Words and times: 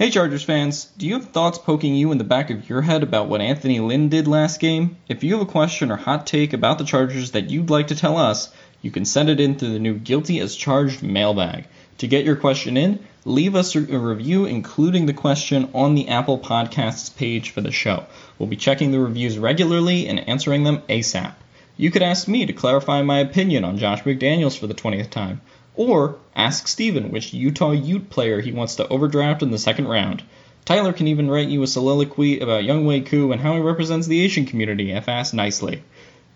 Hey 0.00 0.08
Chargers 0.08 0.42
fans, 0.42 0.86
do 0.96 1.06
you 1.06 1.12
have 1.12 1.26
thoughts 1.26 1.58
poking 1.58 1.94
you 1.94 2.10
in 2.10 2.16
the 2.16 2.24
back 2.24 2.48
of 2.48 2.70
your 2.70 2.80
head 2.80 3.02
about 3.02 3.28
what 3.28 3.42
Anthony 3.42 3.80
Lynn 3.80 4.08
did 4.08 4.26
last 4.26 4.58
game? 4.58 4.96
If 5.10 5.22
you 5.22 5.34
have 5.34 5.42
a 5.46 5.50
question 5.50 5.90
or 5.90 5.96
hot 5.96 6.26
take 6.26 6.54
about 6.54 6.78
the 6.78 6.86
Chargers 6.86 7.32
that 7.32 7.50
you'd 7.50 7.68
like 7.68 7.88
to 7.88 7.94
tell 7.94 8.16
us, 8.16 8.50
you 8.80 8.90
can 8.90 9.04
send 9.04 9.28
it 9.28 9.40
in 9.40 9.56
through 9.56 9.74
the 9.74 9.78
new 9.78 9.92
Guilty 9.92 10.40
as 10.40 10.56
Charged 10.56 11.02
mailbag. 11.02 11.66
To 11.98 12.06
get 12.06 12.24
your 12.24 12.36
question 12.36 12.78
in, 12.78 13.00
leave 13.26 13.54
us 13.54 13.76
a 13.76 13.80
review 13.82 14.46
including 14.46 15.04
the 15.04 15.12
question 15.12 15.68
on 15.74 15.94
the 15.94 16.08
Apple 16.08 16.38
Podcasts 16.38 17.14
page 17.14 17.50
for 17.50 17.60
the 17.60 17.70
show. 17.70 18.06
We'll 18.38 18.48
be 18.48 18.56
checking 18.56 18.92
the 18.92 19.00
reviews 19.00 19.36
regularly 19.36 20.08
and 20.08 20.26
answering 20.26 20.64
them 20.64 20.80
ASAP. 20.88 21.34
You 21.76 21.90
could 21.90 22.02
ask 22.02 22.26
me 22.26 22.46
to 22.46 22.54
clarify 22.54 23.02
my 23.02 23.18
opinion 23.18 23.64
on 23.64 23.76
Josh 23.76 24.02
McDaniels 24.04 24.58
for 24.58 24.66
the 24.66 24.72
20th 24.72 25.10
time. 25.10 25.42
Or 25.76 26.16
ask 26.34 26.68
Steven 26.68 27.10
which 27.10 27.32
Utah 27.32 27.70
Ute 27.70 28.10
player 28.10 28.40
he 28.40 28.52
wants 28.52 28.76
to 28.76 28.88
overdraft 28.88 29.42
in 29.42 29.50
the 29.50 29.58
second 29.58 29.88
round. 29.88 30.22
Tyler 30.64 30.92
can 30.92 31.08
even 31.08 31.30
write 31.30 31.48
you 31.48 31.62
a 31.62 31.66
soliloquy 31.66 32.40
about 32.40 32.64
Younghoe 32.64 33.06
Koo 33.06 33.32
and 33.32 33.40
how 33.40 33.54
he 33.54 33.60
represents 33.60 34.06
the 34.06 34.20
Asian 34.20 34.46
community 34.46 34.92
if 34.92 35.08
asked 35.08 35.34
nicely. 35.34 35.82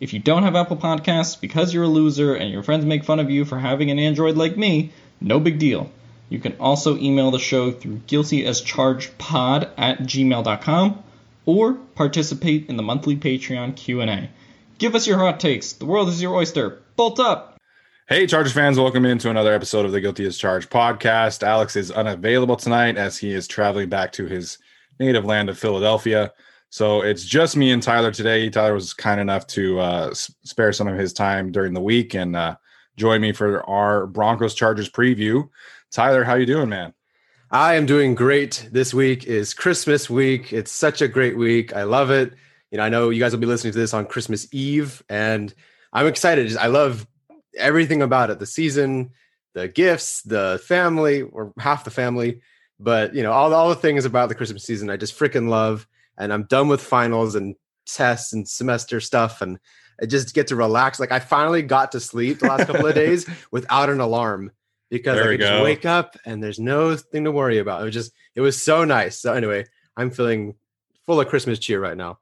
If 0.01 0.13
you 0.13 0.19
don't 0.19 0.43
have 0.43 0.57
Apple 0.57 0.77
Podcasts 0.77 1.41
because 1.41 1.73
you're 1.73 1.85
a 1.85 1.89
loser 1.89 2.35
and 2.35 2.51
your 2.51 2.63
friends 2.63 2.85
make 2.85 3.05
fun 3.05 3.21
of 3.21 3.31
you 3.31 3.45
for 3.45 3.59
having 3.59 3.91
an 3.91 3.99
Android 3.99 4.37
like 4.37 4.57
me, 4.57 4.93
no 5.21 5.39
big 5.39 5.59
deal. 5.59 5.91
You 6.29 6.39
can 6.39 6.57
also 6.59 6.97
email 6.97 7.31
the 7.31 7.39
show 7.39 7.71
through 7.71 8.01
guiltyaschargedpod 8.09 9.71
at 9.77 10.01
gmail.com 10.01 11.03
or 11.47 11.75
participate 11.95 12.69
in 12.69 12.77
the 12.77 12.83
monthly 12.83 13.17
Patreon 13.17 13.77
Q&A. 13.77 14.31
Give 14.79 14.95
us 14.95 15.07
your 15.07 15.19
hot 15.19 15.39
takes. 15.39 15.75
The 15.75 15.87
world 15.87 16.09
is 16.09 16.21
your 16.21 16.35
oyster. 16.35 16.83
Bolt 16.97 17.21
up! 17.21 17.54
Hey, 18.07 18.27
Chargers 18.27 18.53
fans, 18.53 18.79
welcome 18.79 19.07
into 19.07 19.31
another 19.31 19.55
episode 19.55 19.87
of 19.87 19.93
the 19.93 20.01
Guilty 20.01 20.27
as 20.27 20.37
Charged 20.37 20.69
podcast. 20.69 21.43
Alex 21.43 21.75
is 21.75 21.91
unavailable 21.91 22.57
tonight 22.57 22.99
as 22.99 23.17
he 23.17 23.33
is 23.33 23.49
traveling 23.49 23.89
back 23.89 24.13
to 24.13 24.27
his 24.27 24.59
native 25.01 25.25
land 25.25 25.49
of 25.49 25.59
Philadelphia. 25.59 26.31
So 26.69 27.01
it's 27.01 27.25
just 27.25 27.57
me 27.57 27.71
and 27.71 27.83
Tyler 27.83 28.11
today. 28.11 28.51
Tyler 28.51 28.75
was 28.75 28.93
kind 28.93 29.23
enough 29.23 29.47
to 29.47 29.81
uh, 29.81 30.13
spare 30.13 30.75
some 30.75 30.87
of 30.87 30.99
his 30.99 31.15
time 31.15 31.51
during 31.51 31.73
the 31.73 31.81
week 31.81 32.13
and 32.13 32.37
uh, 32.37 32.57
join 32.99 33.23
me 33.23 33.33
for 33.33 33.67
our 33.67 34.07
Broncos 34.07 34.53
Chargers 34.53 34.91
preview. 34.91 35.49
Tyler, 35.91 36.25
how 36.25 36.35
you 36.35 36.45
doing, 36.45 36.69
man? 36.69 36.93
I 37.51 37.77
am 37.77 37.87
doing 37.87 38.15
great. 38.15 38.69
This 38.71 38.93
week 38.93 39.25
is 39.25 39.55
Christmas 39.55 40.11
week. 40.11 40.53
It's 40.53 40.71
such 40.71 41.01
a 41.01 41.09
great 41.09 41.39
week. 41.39 41.75
I 41.75 41.85
love 41.85 42.11
it. 42.11 42.35
You 42.71 42.77
know, 42.77 42.85
I 42.85 42.91
know 42.91 43.09
you 43.09 43.21
guys 43.21 43.33
will 43.33 43.41
be 43.41 43.47
listening 43.47 43.73
to 43.73 43.79
this 43.79 43.95
on 43.95 44.05
Christmas 44.05 44.47
Eve, 44.53 45.03
and 45.09 45.55
I'm 45.95 46.07
excited. 46.07 46.55
I 46.59 46.67
love 46.67 47.07
everything 47.57 48.03
about 48.03 48.31
it 48.31 48.39
the 48.39 48.47
season 48.47 49.11
the 49.55 49.69
gifts 49.69 50.23
the 50.23 50.61
family 50.67 51.23
or 51.23 51.53
half 51.59 51.85
the 51.85 51.91
family. 51.91 52.41
But 52.81 53.15
you 53.15 53.23
know 53.23 53.33
all, 53.33 53.55
all 53.55 53.69
the 53.69 53.77
things 53.77 54.05
about 54.05 54.29
the 54.29 54.35
christmas 54.35 54.65
season 54.65 54.91
i 54.91 54.97
just 54.97 55.17
freaking 55.17 55.49
love 55.49 55.87
and 56.19 56.33
i'm 56.33 56.43
done 56.45 56.69
with 56.69 56.81
finals 56.81 57.37
and 57.37 57.55
tests 57.87 58.33
and 58.33 58.49
semester 58.49 59.01
stuff 59.01 59.41
and 59.43 59.61
i 60.03 60.07
just 60.07 60.35
get 60.35 60.49
to 60.49 60.57
relax. 60.57 60.99
Like 60.99 61.13
i 61.13 61.21
finally 61.21 61.63
got 61.63 61.93
to 61.93 62.01
sleep 62.01 62.41
the 62.41 62.49
last 62.49 62.67
couple 62.67 62.87
of 62.87 62.95
days 62.95 63.27
without 63.53 63.91
an 63.91 64.01
alarm 64.01 64.51
because 64.91 65.17
there 65.17 65.29
i 65.29 65.37
could 65.37 65.41
just 65.41 65.63
wake 65.63 65.87
up 65.87 66.17
and 66.27 66.43
there's 66.43 66.59
no 66.59 66.97
thing 66.97 67.25
to 67.25 67.33
worry 67.33 67.59
about. 67.59 67.81
It 67.81 67.85
was 67.85 67.95
just 67.95 68.13
it 68.35 68.41
was 68.41 68.61
so 68.61 68.85
nice. 68.85 69.21
So 69.21 69.33
anyway 69.33 69.67
i'm 69.97 70.11
feeling 70.11 70.55
full 71.07 71.21
of 71.21 71.29
christmas 71.29 71.59
cheer 71.59 71.81
right 71.81 71.97
now 71.97 72.19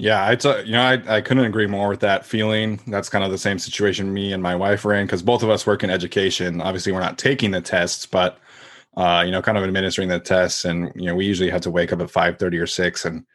yeah, 0.00 0.30
it's 0.30 0.46
a, 0.46 0.64
you 0.64 0.72
know, 0.72 0.80
I, 0.80 1.16
I 1.16 1.20
couldn't 1.20 1.44
agree 1.44 1.66
more 1.66 1.88
with 1.90 2.00
that 2.00 2.24
feeling. 2.24 2.80
That's 2.86 3.10
kind 3.10 3.22
of 3.22 3.30
the 3.30 3.38
same 3.38 3.58
situation 3.58 4.12
me 4.14 4.32
and 4.32 4.42
my 4.42 4.56
wife 4.56 4.84
are 4.86 4.94
in 4.94 5.04
because 5.06 5.22
both 5.22 5.42
of 5.42 5.50
us 5.50 5.66
work 5.66 5.84
in 5.84 5.90
education. 5.90 6.62
Obviously, 6.62 6.90
we're 6.90 7.00
not 7.00 7.18
taking 7.18 7.50
the 7.50 7.60
tests, 7.60 8.06
but 8.06 8.38
uh, 8.96 9.22
you 9.24 9.30
know, 9.30 9.42
kind 9.42 9.58
of 9.58 9.64
administering 9.64 10.08
the 10.08 10.18
tests. 10.18 10.64
And 10.64 10.90
you 10.94 11.06
know, 11.06 11.14
we 11.14 11.26
usually 11.26 11.50
have 11.50 11.60
to 11.62 11.70
wake 11.70 11.92
up 11.92 12.00
at 12.00 12.10
five 12.10 12.38
thirty 12.38 12.56
or 12.58 12.66
six 12.66 13.04
and 13.04 13.26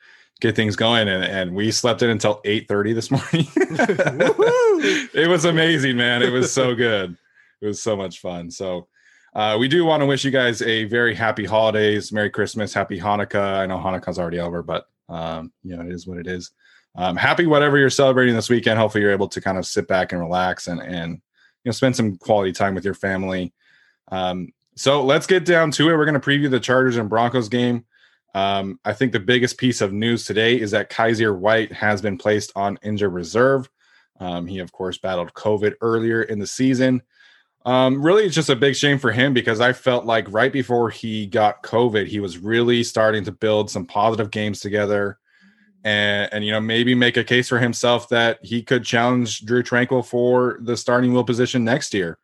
get 0.41 0.55
things 0.55 0.75
going. 0.75 1.07
And, 1.07 1.23
and 1.23 1.53
we 1.53 1.69
slept 1.69 2.01
in 2.01 2.09
until 2.09 2.41
eight 2.45 2.67
thirty 2.67 2.93
this 2.93 3.11
morning. 3.11 3.47
it 3.55 5.29
was 5.29 5.45
amazing, 5.45 5.97
man. 5.97 6.23
It 6.23 6.31
was 6.31 6.51
so 6.51 6.73
good. 6.73 7.15
It 7.61 7.67
was 7.67 7.81
so 7.81 7.95
much 7.95 8.19
fun. 8.19 8.51
So. 8.51 8.87
Uh, 9.33 9.57
we 9.57 9.67
do 9.67 9.83
want 9.83 9.99
to 9.99 10.05
wish 10.05 10.23
you 10.23 10.31
guys 10.31 10.61
a 10.61 10.85
very 10.85 11.13
happy 11.13 11.43
holidays, 11.43 12.09
Merry 12.13 12.29
Christmas, 12.29 12.73
Happy 12.73 12.97
Hanukkah. 12.97 13.57
I 13.57 13.65
know 13.65 13.79
Hanukkah's 13.79 14.17
already 14.17 14.39
over, 14.39 14.63
but 14.63 14.87
um, 15.09 15.51
you 15.63 15.75
know, 15.75 15.83
it 15.83 15.91
is 15.91 16.07
what 16.07 16.17
it 16.17 16.27
is. 16.27 16.51
Um, 16.97 17.15
happy 17.15 17.45
whatever 17.45 17.77
you're 17.77 17.89
celebrating 17.89 18.35
this 18.35 18.49
weekend. 18.49 18.79
Hopefully, 18.79 19.01
you're 19.01 19.11
able 19.11 19.27
to 19.29 19.41
kind 19.41 19.57
of 19.57 19.65
sit 19.65 19.87
back 19.87 20.11
and 20.11 20.21
relax 20.21 20.67
and 20.67 20.79
and 20.81 21.13
you 21.13 21.69
know 21.69 21.71
spend 21.71 21.95
some 21.95 22.17
quality 22.17 22.51
time 22.51 22.75
with 22.75 22.85
your 22.85 22.93
family. 22.93 23.53
Um, 24.11 24.53
so 24.75 25.03
let's 25.03 25.27
get 25.27 25.45
down 25.45 25.71
to 25.71 25.89
it. 25.89 25.95
We're 25.95 26.05
going 26.05 26.19
to 26.19 26.25
preview 26.25 26.49
the 26.49 26.59
Chargers 26.59 26.97
and 26.97 27.09
Broncos 27.09 27.49
game. 27.49 27.85
Um, 28.33 28.79
I 28.83 28.91
think 28.91 29.13
the 29.13 29.19
biggest 29.19 29.57
piece 29.57 29.79
of 29.79 29.93
news 29.93 30.25
today 30.25 30.59
is 30.59 30.71
that 30.71 30.89
Kyzir 30.89 31.37
White 31.37 31.71
has 31.71 32.01
been 32.01 32.17
placed 32.17 32.51
on 32.55 32.77
injured 32.83 33.13
reserve. 33.13 33.69
Um, 34.19 34.45
he, 34.45 34.59
of 34.59 34.71
course, 34.73 34.97
battled 34.97 35.33
COVID 35.33 35.75
earlier 35.81 36.23
in 36.23 36.39
the 36.39 36.47
season. 36.47 37.01
Um, 37.65 38.01
really, 38.01 38.25
it's 38.25 38.35
just 38.35 38.49
a 38.49 38.55
big 38.55 38.75
shame 38.75 38.99
for 38.99 39.11
him 39.11 39.33
because 39.33 39.59
I 39.59 39.73
felt 39.73 40.05
like 40.05 40.31
right 40.31 40.53
before 40.53 40.91
he 40.91 41.25
got 41.25 41.63
COVID, 41.63 42.05
he 42.05 42.19
was 42.19 42.37
really 42.37 42.83
starting 42.83 43.23
to 43.25 43.31
build 43.31 43.71
some 43.71 43.85
positive 43.87 44.29
games 44.29 44.59
together 44.59 45.17
and, 45.85 46.33
and 46.33 46.45
you 46.45 46.51
know 46.51 46.59
maybe 46.59 46.93
make 46.93 47.15
a 47.15 47.23
case 47.23 47.47
for 47.47 47.59
himself 47.59 48.09
that 48.09 48.39
he 48.43 48.61
could 48.61 48.83
challenge 48.83 49.45
Drew 49.45 49.63
Tranquill 49.63 50.05
for 50.05 50.57
the 50.61 50.75
starting 50.75 51.13
will 51.13 51.23
position 51.23 51.63
next 51.63 51.93
year. 51.93 52.17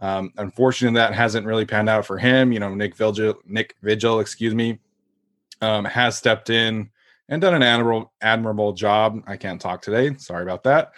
Um, 0.00 0.32
unfortunately, 0.38 0.98
that 0.98 1.14
hasn't 1.14 1.46
really 1.46 1.66
panned 1.66 1.88
out 1.88 2.04
for 2.04 2.18
him. 2.18 2.52
You 2.52 2.58
know, 2.58 2.74
Nick 2.74 2.96
Vigil, 2.96 3.34
Nick 3.46 3.76
Vigil, 3.82 4.18
excuse 4.18 4.54
me, 4.54 4.80
um, 5.60 5.84
has 5.84 6.18
stepped 6.18 6.50
in 6.50 6.90
and 7.28 7.40
done 7.40 7.54
an 7.54 7.62
admirable 7.62 8.12
admirable 8.20 8.72
job. 8.72 9.22
I 9.26 9.36
can't 9.36 9.60
talk 9.60 9.82
today. 9.82 10.14
Sorry 10.16 10.42
about 10.42 10.64
that. 10.64 10.92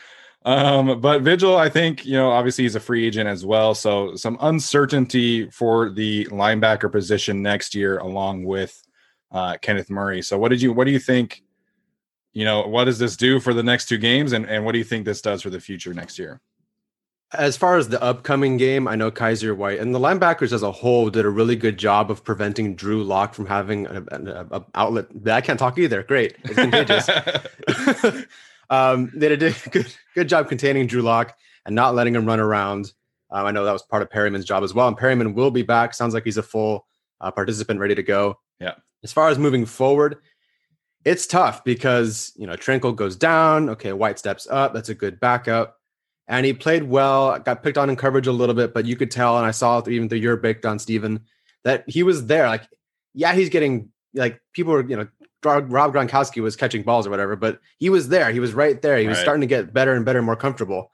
Um, 0.44 1.00
but 1.00 1.23
Vigil, 1.23 1.56
I 1.56 1.70
think, 1.70 2.05
you 2.05 2.12
know, 2.12 2.31
obviously 2.31 2.64
he's 2.64 2.75
a 2.75 2.81
free 2.81 3.06
agent 3.06 3.29
as 3.29 3.46
well. 3.46 3.75
So 3.75 4.14
some 4.14 4.37
uncertainty 4.41 5.49
for 5.50 5.88
the 5.88 6.26
linebacker 6.26 6.93
position 6.93 7.41
next 7.43 7.75
year, 7.75 7.99
along 7.99 8.44
with 8.44 8.82
uh, 9.32 9.56
Kenneth 9.62 9.91
Murray. 9.91 10.20
So 10.20 10.38
what 10.38 10.50
did 10.50 10.61
you 10.61 10.73
what 10.73 10.85
do 10.85 10.93
you 10.93 10.99
think? 10.99 11.43
You 12.35 12.44
know, 12.44 12.67
what 12.67 12.85
does 12.85 12.99
this 12.99 13.17
do 13.17 13.38
for 13.38 13.55
the 13.55 13.62
next 13.62 13.87
two 13.87 13.96
games, 13.96 14.32
and, 14.32 14.44
and 14.46 14.64
what 14.64 14.73
do 14.73 14.79
you 14.79 14.85
think 14.85 15.05
this 15.05 15.23
does 15.23 15.41
for 15.41 15.50
the 15.50 15.61
future 15.61 15.94
next 15.94 16.19
year? 16.19 16.41
As 17.32 17.56
far 17.56 17.76
as 17.76 17.88
the 17.88 18.02
upcoming 18.02 18.56
game, 18.56 18.88
I 18.88 18.96
know 18.96 19.11
Kyzir 19.11 19.56
White 19.56 19.79
and 19.79 19.94
the 19.94 20.00
linebackers 20.00 20.52
as 20.52 20.62
a 20.62 20.70
whole 20.70 21.11
did 21.11 21.25
a 21.25 21.31
really 21.31 21.55
good 21.55 21.79
job 21.79 22.11
of 22.11 22.25
preventing 22.25 22.75
Drew 22.75 23.05
Lock 23.05 23.35
from 23.35 23.46
having 23.46 23.87
an 23.87 24.50
outlet. 24.75 25.06
I 25.26 25.41
can't 25.41 25.58
talk 25.58 25.79
either. 25.79 26.02
Great, 26.02 26.37
it's 26.44 26.55
contagious. 26.55 27.08
um, 28.70 29.11
they 29.14 29.28
did 29.28 29.43
a 29.43 29.55
good 29.70 29.94
good 30.14 30.28
job 30.28 30.49
containing 30.49 30.87
Drew 30.87 31.02
Lock 31.02 31.37
and 31.66 31.75
not 31.75 31.94
letting 31.94 32.14
him 32.14 32.26
run 32.26 32.40
around. 32.40 32.93
Um, 33.31 33.46
I 33.46 33.50
know 33.50 33.64
that 33.64 33.72
was 33.72 33.82
part 33.82 34.02
of 34.02 34.11
Perryman's 34.11 34.44
job 34.44 34.62
as 34.62 34.75
well, 34.75 34.88
and 34.88 34.96
Perryman 34.96 35.34
will 35.34 35.50
be 35.50 35.62
back. 35.62 35.94
Sounds 35.94 36.14
like 36.14 36.25
he's 36.25 36.37
a 36.37 36.43
full 36.43 36.87
uh, 37.20 37.31
participant, 37.31 37.81
ready 37.81 37.94
to 37.94 38.02
go. 38.02 38.38
Yeah. 38.61 38.75
As 39.02 39.12
far 39.12 39.28
as 39.28 39.38
moving 39.38 39.66
forward, 39.66 40.16
it's 41.05 41.26
tough 41.26 41.64
because 41.64 42.32
you 42.37 42.46
know 42.46 42.55
Tranquill 42.55 42.96
goes 42.96 43.16
down. 43.16 43.69
Okay, 43.70 43.93
White 43.93 44.19
steps 44.19 44.46
up. 44.50 44.72
That's 44.72 44.88
a 44.88 44.94
good 44.94 45.20
backup, 45.20 45.76
and 46.28 46.46
he 46.46 46.52
played 46.52 46.84
well. 46.84 47.38
Got 47.38 47.62
picked 47.62 47.78
on 47.78 47.90
in 47.90 47.96
coverage 47.96 48.26
a 48.26 48.32
little 48.32 48.55
bit, 48.55 48.72
but 48.72 48.87
you 48.87 48.96
could 48.96 49.10
tell, 49.10 49.37
and 49.37 49.46
I 49.46 49.50
saw 49.50 49.82
even 49.87 50.08
through 50.08 50.19
your 50.19 50.37
baked 50.37 50.64
on 50.64 50.78
Steven, 50.78 51.20
that 51.64 51.84
he 51.87 52.02
was 52.02 52.26
there. 52.26 52.46
Like, 52.46 52.62
yeah, 53.12 53.34
he's 53.34 53.50
getting 53.50 53.90
like 54.14 54.40
people 54.52 54.72
were 54.72 54.88
you 54.88 54.96
know 54.96 55.08
Rob 55.44 55.94
Gronkowski 55.94 56.43
was 56.43 56.56
catching 56.56 56.82
balls 56.82 57.06
or 57.06 57.11
whatever, 57.11 57.37
but 57.37 57.61
he 57.79 57.91
was 57.91 58.08
there. 58.08 58.31
He 58.31 58.41
was 58.41 58.55
right 58.55 58.81
there. 58.81 58.99
He 58.99 59.08
was 59.08 59.19
right. 59.19 59.23
starting 59.23 59.43
to 59.43 59.46
get 59.46 59.73
better 59.73 59.94
and 59.94 60.05
better 60.05 60.19
and 60.19 60.26
more 60.26 60.37
comfortable. 60.37 60.91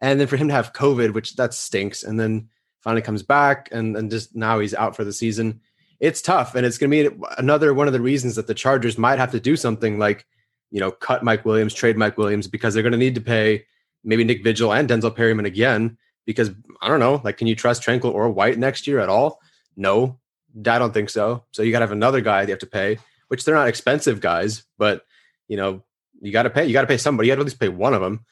And 0.00 0.20
then 0.20 0.28
for 0.28 0.36
him 0.36 0.48
to 0.48 0.54
have 0.54 0.72
COVID, 0.72 1.12
which 1.12 1.36
that 1.36 1.54
stinks, 1.54 2.04
and 2.04 2.18
then 2.18 2.48
finally 2.82 3.02
comes 3.02 3.22
back 3.22 3.68
and, 3.72 3.96
and 3.96 4.10
just 4.10 4.36
now 4.36 4.58
he's 4.60 4.74
out 4.74 4.94
for 4.94 5.04
the 5.04 5.12
season. 5.12 5.60
It's 6.00 6.22
tough. 6.22 6.54
And 6.54 6.64
it's 6.64 6.78
going 6.78 6.90
to 6.90 7.10
be 7.10 7.24
another 7.36 7.74
one 7.74 7.88
of 7.88 7.92
the 7.92 8.00
reasons 8.00 8.36
that 8.36 8.46
the 8.46 8.54
Chargers 8.54 8.96
might 8.96 9.18
have 9.18 9.32
to 9.32 9.40
do 9.40 9.56
something 9.56 9.98
like, 9.98 10.26
you 10.70 10.78
know, 10.78 10.92
cut 10.92 11.24
Mike 11.24 11.44
Williams, 11.44 11.74
trade 11.74 11.96
Mike 11.96 12.16
Williams, 12.16 12.46
because 12.46 12.74
they're 12.74 12.82
going 12.82 12.92
to 12.92 12.98
need 12.98 13.16
to 13.16 13.20
pay 13.20 13.64
maybe 14.04 14.22
Nick 14.22 14.44
Vigil 14.44 14.72
and 14.72 14.88
Denzel 14.88 15.14
Perryman 15.14 15.46
again. 15.46 15.98
Because 16.24 16.50
I 16.80 16.88
don't 16.88 17.00
know, 17.00 17.20
like, 17.24 17.38
can 17.38 17.46
you 17.46 17.56
trust 17.56 17.82
Tranquill 17.82 18.12
or 18.12 18.28
White 18.28 18.58
next 18.58 18.86
year 18.86 19.00
at 19.00 19.08
all? 19.08 19.40
No, 19.76 20.18
I 20.54 20.78
don't 20.78 20.92
think 20.92 21.10
so. 21.10 21.44
So 21.52 21.62
you 21.62 21.72
got 21.72 21.78
to 21.78 21.86
have 21.86 21.92
another 21.92 22.20
guy 22.20 22.42
you 22.42 22.50
have 22.50 22.58
to 22.58 22.66
pay 22.66 22.98
which 23.28 23.44
they're 23.44 23.54
not 23.54 23.68
expensive 23.68 24.20
guys, 24.20 24.64
but 24.78 25.04
you 25.46 25.56
know, 25.56 25.82
you 26.20 26.32
got 26.32 26.44
to 26.44 26.50
pay. 26.50 26.66
You 26.66 26.72
got 26.72 26.82
to 26.82 26.86
pay 26.86 26.98
somebody. 26.98 27.28
You 27.28 27.32
got 27.32 27.36
to 27.36 27.40
at 27.42 27.46
least 27.46 27.60
pay 27.60 27.68
one 27.68 27.94
of 27.94 28.00
them. 28.00 28.24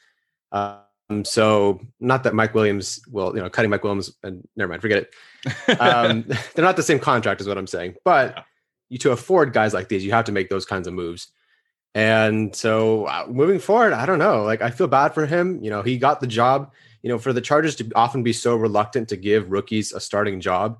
Um, 0.51 1.23
so 1.23 1.79
not 1.99 2.23
that 2.23 2.33
Mike 2.33 2.53
Williams 2.53 3.01
will, 3.09 3.35
you 3.35 3.41
know, 3.41 3.49
cutting 3.49 3.71
Mike 3.71 3.83
Williams 3.83 4.11
and 4.23 4.47
never 4.55 4.69
mind, 4.69 4.81
forget 4.81 5.07
it. 5.07 5.79
Um, 5.79 6.23
they're 6.53 6.65
not 6.65 6.75
the 6.75 6.83
same 6.83 6.99
contract, 6.99 7.41
is 7.41 7.47
what 7.47 7.57
I'm 7.57 7.67
saying. 7.67 7.95
But 8.03 8.45
you 8.89 8.97
to 8.99 9.11
afford 9.11 9.53
guys 9.53 9.73
like 9.73 9.89
these, 9.89 10.05
you 10.05 10.11
have 10.11 10.25
to 10.25 10.31
make 10.31 10.49
those 10.49 10.65
kinds 10.65 10.87
of 10.87 10.93
moves. 10.93 11.31
And 11.95 12.55
so 12.55 13.05
uh, 13.05 13.25
moving 13.27 13.59
forward, 13.59 13.93
I 13.93 14.05
don't 14.05 14.19
know. 14.19 14.43
Like 14.43 14.61
I 14.61 14.69
feel 14.69 14.87
bad 14.87 15.13
for 15.13 15.25
him. 15.25 15.63
You 15.63 15.69
know, 15.69 15.81
he 15.81 15.97
got 15.97 16.19
the 16.19 16.27
job. 16.27 16.73
You 17.03 17.09
know, 17.09 17.19
for 17.19 17.31
the 17.31 17.41
Chargers 17.41 17.75
to 17.77 17.89
often 17.95 18.23
be 18.23 18.33
so 18.33 18.55
reluctant 18.55 19.09
to 19.09 19.17
give 19.17 19.49
rookies 19.49 19.93
a 19.93 19.99
starting 19.99 20.41
job, 20.41 20.79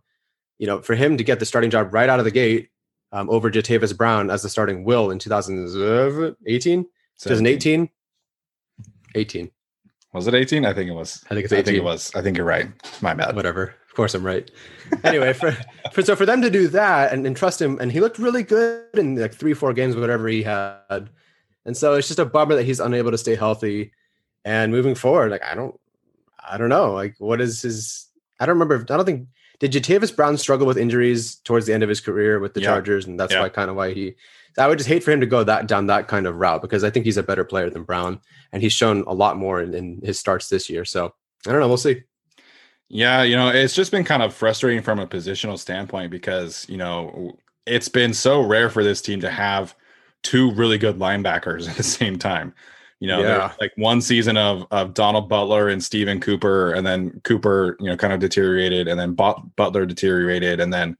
you 0.58 0.68
know, 0.68 0.82
for 0.82 0.94
him 0.94 1.18
to 1.18 1.24
get 1.24 1.40
the 1.40 1.46
starting 1.46 1.70
job 1.70 1.94
right 1.94 2.10
out 2.10 2.20
of 2.20 2.26
the 2.26 2.32
gate 2.32 2.70
um, 3.12 3.30
over 3.30 3.50
Jatavis 3.50 3.96
Brown 3.96 4.30
as 4.30 4.42
the 4.42 4.50
starting 4.50 4.84
will 4.84 5.12
in 5.12 5.20
2018, 5.20 6.84
2018, 7.20 7.90
18. 9.16 9.52
Was 10.14 10.28
it 10.28 10.34
18? 10.34 10.66
I 10.66 10.74
think 10.74 10.90
it 10.90 10.94
was. 10.94 11.24
I 11.30 11.36
think 11.36 11.46
it's 11.46 11.54
18. 11.54 11.62
I 11.62 11.66
think 11.66 11.78
it 11.78 11.84
was. 11.84 12.16
I 12.16 12.22
think 12.22 12.38
you're 12.38 12.46
right. 12.46 12.70
My 13.02 13.14
bad. 13.14 13.36
Whatever. 13.36 13.76
Of 13.88 13.94
course 13.96 14.14
I'm 14.14 14.26
right. 14.26 14.50
anyway, 15.04 15.34
for, 15.34 15.56
for 15.92 16.02
so 16.02 16.16
for 16.16 16.26
them 16.26 16.42
to 16.42 16.50
do 16.50 16.68
that 16.70 17.14
and, 17.14 17.26
and 17.26 17.36
trust 17.36 17.62
him, 17.62 17.78
and 17.80 17.92
he 17.92 18.00
looked 18.00 18.20
really 18.20 18.44
good 18.44 18.86
in 18.94 19.16
like 19.16 19.34
three, 19.34 19.54
four 19.54 19.74
games, 19.74 19.96
whatever 19.96 20.28
he 20.28 20.44
had. 20.44 21.10
And 21.66 21.76
so 21.76 21.94
it's 21.94 22.08
just 22.08 22.20
a 22.20 22.26
bummer 22.26 22.56
that 22.56 22.64
he's 22.64 22.80
unable 22.80 23.12
to 23.12 23.18
stay 23.18 23.36
healthy. 23.36 23.92
And 24.46 24.72
moving 24.72 24.96
forward, 24.96 25.32
like 25.32 25.44
I 25.44 25.56
don't, 25.56 25.78
I 26.50 26.58
don't 26.58 26.70
know, 26.70 26.94
like 26.94 27.16
what 27.20 27.42
is 27.42 27.62
his? 27.62 28.08
I 28.40 28.46
don't 28.46 28.58
remember. 28.58 28.82
I 28.82 28.98
don't 28.98 29.06
think 29.06 29.28
did 29.60 29.72
Jatavis 29.72 30.16
Brown 30.16 30.38
struggle 30.38 30.68
with 30.68 30.78
injuries 30.78 31.36
towards 31.36 31.66
the 31.66 31.74
end 31.74 31.84
of 31.84 31.90
his 31.90 32.02
career 32.02 32.40
with 32.40 32.54
the 32.54 32.62
yeah. 32.62 32.68
Chargers, 32.68 33.08
and 33.08 33.20
that's 33.20 33.34
yeah. 33.34 33.42
why 33.42 33.50
kind 33.50 33.70
of 33.70 33.76
why 33.76 33.94
he. 33.94 34.16
I 34.58 34.68
would 34.68 34.80
just 34.80 34.90
hate 34.90 35.04
for 35.04 35.12
him 35.12 35.20
to 35.20 35.28
go 35.28 35.44
that 35.44 35.68
down 35.68 35.86
that 35.88 36.08
kind 36.08 36.26
of 36.26 36.36
route 36.36 36.64
because 36.64 36.84
I 36.84 36.90
think 36.90 37.06
he's 37.06 37.18
a 37.18 37.24
better 37.24 37.44
player 37.44 37.70
than 37.70 37.84
Brown, 37.84 38.20
and 38.52 38.62
he's 38.62 38.74
shown 38.74 39.04
a 39.06 39.14
lot 39.14 39.38
more 39.38 39.62
in, 39.62 39.74
in 39.74 40.02
his 40.04 40.20
starts 40.20 40.50
this 40.50 40.70
year. 40.70 40.86
So 40.86 41.14
I 41.46 41.52
don't 41.52 41.60
know. 41.60 41.68
We'll 41.68 41.78
see. 41.78 42.04
Yeah, 42.90 43.24
you 43.24 43.36
know, 43.36 43.50
it's 43.50 43.76
just 43.76 43.92
been 43.92 44.06
kind 44.06 44.24
of 44.24 44.34
frustrating 44.34 44.82
from 44.82 45.00
a 45.00 45.08
positional 45.08 45.60
standpoint 45.60 46.12
because 46.12 46.66
you 46.70 46.78
know 46.78 47.38
it's 47.66 47.90
been 47.90 48.14
so 48.14 48.42
rare 48.42 48.70
for 48.70 48.84
this 48.84 49.02
team 49.02 49.20
to 49.22 49.30
have 49.30 49.76
two 50.24 50.52
really 50.52 50.78
good 50.78 50.98
linebackers 50.98 51.70
at 51.70 51.76
the 51.76 51.84
same 51.84 52.18
time. 52.18 52.54
You 53.00 53.08
know, 53.10 53.22
yeah. 53.22 53.54
like 53.62 53.74
one 53.76 54.02
season 54.02 54.38
of 54.38 54.66
of 54.72 54.94
Donald 54.94 55.30
Butler 55.30 55.70
and 55.70 55.84
Stephen 55.84 56.20
Cooper, 56.20 56.74
and 56.74 56.86
then 56.86 57.22
Cooper, 57.24 57.78
you 57.80 57.88
know, 57.88 57.98
kind 57.98 58.12
of 58.12 58.20
deteriorated, 58.20 58.88
and 58.88 59.00
then 59.00 59.14
Butler 59.14 59.86
deteriorated, 59.86 60.60
and 60.60 60.74
then 60.74 60.98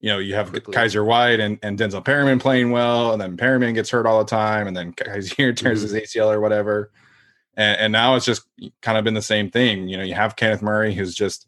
you 0.00 0.08
know 0.08 0.18
you 0.18 0.34
have 0.34 0.50
Quickly. 0.50 0.74
Kyzir 0.74 1.04
White 1.04 1.38
and, 1.38 1.58
and 1.62 1.78
Denzel 1.78 2.04
Perryman 2.04 2.40
playing 2.40 2.72
well, 2.72 3.12
and 3.12 3.22
then 3.22 3.36
Perryman 3.36 3.74
gets 3.74 3.90
hurt 3.90 4.04
all 4.04 4.18
the 4.18 4.28
time, 4.28 4.66
and 4.66 4.76
then 4.76 4.92
Kyzir 4.92 5.36
tears 5.56 5.84
mm-hmm. 5.84 5.94
his 5.94 6.14
ACL 6.14 6.32
or 6.32 6.40
whatever, 6.40 6.90
and, 7.56 7.78
and 7.78 7.92
now 7.92 8.16
it's 8.16 8.26
just 8.26 8.42
kind 8.82 8.98
of 8.98 9.04
been 9.04 9.14
the 9.14 9.22
same 9.22 9.48
thing. 9.48 9.88
You 9.88 9.96
know, 9.96 10.04
you 10.04 10.14
have 10.14 10.34
Kenneth 10.34 10.62
Murray 10.62 10.92
who's 10.92 11.14
just 11.14 11.46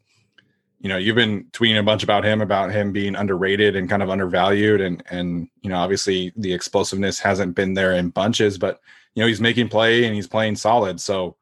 you 0.81 0.89
know 0.89 0.97
you've 0.97 1.15
been 1.15 1.45
tweeting 1.51 1.79
a 1.79 1.83
bunch 1.83 2.03
about 2.03 2.23
him 2.23 2.41
about 2.41 2.71
him 2.71 2.91
being 2.91 3.15
underrated 3.15 3.75
and 3.75 3.89
kind 3.89 4.01
of 4.01 4.09
undervalued 4.09 4.81
and 4.81 5.03
and 5.09 5.47
you 5.61 5.69
know 5.69 5.77
obviously 5.77 6.33
the 6.35 6.53
explosiveness 6.53 7.19
hasn't 7.19 7.55
been 7.55 7.73
there 7.75 7.93
in 7.93 8.09
bunches 8.09 8.57
but 8.57 8.79
you 9.15 9.21
know, 9.21 9.27
he's 9.27 9.41
making 9.41 9.69
play 9.69 10.05
and 10.05 10.15
he's 10.15 10.27
playing 10.27 10.55
solid. 10.55 10.99
So, 11.01 11.35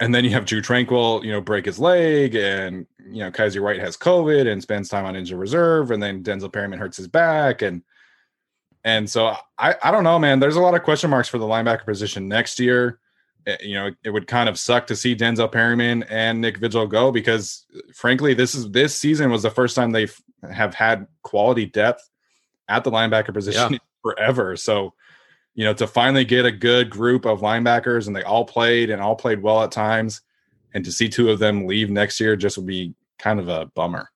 and 0.00 0.14
then 0.14 0.24
you 0.24 0.30
have 0.30 0.44
Drew 0.44 0.62
Tranquill, 0.62 1.24
you 1.24 1.32
know, 1.32 1.40
break 1.40 1.64
his 1.64 1.78
leg, 1.78 2.34
and 2.34 2.86
you 2.98 3.18
know, 3.18 3.30
Kyzir 3.30 3.62
White 3.62 3.80
has 3.80 3.96
COVID 3.96 4.50
and 4.50 4.62
spends 4.62 4.88
time 4.88 5.04
on 5.04 5.16
injured 5.16 5.38
reserve, 5.38 5.90
and 5.90 6.02
then 6.02 6.22
Denzel 6.22 6.52
Perryman 6.52 6.78
hurts 6.78 6.96
his 6.96 7.08
back, 7.08 7.62
and 7.62 7.82
and 8.84 9.08
so 9.10 9.34
I 9.58 9.74
I 9.82 9.90
don't 9.90 10.04
know, 10.04 10.18
man. 10.18 10.38
There's 10.38 10.56
a 10.56 10.60
lot 10.60 10.74
of 10.74 10.82
question 10.82 11.10
marks 11.10 11.28
for 11.28 11.38
the 11.38 11.46
linebacker 11.46 11.84
position 11.84 12.28
next 12.28 12.60
year. 12.60 13.00
Eh, 13.46 13.56
you 13.62 13.74
know, 13.74 13.90
it 14.04 14.10
would 14.10 14.26
kind 14.26 14.48
of 14.48 14.58
suck 14.58 14.86
to 14.88 14.96
see 14.96 15.16
Denzel 15.16 15.50
Perryman 15.50 16.04
and 16.04 16.40
Nick 16.40 16.58
Vigil 16.58 16.86
go 16.86 17.10
because, 17.10 17.64
frankly, 17.94 18.34
this 18.34 18.54
is 18.54 18.70
this 18.70 18.94
season 18.94 19.30
was 19.30 19.42
the 19.42 19.50
first 19.50 19.74
time 19.74 19.90
they 19.90 20.06
have 20.52 20.74
had 20.74 21.06
quality 21.22 21.66
depth 21.66 22.08
at 22.68 22.84
the 22.84 22.90
linebacker 22.90 23.32
position 23.32 23.72
yeah. 23.72 23.78
forever. 24.02 24.56
So 24.56 24.94
you 25.58 25.64
know, 25.64 25.74
to 25.74 25.88
finally 25.88 26.24
get 26.24 26.46
a 26.46 26.52
good 26.52 26.88
group 26.88 27.26
of 27.26 27.40
linebackers 27.40 28.06
and 28.06 28.14
they 28.14 28.22
all 28.22 28.44
played 28.44 28.90
and 28.90 29.02
all 29.02 29.16
played 29.16 29.42
well 29.42 29.64
at 29.64 29.72
times, 29.72 30.20
and 30.72 30.84
to 30.84 30.92
see 30.92 31.08
two 31.08 31.30
of 31.30 31.40
them 31.40 31.66
leave 31.66 31.90
next 31.90 32.20
year 32.20 32.36
just 32.36 32.56
would 32.56 32.66
be 32.66 32.94
kind 33.18 33.40
of 33.40 33.48
a 33.48 33.66
bummer. 33.66 34.08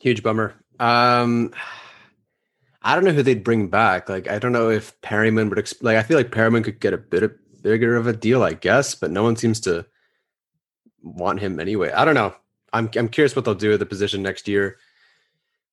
Huge 0.00 0.20
bummer. 0.20 0.56
Um, 0.80 1.52
I 2.82 2.96
don't 2.96 3.04
know 3.04 3.12
who 3.12 3.22
they'd 3.22 3.44
bring 3.44 3.68
back. 3.68 4.08
Like, 4.08 4.28
I 4.28 4.40
don't 4.40 4.50
know 4.50 4.68
if 4.68 5.00
Perryman 5.00 5.48
would 5.48 5.58
exp- 5.58 5.84
like. 5.84 5.96
I 5.96 6.02
feel 6.02 6.16
like 6.16 6.32
Perryman 6.32 6.64
could 6.64 6.80
get 6.80 6.92
a 6.92 6.98
bit 6.98 7.22
of 7.22 7.32
bigger 7.62 7.94
of 7.94 8.08
a 8.08 8.12
deal, 8.12 8.42
I 8.42 8.54
guess, 8.54 8.96
but 8.96 9.12
no 9.12 9.22
one 9.22 9.36
seems 9.36 9.60
to 9.60 9.86
want 11.04 11.38
him 11.38 11.60
anyway. 11.60 11.92
I 11.92 12.04
don't 12.04 12.16
know. 12.16 12.34
I'm 12.72 12.90
I'm 12.96 13.08
curious 13.08 13.36
what 13.36 13.44
they'll 13.44 13.54
do 13.54 13.74
at 13.74 13.78
the 13.78 13.86
position 13.86 14.22
next 14.24 14.48
year. 14.48 14.76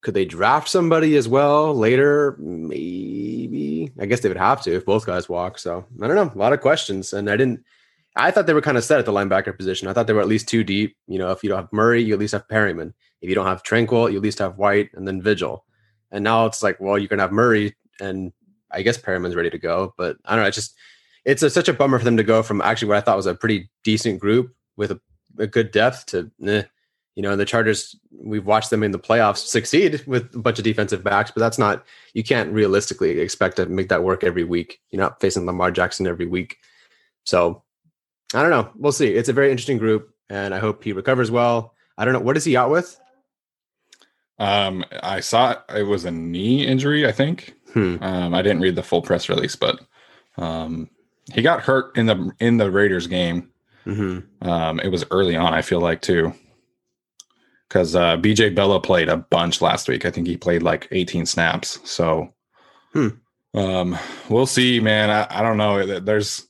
Could 0.01 0.13
they 0.13 0.25
draft 0.25 0.67
somebody 0.67 1.15
as 1.15 1.27
well 1.27 1.75
later? 1.75 2.35
Maybe. 2.39 3.91
I 3.99 4.05
guess 4.05 4.21
they 4.21 4.29
would 4.29 4.37
have 4.37 4.61
to 4.63 4.75
if 4.75 4.85
both 4.85 5.05
guys 5.05 5.29
walk. 5.29 5.59
So 5.59 5.85
I 6.01 6.07
don't 6.07 6.15
know. 6.15 6.31
A 6.33 6.37
lot 6.37 6.53
of 6.53 6.61
questions. 6.61 7.13
And 7.13 7.29
I 7.29 7.37
didn't 7.37 7.63
I 8.15 8.31
thought 8.31 8.45
they 8.45 8.53
were 8.53 8.61
kind 8.61 8.77
of 8.77 8.83
set 8.83 8.99
at 8.99 9.05
the 9.05 9.13
linebacker 9.13 9.55
position. 9.55 9.87
I 9.87 9.93
thought 9.93 10.07
they 10.07 10.13
were 10.13 10.21
at 10.21 10.27
least 10.27 10.49
two 10.49 10.63
deep. 10.63 10.97
You 11.07 11.17
know, 11.17 11.31
if 11.31 11.43
you 11.43 11.49
don't 11.49 11.59
have 11.59 11.73
Murray, 11.73 12.03
you 12.03 12.13
at 12.13 12.19
least 12.19 12.33
have 12.33 12.47
Perryman. 12.49 12.93
If 13.21 13.29
you 13.29 13.35
don't 13.35 13.45
have 13.45 13.63
Tranquill, 13.63 14.11
you 14.11 14.17
at 14.17 14.23
least 14.23 14.39
have 14.39 14.57
White 14.57 14.89
and 14.93 15.07
then 15.07 15.21
Vigil. 15.21 15.65
And 16.11 16.23
now 16.23 16.45
it's 16.45 16.61
like, 16.61 16.79
well, 16.79 16.97
you're 16.97 17.07
gonna 17.07 17.21
have 17.21 17.31
Murray 17.31 17.75
and 18.01 18.33
I 18.69 18.81
guess 18.81 18.97
Perryman's 18.97 19.35
ready 19.35 19.49
to 19.49 19.57
go. 19.57 19.93
But 19.97 20.17
I 20.25 20.35
don't 20.35 20.43
know. 20.43 20.47
It's 20.47 20.55
just 20.57 20.75
it's 21.23 21.43
a, 21.43 21.49
such 21.49 21.69
a 21.69 21.73
bummer 21.73 21.99
for 21.99 22.05
them 22.05 22.17
to 22.17 22.23
go 22.23 22.43
from 22.43 22.61
actually 22.61 22.89
what 22.89 22.97
I 22.97 23.01
thought 23.01 23.17
was 23.17 23.27
a 23.27 23.35
pretty 23.35 23.69
decent 23.83 24.19
group 24.19 24.53
with 24.75 24.91
a, 24.91 24.99
a 25.37 25.47
good 25.47 25.71
depth 25.71 26.07
to 26.07 26.31
eh, 26.45 26.63
you 27.21 27.27
know, 27.27 27.33
and 27.33 27.39
the 27.39 27.45
Chargers, 27.45 27.95
we've 28.11 28.47
watched 28.47 28.71
them 28.71 28.81
in 28.81 28.89
the 28.89 28.97
playoffs 28.97 29.45
succeed 29.45 30.03
with 30.07 30.33
a 30.33 30.39
bunch 30.39 30.57
of 30.57 30.63
defensive 30.63 31.03
backs, 31.03 31.29
but 31.29 31.39
that's 31.39 31.59
not, 31.59 31.85
you 32.15 32.23
can't 32.23 32.51
realistically 32.51 33.19
expect 33.19 33.57
to 33.57 33.67
make 33.67 33.89
that 33.89 34.03
work 34.03 34.23
every 34.23 34.43
week. 34.43 34.81
You're 34.89 35.03
not 35.03 35.21
facing 35.21 35.45
Lamar 35.45 35.69
Jackson 35.69 36.07
every 36.07 36.25
week. 36.25 36.57
So 37.23 37.61
I 38.33 38.41
don't 38.41 38.49
know. 38.49 38.71
We'll 38.75 38.91
see. 38.91 39.09
It's 39.09 39.29
a 39.29 39.33
very 39.33 39.51
interesting 39.51 39.77
group, 39.77 40.09
and 40.31 40.51
I 40.51 40.57
hope 40.57 40.83
he 40.83 40.93
recovers 40.93 41.29
well. 41.29 41.75
I 41.95 42.05
don't 42.05 42.15
know. 42.15 42.21
What 42.21 42.37
is 42.37 42.43
he 42.43 42.57
out 42.57 42.71
with? 42.71 42.99
Um, 44.39 44.83
I 45.03 45.19
saw 45.19 45.57
it 45.69 45.83
was 45.83 46.05
a 46.05 46.09
knee 46.09 46.65
injury, 46.65 47.07
I 47.07 47.11
think. 47.11 47.53
Hmm. 47.73 47.97
Um, 48.01 48.33
I 48.33 48.41
didn't 48.41 48.63
read 48.63 48.75
the 48.75 48.81
full 48.81 49.03
press 49.03 49.29
release, 49.29 49.55
but 49.55 49.79
um, 50.37 50.89
he 51.31 51.43
got 51.43 51.61
hurt 51.61 51.95
in 51.95 52.07
the 52.07 52.31
in 52.39 52.57
the 52.57 52.71
Raiders 52.71 53.05
game. 53.05 53.51
Mm-hmm. 53.85 54.47
Um, 54.49 54.79
it 54.79 54.87
was 54.87 55.05
early 55.11 55.35
on, 55.35 55.53
I 55.53 55.61
feel 55.61 55.81
like 55.81 56.01
too, 56.01 56.33
because 57.71 57.95
uh, 57.95 58.17
BJ 58.17 58.53
Bello 58.53 58.81
played 58.81 59.07
a 59.07 59.15
bunch 59.15 59.61
last 59.61 59.87
week. 59.87 60.03
I 60.03 60.11
think 60.11 60.27
he 60.27 60.35
played 60.35 60.61
like 60.61 60.89
18 60.91 61.25
snaps. 61.25 61.79
So, 61.89 62.33
Hmm. 62.91 63.07
um, 63.53 63.97
we'll 64.27 64.45
see, 64.45 64.81
man. 64.81 65.09
I, 65.09 65.25
I 65.29 65.41
don't 65.41 65.55
know. 65.55 65.99
There's 66.01 66.45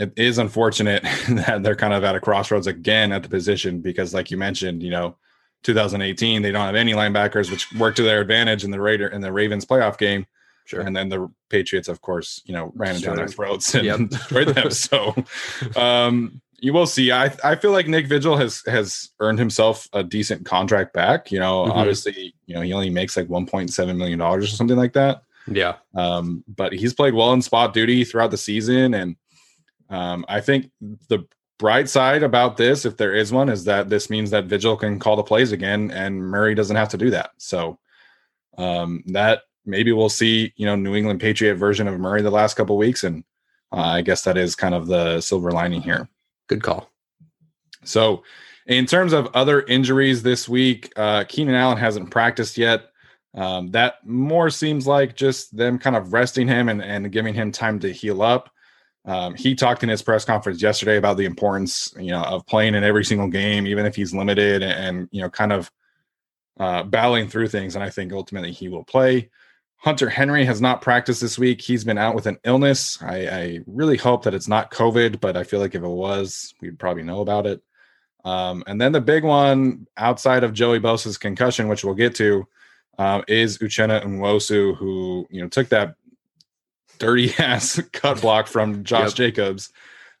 it 0.00 0.14
is 0.16 0.38
unfortunate 0.38 1.02
that 1.28 1.62
they're 1.62 1.76
kind 1.76 1.92
of 1.92 2.02
at 2.04 2.14
a 2.14 2.20
crossroads 2.20 2.66
again 2.66 3.12
at 3.12 3.22
the 3.22 3.28
position 3.28 3.80
because, 3.80 4.14
like 4.14 4.30
you 4.30 4.38
mentioned, 4.38 4.82
you 4.82 4.90
know, 4.90 5.16
2018 5.64 6.40
they 6.40 6.50
don't 6.52 6.64
have 6.64 6.74
any 6.74 6.94
linebackers, 6.94 7.50
which 7.50 7.70
worked 7.74 7.98
to 7.98 8.02
their 8.02 8.22
advantage 8.22 8.64
in 8.64 8.70
the 8.70 8.80
Raider 8.80 9.08
in 9.08 9.20
the 9.20 9.30
Ravens 9.30 9.66
playoff 9.66 9.98
game. 9.98 10.26
Sure. 10.64 10.80
And 10.80 10.96
then 10.96 11.10
the 11.10 11.30
Patriots, 11.50 11.88
of 11.88 12.00
course, 12.00 12.40
you 12.46 12.54
know, 12.54 12.72
ran 12.74 12.98
down 12.98 13.16
their 13.16 13.28
throats 13.28 13.74
and 13.74 13.84
Yep. 13.84 13.98
destroyed 14.08 14.48
them. 14.48 14.70
So, 14.70 15.14
um, 15.76 16.40
you 16.58 16.72
will 16.72 16.86
see. 16.86 17.10
I 17.12 17.34
I 17.42 17.54
feel 17.56 17.72
like 17.72 17.88
Nick 17.88 18.06
Vigil 18.06 18.36
has 18.36 18.62
has 18.66 19.10
earned 19.20 19.38
himself 19.38 19.88
a 19.92 20.02
decent 20.02 20.44
contract 20.44 20.92
back. 20.92 21.30
You 21.32 21.40
know, 21.40 21.64
Mhm. 21.66 21.70
obviously, 21.70 22.34
you 22.46 22.54
know, 22.54 22.60
he 22.60 22.72
only 22.72 22.90
makes 22.90 23.16
like 23.16 23.28
1.7 23.28 23.96
million 23.96 24.18
dollars 24.18 24.44
or 24.44 24.56
something 24.56 24.76
like 24.76 24.92
that. 24.94 25.22
Yeah. 25.46 25.74
Um, 25.94 26.42
but 26.48 26.72
he's 26.72 26.94
played 26.94 27.14
well 27.14 27.32
in 27.32 27.42
spot 27.42 27.74
duty 27.74 28.04
throughout 28.04 28.30
the 28.30 28.36
season, 28.38 28.94
and 28.94 29.16
um, 29.90 30.24
I 30.28 30.40
think 30.40 30.70
the 31.08 31.26
bright 31.58 31.88
side 31.88 32.22
about 32.22 32.56
this, 32.56 32.84
if 32.84 32.96
there 32.96 33.14
is 33.14 33.30
one, 33.32 33.48
is 33.48 33.64
that 33.64 33.88
this 33.90 34.08
means 34.10 34.30
that 34.30 34.46
Vigil 34.46 34.76
can 34.76 34.98
call 34.98 35.16
the 35.16 35.22
plays 35.22 35.52
again, 35.52 35.90
and 35.90 36.18
Murray 36.20 36.54
doesn't 36.54 36.76
have 36.76 36.88
to 36.90 36.96
do 36.98 37.10
that. 37.10 37.30
So 37.38 37.78
um, 38.56 39.02
that 39.08 39.42
maybe 39.66 39.92
we'll 39.92 40.08
see, 40.08 40.52
you 40.56 40.66
know, 40.66 40.76
New 40.76 40.94
England 40.94 41.20
Patriot 41.20 41.56
version 41.56 41.88
of 41.88 41.98
Murray 42.00 42.22
the 42.22 42.30
last 42.30 42.54
couple 42.54 42.76
weeks, 42.76 43.04
and 43.04 43.22
uh, 43.72 43.76
I 43.80 44.02
guess 44.02 44.22
that 44.24 44.36
is 44.38 44.54
kind 44.54 44.74
of 44.74 44.86
the 44.86 45.20
silver 45.20 45.50
lining 45.50 45.82
here. 45.82 46.08
Good 46.48 46.62
call. 46.62 46.90
So, 47.84 48.22
in 48.66 48.86
terms 48.86 49.12
of 49.12 49.28
other 49.34 49.62
injuries 49.62 50.22
this 50.22 50.48
week, 50.48 50.90
uh, 50.96 51.24
Keenan 51.24 51.54
Allen 51.54 51.76
hasn't 51.76 52.10
practiced 52.10 52.56
yet. 52.56 52.86
Um, 53.34 53.70
that 53.72 53.96
more 54.06 54.48
seems 54.48 54.86
like 54.86 55.16
just 55.16 55.54
them 55.56 55.78
kind 55.78 55.96
of 55.96 56.12
resting 56.12 56.48
him 56.48 56.68
and, 56.68 56.82
and 56.82 57.10
giving 57.12 57.34
him 57.34 57.52
time 57.52 57.78
to 57.80 57.92
heal 57.92 58.22
up. 58.22 58.50
Um, 59.04 59.34
he 59.34 59.54
talked 59.54 59.82
in 59.82 59.88
his 59.90 60.00
press 60.00 60.24
conference 60.24 60.62
yesterday 60.62 60.96
about 60.96 61.18
the 61.18 61.26
importance, 61.26 61.92
you 61.98 62.10
know, 62.10 62.22
of 62.22 62.46
playing 62.46 62.74
in 62.74 62.84
every 62.84 63.04
single 63.04 63.28
game, 63.28 63.66
even 63.66 63.84
if 63.84 63.94
he's 63.94 64.14
limited, 64.14 64.62
and, 64.62 64.72
and 64.72 65.08
you 65.10 65.20
know, 65.20 65.28
kind 65.28 65.52
of 65.52 65.70
uh, 66.58 66.84
battling 66.84 67.28
through 67.28 67.48
things. 67.48 67.74
And 67.74 67.84
I 67.84 67.90
think 67.90 68.12
ultimately 68.12 68.52
he 68.52 68.68
will 68.68 68.84
play. 68.84 69.30
Hunter 69.84 70.08
Henry 70.08 70.46
has 70.46 70.62
not 70.62 70.80
practiced 70.80 71.20
this 71.20 71.38
week. 71.38 71.60
He's 71.60 71.84
been 71.84 71.98
out 71.98 72.14
with 72.14 72.24
an 72.24 72.38
illness. 72.44 72.98
I, 73.02 73.26
I 73.26 73.60
really 73.66 73.98
hope 73.98 74.24
that 74.24 74.32
it's 74.32 74.48
not 74.48 74.70
COVID, 74.70 75.20
but 75.20 75.36
I 75.36 75.44
feel 75.44 75.60
like 75.60 75.74
if 75.74 75.82
it 75.82 75.86
was, 75.86 76.54
we'd 76.62 76.78
probably 76.78 77.02
know 77.02 77.20
about 77.20 77.46
it. 77.46 77.62
Um, 78.24 78.64
and 78.66 78.80
then 78.80 78.92
the 78.92 79.02
big 79.02 79.24
one 79.24 79.86
outside 79.98 80.42
of 80.42 80.54
Joey 80.54 80.80
Bosa's 80.80 81.18
concussion, 81.18 81.68
which 81.68 81.84
we'll 81.84 81.94
get 81.94 82.14
to, 82.14 82.48
um, 82.96 83.24
is 83.28 83.58
Uchenna 83.58 84.02
Nwosu, 84.02 84.74
who 84.74 85.26
you 85.28 85.42
know 85.42 85.48
took 85.48 85.68
that 85.68 85.96
dirty 86.98 87.34
ass 87.38 87.78
cut 87.92 88.22
block 88.22 88.46
from 88.46 88.84
Josh 88.84 89.10
Yep. 89.10 89.16
Jacobs 89.16 89.70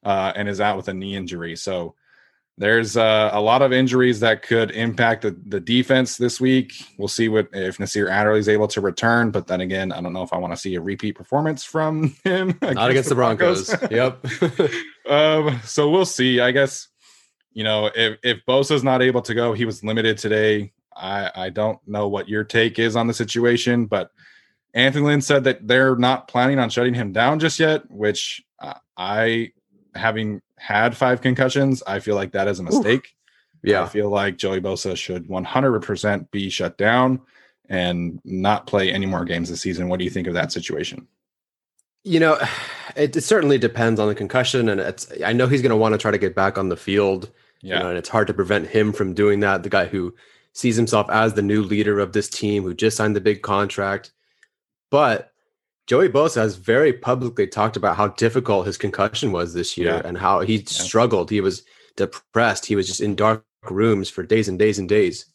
uh, 0.02 0.34
and 0.36 0.46
is 0.46 0.60
out 0.60 0.76
with 0.76 0.88
a 0.88 0.94
knee 0.94 1.16
injury. 1.16 1.56
So 1.56 1.94
there's 2.56 2.96
uh, 2.96 3.30
a 3.32 3.40
lot 3.40 3.62
of 3.62 3.72
injuries 3.72 4.20
that 4.20 4.42
could 4.42 4.70
impact 4.70 5.22
the, 5.22 5.36
the 5.46 5.58
defense 5.58 6.16
this 6.16 6.40
week. 6.40 6.72
We'll 6.98 7.08
see 7.08 7.28
what 7.28 7.48
if 7.52 7.80
Nasir 7.80 8.08
Adderley 8.08 8.38
is 8.38 8.48
able 8.48 8.68
to 8.68 8.80
return, 8.80 9.32
but 9.32 9.48
then 9.48 9.60
again, 9.60 9.90
I 9.90 10.00
don't 10.00 10.12
know 10.12 10.22
if 10.22 10.32
I 10.32 10.38
want 10.38 10.52
to 10.52 10.56
see 10.56 10.76
a 10.76 10.80
repeat 10.80 11.16
performance 11.16 11.64
from 11.64 12.14
him. 12.24 12.56
Not 12.62 12.90
against 12.90 13.08
the 13.08 13.16
Broncos. 13.16 13.74
yep. 13.90 14.24
um, 15.08 15.60
so 15.64 15.90
we'll 15.90 16.06
see. 16.06 16.40
I 16.40 16.52
guess 16.52 16.88
you 17.52 17.64
know 17.64 17.90
if 17.94 18.18
if 18.22 18.38
Bosa's 18.46 18.84
not 18.84 19.02
able 19.02 19.22
to 19.22 19.34
go, 19.34 19.52
he 19.52 19.64
was 19.64 19.82
limited 19.82 20.18
today. 20.18 20.72
I 20.94 21.30
I 21.34 21.50
don't 21.50 21.80
know 21.88 22.06
what 22.06 22.28
your 22.28 22.44
take 22.44 22.78
is 22.78 22.94
on 22.94 23.08
the 23.08 23.14
situation, 23.14 23.86
but 23.86 24.12
Anthony 24.74 25.06
Lynn 25.06 25.22
said 25.22 25.42
that 25.44 25.66
they're 25.66 25.96
not 25.96 26.28
planning 26.28 26.60
on 26.60 26.70
shutting 26.70 26.94
him 26.94 27.12
down 27.12 27.40
just 27.40 27.58
yet. 27.58 27.90
Which 27.90 28.44
uh, 28.60 28.74
I, 28.96 29.52
having 29.94 30.40
had 30.58 30.96
five 30.96 31.20
concussions, 31.20 31.82
I 31.86 32.00
feel 32.00 32.14
like 32.14 32.32
that 32.32 32.48
is 32.48 32.58
a 32.58 32.62
mistake. 32.62 33.14
I 33.64 33.70
yeah. 33.70 33.84
I 33.84 33.86
feel 33.86 34.10
like 34.10 34.36
Joey 34.36 34.60
Bosa 34.60 34.96
should 34.96 35.26
100% 35.26 36.30
be 36.30 36.50
shut 36.50 36.76
down 36.76 37.20
and 37.68 38.20
not 38.24 38.66
play 38.66 38.92
any 38.92 39.06
more 39.06 39.24
games 39.24 39.48
this 39.48 39.62
season. 39.62 39.88
What 39.88 39.98
do 39.98 40.04
you 40.04 40.10
think 40.10 40.26
of 40.26 40.34
that 40.34 40.52
situation? 40.52 41.08
You 42.02 42.20
know, 42.20 42.38
it, 42.96 43.16
it 43.16 43.22
certainly 43.22 43.58
depends 43.58 43.98
on 43.98 44.08
the 44.08 44.14
concussion, 44.14 44.68
and 44.68 44.80
it's. 44.80 45.10
I 45.24 45.32
know 45.32 45.46
he's 45.46 45.62
going 45.62 45.70
to 45.70 45.76
want 45.76 45.94
to 45.94 45.98
try 45.98 46.10
to 46.10 46.18
get 46.18 46.34
back 46.34 46.58
on 46.58 46.68
the 46.68 46.76
field. 46.76 47.30
Yeah. 47.62 47.76
You 47.76 47.82
know, 47.82 47.88
and 47.90 47.98
it's 47.98 48.10
hard 48.10 48.26
to 48.26 48.34
prevent 48.34 48.68
him 48.68 48.92
from 48.92 49.14
doing 49.14 49.40
that. 49.40 49.62
The 49.62 49.70
guy 49.70 49.86
who 49.86 50.14
sees 50.52 50.76
himself 50.76 51.08
as 51.08 51.32
the 51.32 51.42
new 51.42 51.62
leader 51.62 51.98
of 51.98 52.12
this 52.12 52.28
team, 52.28 52.62
who 52.62 52.74
just 52.74 52.96
signed 52.96 53.16
the 53.16 53.20
big 53.20 53.42
contract. 53.42 54.12
But 54.90 55.32
Joey 55.86 56.08
Bosa 56.08 56.36
has 56.36 56.56
very 56.56 56.92
publicly 56.92 57.46
talked 57.46 57.76
about 57.76 57.96
how 57.96 58.08
difficult 58.08 58.66
his 58.66 58.78
concussion 58.78 59.32
was 59.32 59.52
this 59.52 59.76
year 59.76 59.88
Yeah. 59.96 60.02
and 60.04 60.16
how 60.16 60.40
he 60.40 60.64
struggled. 60.64 61.30
He 61.30 61.40
was 61.40 61.62
depressed. 61.96 62.66
He 62.66 62.76
was 62.76 62.86
just 62.86 63.00
in 63.00 63.14
dark 63.16 63.44
rooms 63.70 64.08
for 64.08 64.22
days 64.22 64.48
and 64.48 64.58
days 64.58 64.78
and 64.78 64.88
days. 64.88 65.26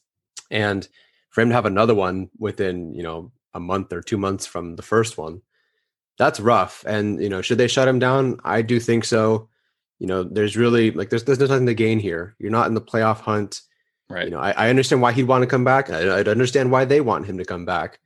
And 0.51 0.87
for 1.29 1.41
him 1.41 1.49
to 1.49 1.55
have 1.55 1.65
another 1.67 1.93
one 1.93 2.29
within, 2.39 2.93
you 2.95 3.03
know, 3.03 3.31
a 3.53 3.59
month 3.59 3.93
or 3.93 4.01
two 4.01 4.17
months 4.17 4.45
from 4.47 4.75
the 4.75 4.81
first 4.81 5.17
one, 5.17 5.41
that's 6.17 6.39
rough. 6.39 6.83
And, 6.87 7.21
you 7.21 7.29
know, 7.29 7.41
should 7.41 7.57
they 7.59 7.67
shut 7.67 7.87
him 7.87 7.99
down? 7.99 8.39
I 8.43 8.61
do 8.63 8.79
think 8.79 9.05
so. 9.05 9.49
You 9.99 10.07
know, 10.07 10.23
there's 10.23 10.57
really 10.57 10.91
like 10.91 11.09
there's 11.09 11.25
there's 11.25 11.39
nothing 11.39 11.65
to 11.67 11.73
gain 11.73 11.99
here. 11.99 12.35
You're 12.39 12.51
not 12.51 12.67
in 12.67 12.73
the 12.73 12.81
playoff 12.81 13.19
hunt. 13.19 13.61
right. 14.09 14.25
You 14.25 14.31
know, 14.31 14.39
I, 14.39 14.51
I 14.51 14.69
understand 14.69 15.01
why 15.01 15.11
he'd 15.11 15.27
want 15.27 15.43
to 15.43 15.47
come 15.47 15.63
back. 15.63 15.89
I, 15.89 16.19
I'd 16.19 16.27
understand 16.27 16.71
why 16.71 16.85
they 16.85 17.01
want 17.01 17.25
him 17.25 17.37
to 17.37 17.45
come 17.45 17.65
back. 17.65 17.99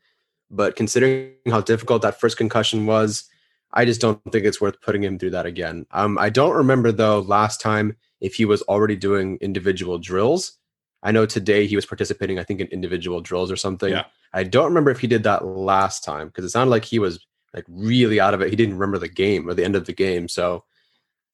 But 0.52 0.76
considering 0.76 1.34
how 1.50 1.62
difficult 1.62 2.02
that 2.04 2.20
first 2.20 2.38
concussion 2.38 2.86
was, 2.86 3.30
I 3.74 3.86
just 3.86 4.02
don't 4.02 4.22
think 4.32 4.46
it's 4.46 4.62
worth 4.62 4.80
putting 4.82 5.04
him 5.04 5.18
through 5.18 5.32
that 5.32 5.46
again. 5.46 5.86
Um, 5.92 6.18
I 6.20 6.30
don't 6.30 6.56
remember 6.56 6.92
though 6.92 7.20
last 7.20 7.60
time 7.60 7.96
if 8.22 8.36
he 8.36 8.46
was 8.46 8.62
already 8.64 8.96
doing 8.96 9.38
individual 9.42 9.98
drills. 9.98 10.58
I 11.02 11.12
know 11.12 11.26
today 11.26 11.68
he 11.68 11.76
was 11.76 11.86
participating, 11.86 12.40
I 12.40 12.44
think, 12.44 12.62
in 12.62 12.68
individual 12.68 13.20
drills 13.20 13.52
or 13.52 13.58
something. 13.58 13.92
Yeah. 13.92 14.06
I 14.34 14.44
don't 14.44 14.66
remember 14.66 14.92
if 14.92 15.00
he 15.00 15.08
did 15.08 15.24
that 15.24 15.46
last 15.46 16.04
time 16.04 16.28
because 16.28 16.46
it 16.46 16.50
sounded 16.50 16.72
like 16.72 16.86
he 16.86 17.00
was 17.00 17.26
like 17.54 17.66
really 17.68 18.20
out 18.20 18.34
of 18.34 18.42
it. 18.42 18.50
He 18.50 18.56
didn't 18.56 18.76
remember 18.76 19.00
the 19.00 19.10
game 19.10 19.50
or 19.50 19.54
the 19.54 19.66
end 19.66 19.76
of 19.76 19.86
the 19.86 19.94
game. 19.94 20.28
So, 20.28 20.64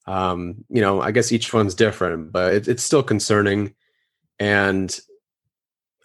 um, 0.07 0.65
you 0.69 0.81
know, 0.81 1.01
I 1.01 1.11
guess 1.11 1.31
each 1.31 1.53
one's 1.53 1.75
different, 1.75 2.31
but 2.31 2.53
it, 2.53 2.67
it's 2.67 2.83
still 2.83 3.03
concerning. 3.03 3.75
And 4.39 4.97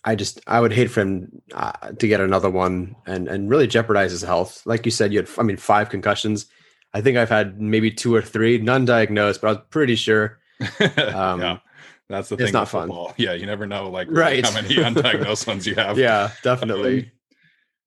I 0.05 0.15
just 0.15 0.41
I 0.47 0.61
would 0.61 0.73
hate 0.73 0.91
for 0.91 1.01
him 1.01 1.43
uh, 1.55 1.73
to 1.99 2.07
get 2.09 2.21
another 2.21 2.51
one 2.51 2.95
and 3.07 3.27
and 3.29 3.49
really 3.49 3.67
jeopardize 3.67 4.11
his 4.11 4.23
health. 4.23 4.63
Like 4.67 4.85
you 4.85 4.91
said, 4.91 5.13
you 5.13 5.21
had 5.21 5.29
I 5.39 5.43
mean 5.43 5.57
five 5.57 5.89
concussions. 5.89 6.47
I 6.93 7.01
think 7.01 7.17
I've 7.17 7.31
had 7.31 7.61
maybe 7.61 7.91
two 7.91 8.15
or 8.15 8.23
three, 8.23 8.59
none 8.59 8.85
diagnosed, 8.85 9.41
but 9.41 9.49
I 9.49 9.53
was 9.53 9.61
pretty 9.71 9.97
sure. 9.97 10.39
Um, 10.99 11.41
yeah, 11.41 11.59
that's 12.09 12.29
the 12.29 12.37
thing. 12.37 12.45
it's 12.45 12.53
not 12.53 12.69
fun. 12.69 12.89
football. 12.89 13.15
Yeah, 13.17 13.33
you 13.33 13.47
never 13.47 13.67
know, 13.67 13.91
like 13.91 14.07
Right. 14.11 14.45
how 14.47 14.53
many 14.53 14.75
undiagnosed 14.77 15.47
ones 15.47 15.67
you 15.67 15.75
have. 15.75 15.99
Yeah, 15.99 16.31
definitely. 16.43 17.11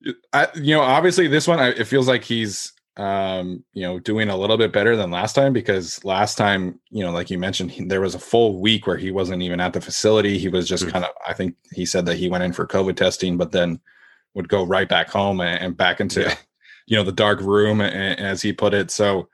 Um, 0.05 0.15
I, 0.33 0.47
you 0.55 0.75
know, 0.75 0.81
obviously 0.81 1.27
this 1.27 1.47
one, 1.47 1.59
I, 1.59 1.69
it 1.69 1.85
feels 1.87 2.07
like 2.07 2.23
he's, 2.23 2.73
um, 2.97 3.63
you 3.73 3.83
know, 3.83 3.99
doing 3.99 4.29
a 4.29 4.35
little 4.37 4.57
bit 4.57 4.71
better 4.73 4.95
than 4.95 5.11
last 5.11 5.33
time 5.33 5.53
because 5.53 6.03
last 6.03 6.35
time, 6.37 6.79
you 6.89 7.03
know, 7.03 7.11
like 7.11 7.29
you 7.29 7.37
mentioned, 7.37 7.71
he, 7.71 7.85
there 7.85 8.01
was 8.01 8.15
a 8.15 8.19
full 8.19 8.59
week 8.59 8.87
where 8.87 8.97
he 8.97 9.11
wasn't 9.11 9.41
even 9.43 9.59
at 9.59 9.73
the 9.73 9.81
facility. 9.81 10.37
He 10.37 10.49
was 10.49 10.67
just 10.67 10.85
Mhm. 10.85 10.91
kind 10.91 11.05
of, 11.05 11.11
I 11.27 11.33
think 11.33 11.55
he 11.73 11.85
said 11.85 12.05
that 12.07 12.17
he 12.17 12.29
went 12.29 12.43
in 12.43 12.53
for 12.53 12.65
COVID 12.65 12.95
testing, 12.95 13.37
but 13.37 13.51
then 13.51 13.79
would 14.33 14.49
go 14.49 14.63
right 14.65 14.89
back 14.89 15.09
home 15.09 15.41
and, 15.41 15.61
and 15.61 15.77
back 15.77 15.99
into, 15.99 16.21
Yeah. 16.21 16.35
you 16.87 16.97
know, 16.97 17.03
the 17.03 17.11
dark 17.11 17.39
room, 17.41 17.81
as 17.81 18.41
he 18.41 18.51
put 18.53 18.73
it. 18.73 18.89
So, 18.91 19.29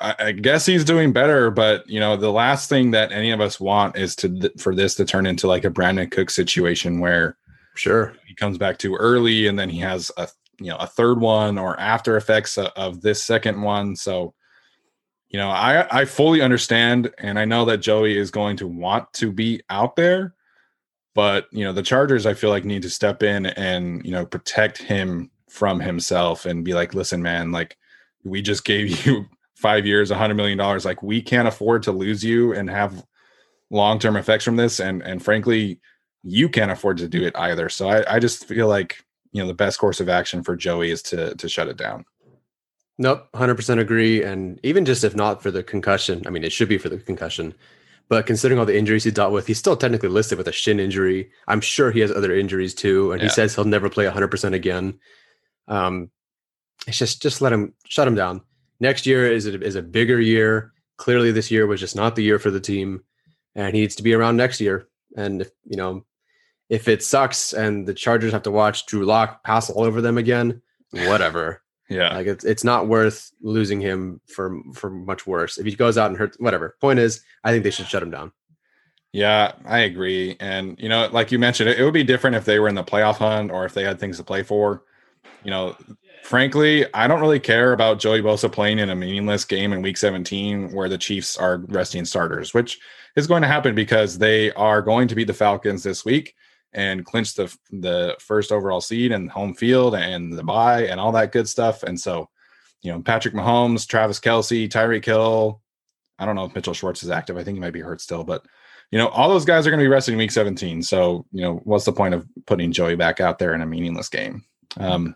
I, 0.00 0.14
I 0.18 0.32
guess 0.32 0.64
he's 0.64 0.84
doing 0.84 1.12
better, 1.12 1.50
but 1.50 1.88
you 1.88 1.98
know, 1.98 2.16
the 2.16 2.30
last 2.32 2.68
thing 2.68 2.92
that 2.92 3.10
any 3.10 3.30
of 3.32 3.40
us 3.40 3.58
want 3.58 3.96
is 3.96 4.14
to 4.16 4.50
for 4.58 4.72
this 4.74 4.94
to 4.96 5.04
turn 5.04 5.26
into 5.26 5.48
like 5.48 5.64
a 5.64 5.70
Brandon 5.70 6.08
Cook 6.08 6.30
situation 6.30 7.00
where 7.00 7.36
Sure. 7.74 8.14
he 8.26 8.34
comes 8.34 8.58
back 8.58 8.78
too 8.78 8.94
early 8.96 9.46
and 9.48 9.58
then 9.58 9.68
he 9.68 9.78
has 9.80 10.10
a 10.16 10.28
you 10.58 10.70
know 10.70 10.76
a 10.76 10.86
third 10.86 11.20
one 11.20 11.58
or 11.58 11.78
after 11.78 12.16
effects 12.16 12.58
of, 12.58 13.00
this 13.00 13.22
second 13.22 13.60
one. 13.62 13.96
So, 13.96 14.34
you 15.28 15.38
know, 15.38 15.50
I 15.50 15.86
I 15.90 16.04
fully 16.04 16.40
understand 16.42 17.12
and 17.18 17.38
I 17.38 17.44
know 17.44 17.64
that 17.66 17.78
Joey 17.78 18.16
is 18.16 18.30
going 18.30 18.56
to 18.58 18.66
want 18.66 19.12
to 19.14 19.32
be 19.32 19.60
out 19.70 19.96
there. 19.96 20.34
But 21.14 21.46
you 21.50 21.64
know, 21.64 21.72
the 21.72 21.82
Chargers, 21.82 22.26
I 22.26 22.34
feel 22.34 22.50
like 22.50 22.64
need 22.64 22.82
to 22.82 22.90
step 22.90 23.22
in 23.22 23.46
and 23.46 24.04
you 24.04 24.12
know 24.12 24.26
protect 24.26 24.78
him 24.78 25.30
from 25.48 25.80
himself 25.80 26.46
and 26.46 26.64
be 26.64 26.74
like, 26.74 26.94
listen, 26.94 27.22
man, 27.22 27.52
like 27.52 27.76
we 28.24 28.42
just 28.42 28.64
gave 28.64 29.06
you 29.06 29.26
five 29.54 29.86
years, 29.86 30.10
a 30.10 30.16
hundred 30.16 30.34
million 30.34 30.58
dollars. 30.58 30.84
Like 30.84 31.02
we 31.02 31.20
can't 31.20 31.48
afford 31.48 31.82
to 31.84 31.92
lose 31.92 32.24
you 32.24 32.52
and 32.52 32.70
have 32.70 33.04
long 33.70 33.98
term 33.98 34.16
effects 34.16 34.44
from 34.44 34.56
this. 34.56 34.80
And 34.80 35.02
and 35.02 35.22
frankly, 35.22 35.80
you 36.22 36.48
can't 36.48 36.70
afford 36.70 36.98
to 36.98 37.08
do 37.08 37.24
it 37.24 37.36
either. 37.36 37.68
So 37.68 37.88
I, 37.88 38.16
I 38.16 38.18
just 38.18 38.46
feel 38.46 38.68
like 38.68 39.04
you 39.32 39.42
know 39.42 39.48
the 39.48 39.54
best 39.54 39.78
course 39.78 40.00
of 40.00 40.08
action 40.08 40.42
for 40.42 40.56
Joey 40.56 40.90
is 40.90 41.02
to 41.02 41.34
to 41.34 41.48
shut 41.48 41.68
it 41.68 41.76
down. 41.76 42.04
Nope, 42.98 43.28
hundred 43.34 43.54
percent 43.54 43.80
agree. 43.80 44.22
And 44.22 44.58
even 44.62 44.84
just 44.84 45.04
if 45.04 45.14
not 45.14 45.42
for 45.42 45.50
the 45.50 45.62
concussion, 45.62 46.22
I 46.26 46.30
mean, 46.30 46.44
it 46.44 46.52
should 46.52 46.68
be 46.68 46.78
for 46.78 46.88
the 46.88 46.98
concussion. 46.98 47.54
But 48.08 48.26
considering 48.26 48.58
all 48.58 48.66
the 48.66 48.76
injuries 48.76 49.04
he 49.04 49.10
dealt 49.10 49.32
with, 49.32 49.46
he's 49.46 49.58
still 49.58 49.76
technically 49.76 50.08
listed 50.08 50.38
with 50.38 50.48
a 50.48 50.52
shin 50.52 50.80
injury. 50.80 51.30
I'm 51.46 51.60
sure 51.60 51.90
he 51.90 52.00
has 52.00 52.10
other 52.10 52.34
injuries 52.34 52.74
too, 52.74 53.12
and 53.12 53.20
yeah. 53.20 53.28
he 53.28 53.32
says 53.32 53.54
he'll 53.54 53.64
never 53.64 53.90
play 53.90 54.04
100 54.04 54.28
percent 54.28 54.54
again. 54.54 54.98
Um, 55.68 56.10
it's 56.86 56.98
just 56.98 57.22
just 57.22 57.40
let 57.40 57.52
him 57.52 57.74
shut 57.86 58.08
him 58.08 58.14
down. 58.14 58.40
Next 58.80 59.06
year 59.06 59.30
is 59.30 59.46
a, 59.46 59.60
is 59.60 59.74
a 59.74 59.82
bigger 59.82 60.20
year. 60.20 60.72
Clearly, 60.96 61.32
this 61.32 61.50
year 61.50 61.66
was 61.66 61.80
just 61.80 61.96
not 61.96 62.16
the 62.16 62.24
year 62.24 62.38
for 62.38 62.50
the 62.50 62.60
team, 62.60 63.04
and 63.54 63.74
he 63.74 63.82
needs 63.82 63.96
to 63.96 64.02
be 64.02 64.14
around 64.14 64.36
next 64.36 64.60
year. 64.60 64.88
And 65.16 65.42
if 65.42 65.50
you 65.64 65.76
know, 65.76 66.04
if 66.68 66.88
it 66.88 67.02
sucks 67.02 67.52
and 67.52 67.86
the 67.86 67.94
Chargers 67.94 68.32
have 68.32 68.42
to 68.42 68.50
watch 68.50 68.86
Drew 68.86 69.04
Lock 69.04 69.42
pass 69.42 69.70
all 69.70 69.84
over 69.84 70.00
them 70.00 70.18
again, 70.18 70.60
whatever. 70.90 71.62
yeah, 71.88 72.14
like 72.14 72.26
it's 72.26 72.44
it's 72.44 72.64
not 72.64 72.88
worth 72.88 73.30
losing 73.40 73.80
him 73.80 74.20
for 74.26 74.60
for 74.74 74.90
much 74.90 75.26
worse. 75.26 75.58
If 75.58 75.66
he 75.66 75.74
goes 75.74 75.96
out 75.96 76.10
and 76.10 76.18
hurts, 76.18 76.38
whatever. 76.38 76.76
Point 76.80 76.98
is, 76.98 77.22
I 77.44 77.50
think 77.50 77.64
they 77.64 77.70
should 77.70 77.86
shut 77.86 78.02
him 78.02 78.10
down. 78.10 78.32
Yeah, 79.12 79.52
I 79.64 79.80
agree. 79.80 80.36
And 80.38 80.78
you 80.78 80.88
know, 80.88 81.08
like 81.10 81.32
you 81.32 81.38
mentioned, 81.38 81.70
it, 81.70 81.80
it 81.80 81.84
would 81.84 81.94
be 81.94 82.04
different 82.04 82.36
if 82.36 82.44
they 82.44 82.58
were 82.58 82.68
in 82.68 82.74
the 82.74 82.84
playoff 82.84 83.16
hunt 83.16 83.50
or 83.50 83.64
if 83.64 83.72
they 83.72 83.84
had 83.84 83.98
things 83.98 84.18
to 84.18 84.24
play 84.24 84.42
for. 84.42 84.82
You 85.44 85.50
know, 85.50 85.76
frankly, 86.24 86.84
I 86.92 87.06
don't 87.06 87.20
really 87.20 87.40
care 87.40 87.72
about 87.72 87.98
Joey 87.98 88.20
Bosa 88.20 88.52
playing 88.52 88.78
in 88.78 88.90
a 88.90 88.94
meaningless 88.94 89.44
game 89.46 89.72
in 89.72 89.80
week 89.80 89.96
17 89.96 90.72
where 90.72 90.88
the 90.88 90.98
Chiefs 90.98 91.38
are 91.38 91.58
resting 91.68 92.04
starters, 92.04 92.52
which 92.52 92.78
is 93.16 93.26
going 93.26 93.42
to 93.42 93.48
happen 93.48 93.74
because 93.74 94.18
they 94.18 94.52
are 94.52 94.82
going 94.82 95.08
to 95.08 95.14
beat 95.14 95.26
the 95.26 95.34
Falcons 95.34 95.82
this 95.82 96.04
week 96.04 96.34
and 96.72 97.04
clinch 97.04 97.34
the 97.34 97.54
the 97.70 98.16
first 98.20 98.52
overall 98.52 98.80
seed 98.80 99.12
and 99.12 99.30
home 99.30 99.54
field 99.54 99.94
and 99.94 100.32
the 100.32 100.42
bye 100.42 100.86
and 100.86 101.00
all 101.00 101.12
that 101.12 101.32
good 101.32 101.48
stuff. 101.48 101.82
And 101.82 101.98
so, 101.98 102.28
you 102.82 102.92
know, 102.92 103.00
Patrick 103.00 103.34
Mahomes, 103.34 103.86
Travis 103.86 104.20
Kelce, 104.20 104.68
Tyreek 104.68 105.04
Hill. 105.04 105.60
I 106.18 106.26
don't 106.26 106.36
know 106.36 106.44
if 106.44 106.54
Mitchell 106.54 106.74
Schwartz 106.74 107.02
is 107.02 107.10
active. 107.10 107.36
I 107.36 107.44
think 107.44 107.56
he 107.56 107.60
might 107.60 107.72
be 107.72 107.80
hurt 107.80 108.00
still, 108.00 108.24
but 108.24 108.44
you 108.90 108.98
know, 108.98 109.08
all 109.08 109.28
those 109.28 109.44
guys 109.44 109.66
are 109.66 109.70
going 109.70 109.80
to 109.80 109.84
be 109.84 109.88
resting 109.88 110.16
week 110.16 110.30
17. 110.30 110.82
So, 110.82 111.26
you 111.32 111.42
know, 111.42 111.60
what's 111.64 111.84
the 111.84 111.92
point 111.92 112.14
of 112.14 112.26
putting 112.46 112.72
Joey 112.72 112.96
back 112.96 113.20
out 113.20 113.38
there 113.38 113.54
in 113.54 113.60
a 113.60 113.66
meaningless 113.66 114.08
game? 114.08 114.44
Um, 114.78 115.14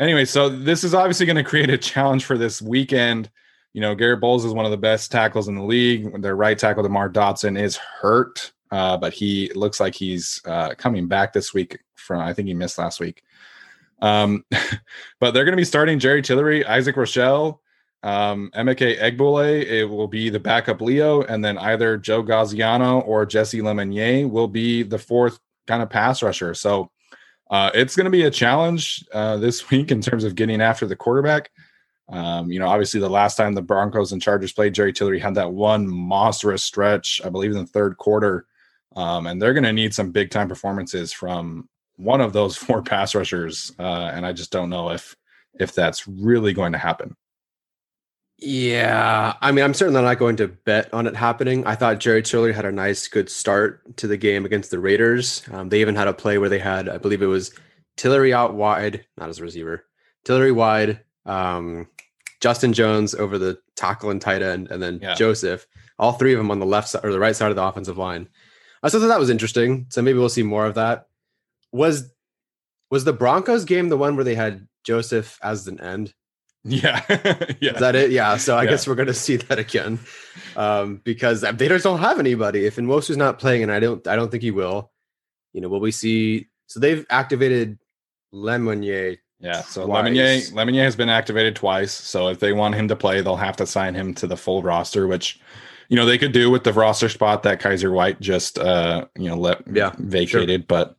anyway, 0.00 0.24
so 0.24 0.48
this 0.48 0.84
is 0.84 0.94
obviously 0.94 1.26
going 1.26 1.36
to 1.36 1.44
create 1.44 1.70
a 1.70 1.78
challenge 1.78 2.24
for 2.24 2.38
this 2.38 2.62
weekend. 2.62 3.30
You 3.74 3.80
know, 3.80 3.94
Garett 3.94 4.20
Bolles 4.20 4.44
is 4.44 4.54
one 4.54 4.64
of 4.64 4.70
the 4.70 4.78
best 4.78 5.12
tackles 5.12 5.48
in 5.48 5.56
the 5.56 5.62
league. 5.62 6.22
Their 6.22 6.36
right 6.36 6.58
tackle, 6.58 6.82
DeMar 6.82 7.10
Dotson, 7.10 7.60
is 7.60 7.76
hurt, 7.76 8.52
uh, 8.74 8.96
but 8.96 9.12
he 9.12 9.52
looks 9.54 9.78
like 9.78 9.94
he's 9.94 10.40
uh, 10.46 10.74
coming 10.76 11.06
back 11.06 11.32
this 11.32 11.54
week. 11.54 11.78
From 11.94 12.20
I 12.20 12.32
think 12.32 12.48
he 12.48 12.54
missed 12.54 12.76
last 12.76 12.98
week. 12.98 13.22
Um, 14.02 14.44
but 15.20 15.30
they're 15.30 15.44
going 15.44 15.52
to 15.52 15.56
be 15.56 15.64
starting 15.64 16.00
Jerry 16.00 16.22
Tillery, 16.22 16.66
Isaac 16.66 16.96
Rochell, 16.96 17.60
um, 18.02 18.50
Emeke 18.52 18.98
Egbule. 18.98 19.64
It 19.64 19.84
will 19.84 20.08
be 20.08 20.28
the 20.28 20.40
backup 20.40 20.80
Leo, 20.80 21.22
and 21.22 21.44
then 21.44 21.56
either 21.56 21.96
Joe 21.96 22.24
Gaziano 22.24 23.06
or 23.06 23.24
Jessie 23.24 23.60
Lemonier 23.60 24.28
will 24.28 24.48
be 24.48 24.82
the 24.82 24.98
fourth 24.98 25.38
kind 25.68 25.80
of 25.80 25.88
pass 25.88 26.20
rusher. 26.20 26.52
So 26.52 26.90
uh, 27.52 27.70
it's 27.74 27.94
going 27.94 28.06
to 28.06 28.10
be 28.10 28.24
a 28.24 28.30
challenge 28.30 29.04
uh, 29.12 29.36
this 29.36 29.70
week 29.70 29.92
in 29.92 30.00
terms 30.00 30.24
of 30.24 30.34
getting 30.34 30.60
after 30.60 30.84
the 30.84 30.96
quarterback. 30.96 31.52
Um, 32.08 32.50
you 32.50 32.58
know, 32.58 32.66
obviously, 32.66 32.98
the 32.98 33.08
last 33.08 33.36
time 33.36 33.54
the 33.54 33.62
Broncos 33.62 34.10
and 34.10 34.20
Chargers 34.20 34.52
played, 34.52 34.74
Jerry 34.74 34.92
Tillery 34.92 35.20
had 35.20 35.36
that 35.36 35.52
one 35.52 35.86
monstrous 35.86 36.64
stretch, 36.64 37.20
I 37.24 37.28
believe, 37.28 37.52
in 37.52 37.58
the 37.58 37.66
third 37.66 37.98
quarter. 37.98 38.46
Um, 38.96 39.26
and 39.26 39.40
they're 39.40 39.54
going 39.54 39.64
to 39.64 39.72
need 39.72 39.94
some 39.94 40.10
big 40.10 40.30
time 40.30 40.48
performances 40.48 41.12
from 41.12 41.68
one 41.96 42.20
of 42.20 42.32
those 42.32 42.56
four 42.56 42.82
pass 42.82 43.14
rushers. 43.14 43.72
Uh, 43.78 44.10
and 44.14 44.26
I 44.26 44.32
just 44.32 44.50
don't 44.50 44.70
know 44.70 44.90
if 44.90 45.16
if 45.58 45.74
that's 45.74 46.08
really 46.08 46.52
going 46.52 46.72
to 46.72 46.78
happen. 46.78 47.16
Yeah, 48.38 49.34
I 49.40 49.52
mean, 49.52 49.64
I'm 49.64 49.74
certainly 49.74 50.02
not 50.02 50.18
going 50.18 50.36
to 50.36 50.48
bet 50.48 50.92
on 50.92 51.06
it 51.06 51.14
happening. 51.14 51.64
I 51.66 51.76
thought 51.76 52.00
Jerry 52.00 52.20
Tillery 52.20 52.52
had 52.52 52.64
a 52.64 52.72
nice, 52.72 53.06
good 53.06 53.30
start 53.30 53.96
to 53.98 54.08
the 54.08 54.16
game 54.16 54.44
against 54.44 54.70
the 54.72 54.80
Raiders. 54.80 55.42
Um, 55.52 55.68
they 55.68 55.80
even 55.80 55.94
had 55.94 56.08
a 56.08 56.12
play 56.12 56.38
where 56.38 56.48
they 56.48 56.58
had, 56.58 56.88
I 56.88 56.98
believe 56.98 57.22
it 57.22 57.26
was 57.26 57.54
Tillery 57.96 58.34
out 58.34 58.54
wide, 58.54 59.06
not 59.16 59.28
as 59.28 59.38
a 59.38 59.44
receiver, 59.44 59.86
Tillery 60.24 60.50
wide, 60.50 61.00
um, 61.26 61.88
Justin 62.40 62.72
Jones 62.72 63.14
over 63.14 63.38
the 63.38 63.58
tackle 63.76 64.10
and 64.10 64.20
tight 64.20 64.42
end, 64.42 64.68
and 64.70 64.82
then 64.82 64.98
yeah. 65.00 65.14
Joseph. 65.14 65.66
All 65.98 66.12
three 66.12 66.32
of 66.32 66.38
them 66.38 66.50
on 66.50 66.58
the 66.58 66.66
left 66.66 66.88
side 66.88 67.04
or 67.04 67.12
the 67.12 67.20
right 67.20 67.36
side 67.36 67.50
of 67.50 67.56
the 67.56 67.62
offensive 67.62 67.96
line. 67.96 68.28
I 68.84 68.90
thought 68.90 69.06
that 69.06 69.18
was 69.18 69.30
interesting. 69.30 69.86
So 69.88 70.02
maybe 70.02 70.18
we'll 70.18 70.28
see 70.28 70.42
more 70.42 70.66
of 70.66 70.74
that. 70.74 71.08
Was 71.72 72.12
was 72.90 73.04
the 73.04 73.12
Broncos 73.12 73.64
game 73.64 73.88
the 73.88 73.96
one 73.96 74.14
where 74.14 74.24
they 74.24 74.34
had 74.34 74.68
Joseph 74.84 75.38
as 75.42 75.66
an 75.66 75.80
end? 75.80 76.14
Yeah. 76.64 77.02
yeah. 77.60 77.72
Is 77.72 77.80
that 77.80 77.94
it? 77.94 78.10
Yeah. 78.10 78.36
So 78.36 78.56
I 78.56 78.64
yeah. 78.64 78.70
guess 78.70 78.86
we're 78.86 78.94
going 78.94 79.08
to 79.08 79.14
see 79.14 79.36
that 79.36 79.58
again 79.58 79.98
um, 80.56 81.00
because 81.04 81.40
they 81.40 81.68
just 81.68 81.84
don't 81.84 81.98
have 81.98 82.18
anybody. 82.18 82.66
If 82.66 82.76
Nwosu's 82.76 83.16
not 83.16 83.38
playing, 83.38 83.62
and 83.62 83.72
I 83.72 83.80
don't, 83.80 84.06
I 84.06 84.16
don't 84.16 84.30
think 84.30 84.42
he 84.42 84.50
will. 84.50 84.90
You 85.52 85.60
know, 85.60 85.68
will 85.68 85.80
we 85.80 85.90
see? 85.90 86.48
So 86.66 86.80
they've 86.80 87.06
activated 87.10 87.78
Lemonier. 88.32 89.18
Yeah. 89.40 89.62
So 89.62 89.86
twice. 89.86 90.04
Lemonier, 90.04 90.52
Lemonier 90.52 90.84
has 90.84 90.96
been 90.96 91.10
activated 91.10 91.56
twice. 91.56 91.92
So 91.92 92.28
if 92.28 92.40
they 92.40 92.52
want 92.52 92.74
him 92.74 92.88
to 92.88 92.96
play, 92.96 93.20
they'll 93.20 93.36
have 93.36 93.56
to 93.56 93.66
sign 93.66 93.94
him 93.94 94.14
to 94.14 94.26
the 94.26 94.36
full 94.36 94.62
roster, 94.62 95.06
which 95.06 95.40
you 95.88 95.96
know 95.96 96.06
they 96.06 96.18
could 96.18 96.32
do 96.32 96.50
with 96.50 96.64
the 96.64 96.72
roster 96.72 97.08
spot 97.08 97.42
that 97.42 97.60
Kyzir 97.60 97.92
White 97.92 98.20
just 98.20 98.58
uh 98.58 99.06
you 99.16 99.28
know 99.28 99.36
let 99.36 99.62
yeah 99.72 99.92
vacated. 99.98 100.60
Sure. 100.62 100.66
But 100.66 100.96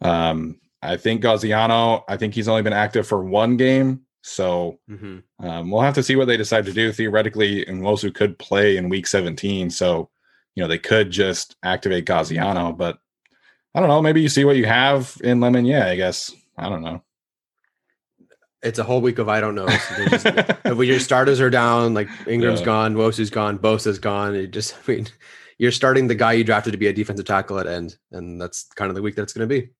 um 0.00 0.60
I 0.80 0.96
think 0.96 1.22
Gaziano, 1.22 2.04
I 2.08 2.16
think 2.16 2.34
he's 2.34 2.46
only 2.46 2.62
been 2.62 2.72
active 2.72 3.06
for 3.06 3.24
one 3.24 3.56
game 3.56 4.02
so 4.28 4.78
mm-hmm. 4.90 5.46
um, 5.46 5.70
we'll 5.70 5.82
have 5.82 5.94
to 5.94 6.02
see 6.02 6.16
what 6.16 6.26
they 6.26 6.36
decide 6.36 6.66
to 6.66 6.72
do. 6.72 6.92
Theoretically, 6.92 7.66
and 7.66 7.82
Nwosu 7.82 8.14
could 8.14 8.38
play 8.38 8.76
in 8.76 8.88
week 8.88 9.06
17. 9.06 9.70
So, 9.70 10.10
you 10.54 10.62
know, 10.62 10.68
they 10.68 10.78
could 10.78 11.10
just 11.10 11.56
activate 11.62 12.04
Gaziano, 12.04 12.76
but 12.76 12.98
I 13.74 13.80
don't 13.80 13.88
know. 13.88 14.02
Maybe 14.02 14.20
you 14.20 14.28
see 14.28 14.44
what 14.44 14.56
you 14.56 14.66
have 14.66 15.16
in 15.22 15.40
Lemon. 15.40 15.64
Yeah, 15.64 15.86
I 15.86 15.96
guess. 15.96 16.34
I 16.56 16.68
don't 16.68 16.82
know. 16.82 17.02
It's 18.62 18.78
a 18.78 18.84
whole 18.84 19.00
week 19.00 19.18
of 19.18 19.28
I 19.28 19.40
don't 19.40 19.54
know. 19.54 19.68
just, 19.68 20.26
if 20.26 20.78
your 20.78 20.98
starters 20.98 21.40
are 21.40 21.50
down, 21.50 21.94
like 21.94 22.08
Ingram's 22.26 22.60
yeah. 22.60 22.66
gone, 22.66 22.94
Nwosu's 22.94 23.30
gone, 23.30 23.58
Bosa's 23.58 23.98
gone. 23.98 24.34
It 24.34 24.48
just, 24.48 24.74
I 24.88 24.92
mean, 24.92 25.08
you're 25.58 25.72
starting 25.72 26.08
the 26.08 26.14
guy 26.14 26.32
you 26.32 26.44
drafted 26.44 26.72
to 26.72 26.78
be 26.78 26.86
a 26.86 26.92
defensive 26.92 27.26
tackle 27.26 27.58
at 27.58 27.66
end, 27.66 27.96
and 28.12 28.40
that's 28.40 28.64
kind 28.74 28.88
of 28.88 28.94
the 28.94 29.02
week 29.02 29.16
that 29.16 29.22
it's 29.22 29.32
going 29.32 29.48
to 29.48 29.60
be. 29.60 29.70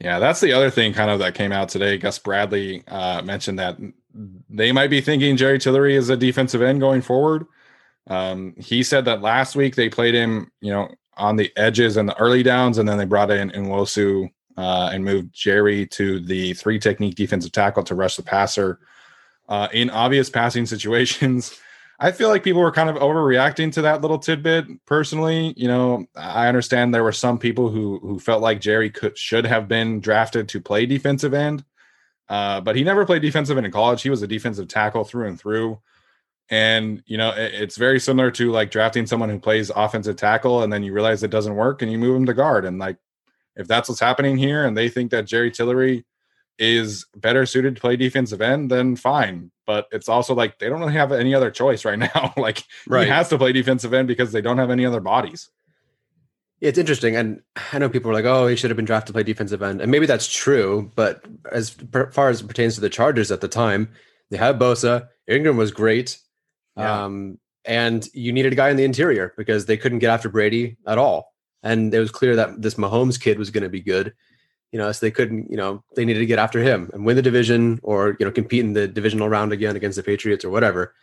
Yeah, 0.00 0.18
that's 0.18 0.40
the 0.40 0.52
other 0.52 0.70
thing 0.70 0.92
kind 0.92 1.10
of 1.10 1.18
that 1.20 1.34
came 1.34 1.52
out 1.52 1.68
today. 1.68 1.96
Gus 1.96 2.18
Bradley 2.18 2.86
uh, 2.86 3.22
mentioned 3.22 3.58
that 3.58 3.78
they 4.48 4.72
might 4.72 4.90
be 4.90 5.00
thinking 5.00 5.36
Jerry 5.36 5.58
Tillery 5.58 5.96
is 5.96 6.10
a 6.10 6.16
defensive 6.16 6.62
end 6.62 6.80
going 6.80 7.02
forward. 7.02 7.46
Um, 8.08 8.54
he 8.58 8.82
said 8.82 9.04
that 9.06 9.22
last 9.22 9.56
week 9.56 9.74
they 9.74 9.88
played 9.88 10.14
him, 10.14 10.52
you 10.60 10.70
know, 10.70 10.94
on 11.16 11.36
the 11.36 11.50
edges 11.56 11.96
and 11.96 12.08
the 12.08 12.18
early 12.18 12.42
downs, 12.42 12.78
and 12.78 12.88
then 12.88 12.98
they 12.98 13.04
brought 13.04 13.30
in 13.30 13.50
Nwosu 13.50 14.30
uh, 14.56 14.90
and 14.92 15.04
moved 15.04 15.32
Jerry 15.32 15.86
to 15.86 16.20
the 16.20 16.54
three 16.54 16.78
technique 16.78 17.14
defensive 17.14 17.52
tackle 17.52 17.82
to 17.84 17.94
rush 17.94 18.16
the 18.16 18.22
passer 18.22 18.78
uh, 19.48 19.68
in 19.72 19.90
obvious 19.90 20.30
passing 20.30 20.66
situations. 20.74 21.58
I 21.98 22.12
feel 22.12 22.28
like 22.28 22.44
people 22.44 22.60
were 22.60 22.72
kind 22.72 22.90
of 22.90 22.96
overreacting 22.96 23.72
to 23.72 23.82
that 23.82 24.02
little 24.02 24.18
tidbit. 24.18 24.84
Personally, 24.84 25.54
you 25.56 25.66
know, 25.66 26.06
I 26.14 26.46
understand 26.46 26.92
there 26.92 27.02
were 27.02 27.12
some 27.12 27.38
people 27.38 27.70
who 27.70 27.98
who 28.00 28.18
felt 28.18 28.42
like 28.42 28.60
Jerry 28.60 28.90
could 28.90 29.16
should 29.16 29.46
have 29.46 29.66
been 29.66 30.00
drafted 30.00 30.48
to 30.50 30.60
play 30.60 30.84
defensive 30.84 31.32
end, 31.32 31.64
uh, 32.28 32.60
but 32.60 32.76
he 32.76 32.84
never 32.84 33.06
played 33.06 33.22
defensive 33.22 33.56
end 33.56 33.66
in 33.66 33.72
college. 33.72 34.02
He 34.02 34.10
was 34.10 34.22
a 34.22 34.26
defensive 34.26 34.68
tackle 34.68 35.04
through 35.04 35.28
and 35.28 35.40
through. 35.40 35.80
And 36.50 37.02
you 37.06 37.16
know, 37.16 37.30
it, 37.30 37.54
it's 37.54 37.76
very 37.78 37.98
similar 37.98 38.30
to 38.32 38.52
like 38.52 38.70
drafting 38.70 39.06
someone 39.06 39.30
who 39.30 39.38
plays 39.38 39.70
offensive 39.74 40.16
tackle, 40.16 40.62
and 40.62 40.72
then 40.72 40.82
you 40.82 40.92
realize 40.92 41.22
it 41.22 41.30
doesn't 41.30 41.56
work, 41.56 41.80
and 41.80 41.90
you 41.90 41.98
move 41.98 42.16
him 42.16 42.26
to 42.26 42.34
guard. 42.34 42.66
And 42.66 42.78
like, 42.78 42.98
if 43.56 43.66
that's 43.66 43.88
what's 43.88 44.00
happening 44.00 44.36
here, 44.36 44.64
and 44.64 44.76
they 44.76 44.88
think 44.88 45.10
that 45.10 45.26
Jerry 45.26 45.50
Tillery 45.50 46.04
is 46.58 47.06
better 47.16 47.44
suited 47.44 47.74
to 47.74 47.80
play 47.80 47.96
defensive 47.96 48.40
end, 48.40 48.70
then 48.70 48.96
fine. 48.96 49.50
But 49.66 49.86
it's 49.90 50.08
also 50.08 50.34
like 50.34 50.58
they 50.58 50.68
don't 50.68 50.80
really 50.80 50.92
have 50.94 51.12
any 51.12 51.34
other 51.34 51.50
choice 51.50 51.84
right 51.84 51.98
now. 52.14 52.32
like 52.36 52.64
right. 52.86 53.04
he 53.04 53.10
has 53.10 53.28
to 53.30 53.38
play 53.38 53.52
defensive 53.52 53.92
end 53.92 54.08
because 54.08 54.32
they 54.32 54.40
don't 54.40 54.58
have 54.58 54.70
any 54.70 54.86
other 54.86 55.00
bodies. 55.00 55.50
It's 56.60 56.78
interesting, 56.78 57.16
and 57.16 57.42
I 57.72 57.78
know 57.78 57.90
people 57.90 58.10
are 58.10 58.14
like, 58.14 58.24
"Oh, 58.24 58.46
he 58.46 58.56
should 58.56 58.70
have 58.70 58.76
been 58.76 58.86
drafted 58.86 59.08
to 59.08 59.12
play 59.12 59.22
defensive 59.22 59.62
end," 59.62 59.82
and 59.82 59.90
maybe 59.90 60.06
that's 60.06 60.32
true. 60.32 60.90
But 60.94 61.22
as 61.52 61.76
far 62.12 62.30
as 62.30 62.40
it 62.40 62.48
pertains 62.48 62.76
to 62.76 62.80
the 62.80 62.88
Chargers 62.88 63.30
at 63.30 63.42
the 63.42 63.48
time, 63.48 63.90
they 64.30 64.38
had 64.38 64.58
Bosa. 64.58 65.08
Ingram 65.28 65.58
was 65.58 65.70
great, 65.70 66.18
yeah. 66.74 67.04
um, 67.04 67.38
and 67.66 68.08
you 68.14 68.32
needed 68.32 68.54
a 68.54 68.56
guy 68.56 68.70
in 68.70 68.78
the 68.78 68.84
interior 68.84 69.34
because 69.36 69.66
they 69.66 69.76
couldn't 69.76 69.98
get 69.98 70.08
after 70.08 70.30
Brady 70.30 70.78
at 70.86 70.96
all. 70.96 71.34
And 71.62 71.92
it 71.92 71.98
was 71.98 72.10
clear 72.10 72.36
that 72.36 72.62
this 72.62 72.74
Mahomes 72.74 73.20
kid 73.20 73.38
was 73.38 73.50
going 73.50 73.64
to 73.64 73.70
be 73.70 73.80
good. 73.80 74.14
You 74.72 74.78
know, 74.78 74.90
so 74.92 75.06
they 75.06 75.10
couldn't. 75.10 75.50
You 75.50 75.56
know, 75.56 75.84
they 75.94 76.04
needed 76.04 76.20
to 76.20 76.26
get 76.26 76.38
after 76.38 76.60
him 76.60 76.90
and 76.92 77.06
win 77.06 77.16
the 77.16 77.22
division, 77.22 77.80
or 77.82 78.16
you 78.18 78.26
know, 78.26 78.32
compete 78.32 78.64
in 78.64 78.72
the 78.72 78.88
divisional 78.88 79.28
round 79.28 79.52
again 79.52 79.76
against 79.76 79.96
the 79.96 80.02
Patriots 80.02 80.44
or 80.44 80.50
whatever. 80.50 80.94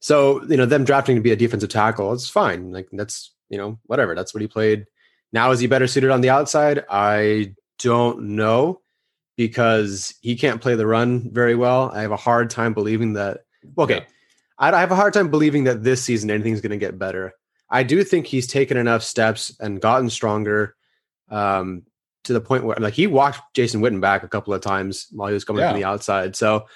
So 0.00 0.42
you 0.44 0.56
know, 0.56 0.66
them 0.66 0.84
drafting 0.84 1.16
to 1.16 1.22
be 1.22 1.32
a 1.32 1.36
defensive 1.36 1.68
tackle, 1.68 2.12
it's 2.12 2.28
fine. 2.28 2.72
Like 2.72 2.88
that's 2.92 3.32
you 3.48 3.58
know, 3.58 3.78
whatever. 3.84 4.14
That's 4.14 4.34
what 4.34 4.40
he 4.40 4.48
played. 4.48 4.86
Now 5.32 5.50
is 5.50 5.60
he 5.60 5.66
better 5.66 5.86
suited 5.86 6.10
on 6.10 6.20
the 6.20 6.30
outside? 6.30 6.84
I 6.90 7.54
don't 7.78 8.36
know 8.36 8.80
because 9.36 10.14
he 10.22 10.36
can't 10.36 10.62
play 10.62 10.74
the 10.74 10.86
run 10.86 11.30
very 11.32 11.54
well. 11.54 11.90
I 11.92 12.02
have 12.02 12.12
a 12.12 12.16
hard 12.16 12.50
time 12.50 12.72
believing 12.72 13.14
that. 13.14 13.40
Okay, 13.78 13.96
yeah. 13.96 14.04
I 14.58 14.80
have 14.80 14.92
a 14.92 14.96
hard 14.96 15.12
time 15.12 15.30
believing 15.30 15.64
that 15.64 15.82
this 15.82 16.02
season 16.02 16.30
anything's 16.30 16.60
going 16.60 16.70
to 16.70 16.78
get 16.78 16.98
better. 16.98 17.34
I 17.68 17.82
do 17.82 18.04
think 18.04 18.26
he's 18.26 18.46
taken 18.46 18.76
enough 18.76 19.02
steps 19.02 19.56
and 19.60 19.80
gotten 19.80 20.08
stronger 20.10 20.76
um, 21.30 21.82
to 22.24 22.32
the 22.32 22.40
point 22.40 22.64
where, 22.64 22.76
like, 22.78 22.94
he 22.94 23.06
walked 23.06 23.40
Jason 23.54 23.80
Witten 23.80 24.00
back 24.00 24.22
a 24.22 24.28
couple 24.28 24.54
of 24.54 24.60
times 24.60 25.08
while 25.10 25.28
he 25.28 25.34
was 25.34 25.44
coming 25.44 25.60
yeah. 25.60 25.70
from 25.70 25.80
the 25.80 25.86
outside. 25.86 26.36
So, 26.36 26.66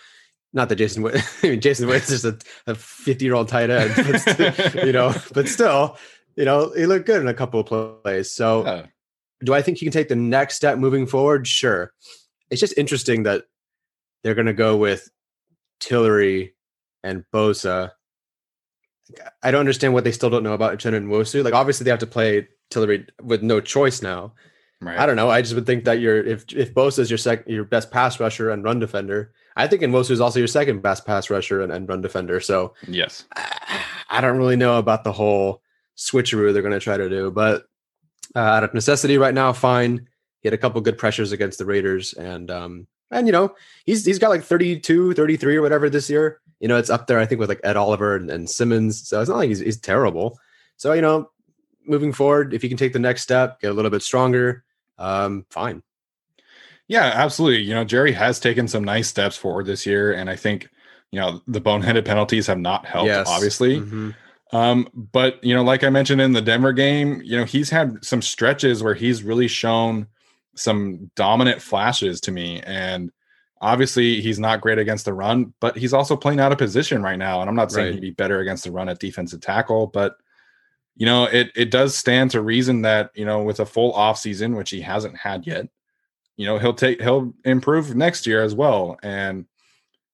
not 0.52 0.68
that 0.68 0.76
Jason 0.76 1.02
Witten, 1.02 1.24
I 1.44 1.50
mean, 1.50 1.60
Jason 1.60 1.88
Witten's 1.88 2.22
just 2.22 2.44
a 2.66 2.74
50 2.74 3.24
year 3.24 3.34
old 3.34 3.48
tight 3.48 3.70
end, 3.70 3.92
but, 3.96 4.74
you 4.86 4.92
know, 4.92 5.14
but 5.32 5.48
still, 5.48 5.96
you 6.36 6.44
know, 6.44 6.72
he 6.76 6.86
looked 6.86 7.06
good 7.06 7.20
in 7.20 7.28
a 7.28 7.34
couple 7.34 7.60
of 7.60 8.02
plays. 8.02 8.32
So, 8.32 8.64
yeah. 8.64 8.86
do 9.44 9.54
I 9.54 9.62
think 9.62 9.78
he 9.78 9.86
can 9.86 9.92
take 9.92 10.08
the 10.08 10.16
next 10.16 10.56
step 10.56 10.78
moving 10.78 11.06
forward? 11.06 11.46
Sure. 11.46 11.92
It's 12.50 12.60
just 12.60 12.76
interesting 12.76 13.22
that 13.24 13.44
they're 14.24 14.34
going 14.34 14.46
to 14.46 14.52
go 14.52 14.76
with 14.76 15.08
Tillery 15.78 16.54
and 17.04 17.24
Bosa 17.32 17.92
I 19.42 19.50
don't 19.50 19.60
understand 19.60 19.94
what 19.94 20.04
they 20.04 20.12
still 20.12 20.30
don't 20.30 20.42
know 20.42 20.52
about 20.52 20.78
Uchenna 20.78 20.96
and 20.96 21.08
Nwosu. 21.08 21.44
Like 21.44 21.54
obviously 21.54 21.84
they 21.84 21.90
have 21.90 22.00
to 22.00 22.06
play 22.06 22.48
Tillery 22.70 23.06
with 23.22 23.42
no 23.42 23.60
choice 23.60 24.02
now. 24.02 24.32
Right. 24.80 24.98
I 24.98 25.04
don't 25.04 25.16
know. 25.16 25.28
I 25.28 25.42
just 25.42 25.54
would 25.54 25.66
think 25.66 25.84
that 25.84 26.00
you're 26.00 26.24
if 26.24 26.44
if 26.54 26.72
Bosa 26.72 27.00
is 27.00 27.10
your 27.10 27.18
second 27.18 27.52
your 27.52 27.64
best 27.64 27.90
pass 27.90 28.18
rusher 28.18 28.50
and 28.50 28.64
run 28.64 28.78
defender. 28.78 29.32
I 29.56 29.66
think 29.66 29.82
Nwosu 29.82 30.12
is 30.12 30.20
also 30.20 30.38
your 30.38 30.48
second 30.48 30.80
best 30.80 31.04
pass 31.04 31.28
rusher 31.28 31.60
and, 31.60 31.70
and 31.70 31.88
run 31.88 32.00
defender. 32.00 32.40
So 32.40 32.74
yes, 32.88 33.24
I, 33.36 33.82
I 34.08 34.20
don't 34.20 34.38
really 34.38 34.56
know 34.56 34.78
about 34.78 35.04
the 35.04 35.12
whole 35.12 35.62
switcheroo 35.98 36.52
they're 36.52 36.62
going 36.62 36.72
to 36.72 36.80
try 36.80 36.96
to 36.96 37.10
do, 37.10 37.30
but 37.30 37.64
uh, 38.34 38.38
out 38.38 38.64
of 38.64 38.72
necessity 38.72 39.18
right 39.18 39.34
now, 39.34 39.52
fine. 39.52 40.08
He 40.40 40.48
had 40.48 40.54
a 40.54 40.58
couple 40.58 40.80
good 40.80 40.96
pressures 40.96 41.32
against 41.32 41.58
the 41.58 41.66
Raiders, 41.66 42.14
and 42.14 42.50
um, 42.50 42.86
and 43.10 43.26
you 43.26 43.32
know 43.32 43.54
he's 43.84 44.06
he's 44.06 44.18
got 44.18 44.30
like 44.30 44.44
32, 44.44 45.12
33 45.12 45.56
or 45.56 45.62
whatever 45.62 45.90
this 45.90 46.08
year 46.08 46.40
you 46.60 46.68
know, 46.68 46.76
it's 46.76 46.90
up 46.90 47.06
there, 47.06 47.18
I 47.18 47.26
think, 47.26 47.40
with 47.40 47.48
like 47.48 47.60
Ed 47.64 47.76
Oliver 47.76 48.14
and, 48.14 48.30
and 48.30 48.48
Simmons. 48.48 49.08
So 49.08 49.20
it's 49.20 49.28
not 49.28 49.38
like 49.38 49.48
he's, 49.48 49.58
he's 49.58 49.80
terrible. 49.80 50.38
So, 50.76 50.92
you 50.92 51.02
know, 51.02 51.30
moving 51.86 52.12
forward, 52.12 52.54
if 52.54 52.62
he 52.62 52.68
can 52.68 52.78
take 52.78 52.92
the 52.92 52.98
next 52.98 53.22
step, 53.22 53.60
get 53.60 53.70
a 53.70 53.74
little 53.74 53.90
bit 53.90 54.02
stronger, 54.02 54.64
um, 54.98 55.46
fine. 55.50 55.82
Yeah, 56.86 57.12
absolutely. 57.14 57.62
You 57.62 57.74
know, 57.74 57.84
Jerry 57.84 58.12
has 58.12 58.40
taken 58.40 58.68
some 58.68 58.84
nice 58.84 59.08
steps 59.08 59.36
forward 59.36 59.66
this 59.66 59.86
year. 59.86 60.12
And 60.12 60.28
I 60.28 60.36
think, 60.36 60.68
you 61.10 61.20
know, 61.20 61.40
the 61.46 61.60
boneheaded 61.60 62.04
penalties 62.04 62.46
have 62.46 62.58
not 62.58 62.84
helped, 62.84 63.06
yes. 63.06 63.28
obviously. 63.28 63.80
Mm-hmm. 63.80 64.10
Um, 64.52 64.88
but 64.92 65.42
you 65.44 65.54
know, 65.54 65.62
like 65.62 65.84
I 65.84 65.90
mentioned 65.90 66.20
in 66.20 66.32
the 66.32 66.42
Denver 66.42 66.72
game, 66.72 67.22
you 67.24 67.36
know, 67.36 67.44
he's 67.44 67.70
had 67.70 68.04
some 68.04 68.20
stretches 68.20 68.82
where 68.82 68.94
he's 68.94 69.22
really 69.22 69.46
shown 69.46 70.08
some 70.56 71.10
dominant 71.14 71.62
flashes 71.62 72.20
to 72.22 72.32
me. 72.32 72.60
And 72.62 73.12
Obviously, 73.60 74.20
he's 74.20 74.38
not 74.38 74.60
great 74.60 74.78
against 74.78 75.04
the 75.04 75.12
run, 75.12 75.52
but 75.60 75.76
he's 75.76 75.92
also 75.92 76.16
playing 76.16 76.40
out 76.40 76.52
of 76.52 76.58
position 76.58 77.02
right 77.02 77.18
now. 77.18 77.40
And 77.40 77.50
I'm 77.50 77.56
not 77.56 77.70
saying 77.70 77.86
right. 77.86 77.94
he'd 77.94 78.00
be 78.00 78.10
better 78.10 78.40
against 78.40 78.64
the 78.64 78.70
run 78.70 78.88
at 78.88 78.98
defensive 78.98 79.40
tackle, 79.40 79.88
but 79.88 80.16
you 80.96 81.06
know, 81.06 81.24
it 81.24 81.50
it 81.54 81.70
does 81.70 81.96
stand 81.96 82.30
to 82.30 82.42
reason 82.42 82.82
that, 82.82 83.10
you 83.14 83.24
know, 83.24 83.42
with 83.42 83.60
a 83.60 83.66
full 83.66 83.92
off 83.92 84.18
season, 84.18 84.54
which 84.54 84.70
he 84.70 84.80
hasn't 84.80 85.16
had 85.16 85.46
yet, 85.46 85.66
you 86.36 86.46
know, 86.46 86.58
he'll 86.58 86.74
take 86.74 87.00
he'll 87.00 87.32
improve 87.44 87.94
next 87.94 88.26
year 88.26 88.42
as 88.42 88.54
well. 88.54 88.98
And 89.02 89.46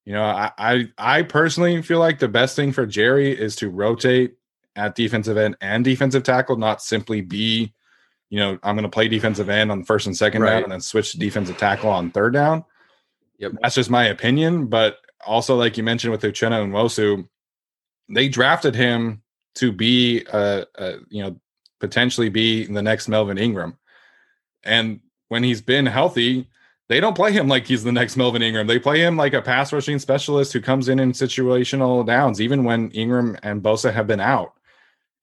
you 0.04 0.12
know, 0.12 0.24
I 0.24 0.52
I, 0.58 0.88
I 0.98 1.22
personally 1.22 1.82
feel 1.82 1.98
like 1.98 2.18
the 2.18 2.28
best 2.28 2.56
thing 2.56 2.72
for 2.72 2.86
Jerry 2.86 3.30
is 3.30 3.56
to 3.56 3.70
rotate 3.70 4.36
at 4.76 4.94
defensive 4.94 5.36
end 5.36 5.56
and 5.60 5.84
defensive 5.84 6.22
tackle, 6.22 6.56
not 6.56 6.82
simply 6.82 7.20
be, 7.20 7.72
you 8.30 8.38
know, 8.38 8.58
I'm 8.62 8.76
going 8.76 8.84
to 8.84 8.88
play 8.88 9.08
defensive 9.08 9.48
end 9.48 9.72
on 9.72 9.80
the 9.80 9.86
first 9.86 10.06
and 10.06 10.16
second 10.16 10.42
right. 10.42 10.50
down 10.50 10.62
and 10.64 10.72
then 10.72 10.80
switch 10.80 11.12
to 11.12 11.18
defensive 11.18 11.56
tackle 11.56 11.90
on 11.90 12.10
third 12.10 12.32
down. 12.32 12.64
Yep. 13.38 13.52
That's 13.62 13.74
just 13.74 13.90
my 13.90 14.06
opinion. 14.06 14.66
But 14.66 14.98
also, 15.26 15.56
like 15.56 15.76
you 15.76 15.82
mentioned 15.82 16.12
with 16.12 16.22
Uchenna 16.22 16.62
and 16.62 16.72
Nwosu, 16.72 17.28
they 18.08 18.28
drafted 18.28 18.74
him 18.74 19.22
to 19.56 19.72
be 19.72 20.24
a, 20.32 20.66
a, 20.76 20.94
you 21.08 21.22
know 21.22 21.40
potentially 21.80 22.28
be 22.28 22.66
the 22.66 22.82
next 22.82 23.08
Melvin 23.08 23.38
Ingram. 23.38 23.76
And 24.64 25.00
when 25.28 25.42
he's 25.42 25.60
been 25.60 25.86
healthy, 25.86 26.48
they 26.88 27.00
don't 27.00 27.16
play 27.16 27.32
him 27.32 27.48
like 27.54 27.66
he's 27.66 27.84
the 27.84 27.92
next 27.92 28.16
Melvin 28.16 28.42
Ingram. 28.42 28.66
They 28.66 28.78
play 28.78 29.00
him 29.00 29.16
like 29.16 29.34
a 29.34 29.42
pass 29.42 29.72
rushing 29.72 29.98
specialist 29.98 30.52
who 30.52 30.60
comes 30.60 30.88
in 30.88 30.98
in 30.98 31.12
situational 31.12 32.06
downs, 32.06 32.40
even 32.40 32.64
when 32.64 32.90
Ingram 32.90 33.36
and 33.42 33.62
Bosa 33.62 33.92
have 33.92 34.06
been 34.06 34.20
out. 34.20 34.52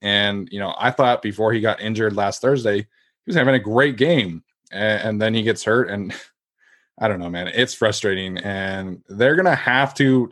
And 0.02 0.49
you 0.52 0.60
know, 0.60 0.76
I 0.78 0.91
thought 0.91 1.21
before 1.21 1.54
he 1.54 1.62
got 1.62 1.82
injured 1.82 2.15
last 2.15 2.41
Thursday, 2.41 2.80
he 2.80 2.88
was 3.26 3.36
having 3.36 3.56
a 3.56 3.60
great 3.60 3.95
game, 3.95 4.43
and, 4.71 5.02
and 5.02 5.21
then 5.21 5.34
he 5.34 5.43
gets 5.43 5.63
hurt, 5.63 5.89
and 5.89 6.13
I 7.00 7.08
don't 7.08 7.20
know, 7.20 7.30
man. 7.30 7.48
It's 7.48 7.74
frustrating, 7.74 8.38
and 8.40 9.02
they're 9.10 9.36
gonna 9.36 9.56
have 9.56 9.94
to 9.96 10.32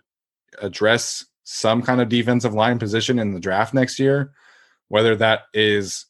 address 0.62 1.26
some 1.44 1.82
kind 1.82 2.00
of 2.00 2.10
defensive 2.10 2.54
line 2.54 2.80
position 2.80 3.20
in 3.20 3.34
the 3.34 3.40
draft 3.40 3.74
next 3.74 4.00
year, 4.00 4.32
whether 4.88 5.16
that 5.16 5.42
is, 5.54 6.06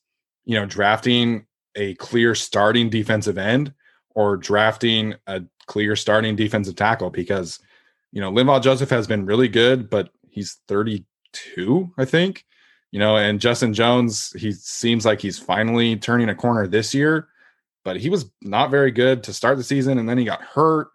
you 0.45 0.55
know, 0.55 0.65
drafting 0.65 1.45
a 1.75 1.95
clear 1.95 2.35
starting 2.35 2.89
defensive 2.89 3.37
end 3.37 3.73
or 4.13 4.37
drafting 4.37 5.15
a 5.27 5.41
clear 5.67 5.95
starting 5.95 6.35
defensive 6.35 6.75
tackle 6.75 7.09
because, 7.09 7.59
you 8.11 8.19
know, 8.19 8.31
Linval 8.31 8.61
Joseph 8.61 8.89
has 8.89 9.07
been 9.07 9.25
really 9.25 9.47
good, 9.47 9.89
but 9.89 10.09
he's 10.29 10.59
32, 10.67 11.91
I 11.97 12.05
think. 12.05 12.45
You 12.91 12.99
know, 12.99 13.15
and 13.15 13.39
Justin 13.39 13.73
Jones, 13.73 14.33
he 14.37 14.51
seems 14.51 15.05
like 15.05 15.21
he's 15.21 15.39
finally 15.39 15.95
turning 15.95 16.27
a 16.27 16.35
corner 16.35 16.67
this 16.67 16.93
year 16.93 17.29
but 17.83 17.97
he 17.97 18.09
was 18.09 18.29
not 18.41 18.71
very 18.71 18.91
good 18.91 19.23
to 19.23 19.33
start 19.33 19.57
the 19.57 19.63
season 19.63 19.97
and 19.97 20.07
then 20.07 20.17
he 20.17 20.25
got 20.25 20.41
hurt. 20.41 20.89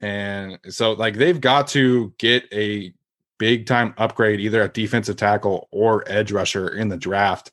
And 0.00 0.58
so 0.68 0.92
like 0.92 1.14
they've 1.14 1.40
got 1.40 1.68
to 1.68 2.12
get 2.18 2.44
a 2.52 2.92
big 3.38 3.66
time 3.66 3.94
upgrade 3.98 4.40
either 4.40 4.62
at 4.62 4.74
defensive 4.74 5.16
tackle 5.16 5.68
or 5.70 6.04
edge 6.06 6.32
rusher 6.32 6.68
in 6.68 6.88
the 6.88 6.96
draft. 6.96 7.52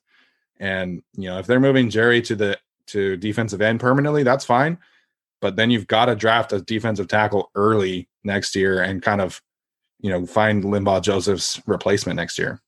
And 0.59 1.03
you 1.13 1.29
know, 1.29 1.39
if 1.39 1.47
they're 1.47 1.59
moving 1.59 1.89
Jerry 1.89 2.21
to 2.23 2.35
the 2.35 2.57
to 2.87 3.17
defensive 3.17 3.61
end 3.61 3.79
permanently, 3.79 4.23
that's 4.23 4.45
fine. 4.45 4.77
But 5.41 5.55
then 5.55 5.71
you've 5.71 5.87
got 5.87 6.05
to 6.05 6.15
draft 6.15 6.53
a 6.53 6.61
defensive 6.61 7.07
tackle 7.07 7.51
early 7.55 8.07
next 8.23 8.55
year 8.55 8.81
and 8.81 9.01
kind 9.01 9.19
of, 9.19 9.41
you 9.99 10.09
know, 10.09 10.25
find 10.25 10.63
Linval 10.63 11.01
Joseph's 11.01 11.61
replacement 11.65 12.15
next 12.15 12.39
year. 12.39 12.61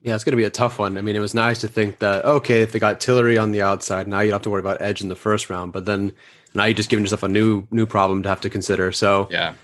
Yeah, 0.00 0.14
it's 0.14 0.24
going 0.24 0.32
to 0.32 0.36
be 0.36 0.44
a 0.44 0.50
tough 0.50 0.78
one. 0.78 0.98
I 0.98 1.00
mean, 1.00 1.16
it 1.16 1.20
was 1.20 1.34
nice 1.34 1.60
to 1.62 1.68
think 1.68 1.98
that 1.98 2.24
okay, 2.24 2.62
if 2.62 2.72
they 2.72 2.78
got 2.78 3.00
Tillery 3.00 3.38
on 3.38 3.52
the 3.52 3.62
outside, 3.62 4.06
now 4.06 4.20
you 4.20 4.30
don't 4.30 4.36
have 4.36 4.42
to 4.42 4.50
worry 4.50 4.60
about 4.60 4.80
edge 4.80 5.00
in 5.00 5.08
the 5.08 5.16
first 5.16 5.50
round. 5.50 5.72
But 5.72 5.84
then 5.84 6.12
now 6.54 6.64
you're 6.64 6.74
just 6.74 6.90
giving 6.90 7.04
yourself 7.04 7.22
a 7.22 7.28
new 7.28 7.66
new 7.70 7.86
problem 7.86 8.22
to 8.22 8.28
have 8.28 8.40
to 8.42 8.50
consider. 8.50 8.92
So 8.92 9.28
yeah, 9.30 9.54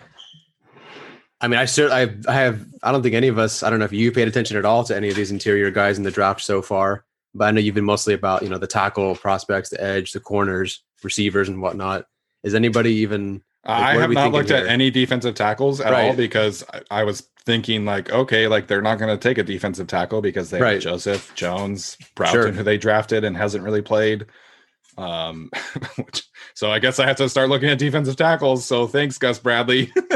I 1.41 1.49
mean, 1.49 1.59
I 1.59 1.65
certainly 1.65 2.23
I, 2.29 2.33
I 2.33 2.35
have 2.35 2.65
I 2.83 2.93
don't 2.93 3.03
think 3.03 3.15
any 3.15 3.29
of 3.29 3.39
us 3.39 3.63
I 3.63 3.71
don't 3.71 3.81
know 3.81 3.85
if 3.85 3.93
you 3.93 4.13
paid 4.13 4.29
attention 4.29 4.57
at 4.57 4.65
all 4.65 4.85
to 4.85 4.97
any 4.97 5.09
of 5.09 5.17
these 5.17 5.31
interior 5.31 5.71
guys 5.71 5.99
in 5.99 6.05
the 6.05 6.11
draft 6.11 6.41
so 6.41 6.63
far, 6.63 7.05
but 7.35 7.47
I 7.47 7.51
know 7.51 7.61
you've 7.61 7.75
been 7.75 7.85
mostly 7.85 8.15
about 8.15 8.43
you 8.43 8.49
know 8.49 8.59
the 8.59 8.67
tackle 8.67 9.17
prospects, 9.17 9.71
the 9.71 9.83
edge, 9.83 10.13
the 10.13 10.21
corners, 10.21 10.83
receivers, 11.03 11.49
and 11.49 11.61
whatnot. 11.61 12.07
Is 12.45 12.55
anybody 12.55 12.95
even? 12.95 13.43
Like, 13.65 13.97
I 13.97 14.01
have 14.01 14.11
not 14.11 14.33
looked 14.33 14.49
here? 14.49 14.59
at 14.59 14.67
any 14.67 14.91
defensive 14.91 15.37
tackles 15.37 15.81
at 15.81 15.93
right. 15.93 16.09
all 16.09 16.17
because 16.17 16.65
I, 16.73 16.83
I 16.91 17.05
was 17.05 17.29
thinking 17.45 17.85
like, 17.85 18.11
okay, 18.11 18.49
like 18.49 18.67
they're 18.67 18.83
not 18.83 18.99
going 18.99 19.17
to 19.17 19.21
take 19.21 19.39
a 19.39 19.43
defensive 19.43 19.87
tackle 19.87 20.21
because 20.21 20.51
they 20.51 20.61
right. 20.61 20.75
have 20.75 20.83
Joseph 20.83 21.35
Jones, 21.35 21.97
Broughton, 22.15 22.35
sure. 22.35 22.53
who 22.53 22.63
they 22.63 22.79
drafted 22.79 23.25
and 23.25 23.37
hasn't 23.37 23.65
really 23.65 23.83
played. 23.83 24.27
Um, 24.97 25.51
which, 25.97 26.25
so 26.55 26.71
I 26.71 26.79
guess 26.79 26.99
I 26.99 27.07
have 27.07 27.17
to 27.17 27.29
start 27.29 27.49
looking 27.49 27.69
at 27.69 27.79
defensive 27.79 28.17
tackles. 28.17 28.65
So 28.65 28.87
thanks, 28.87 29.19
Gus 29.19 29.39
Bradley. 29.39 29.93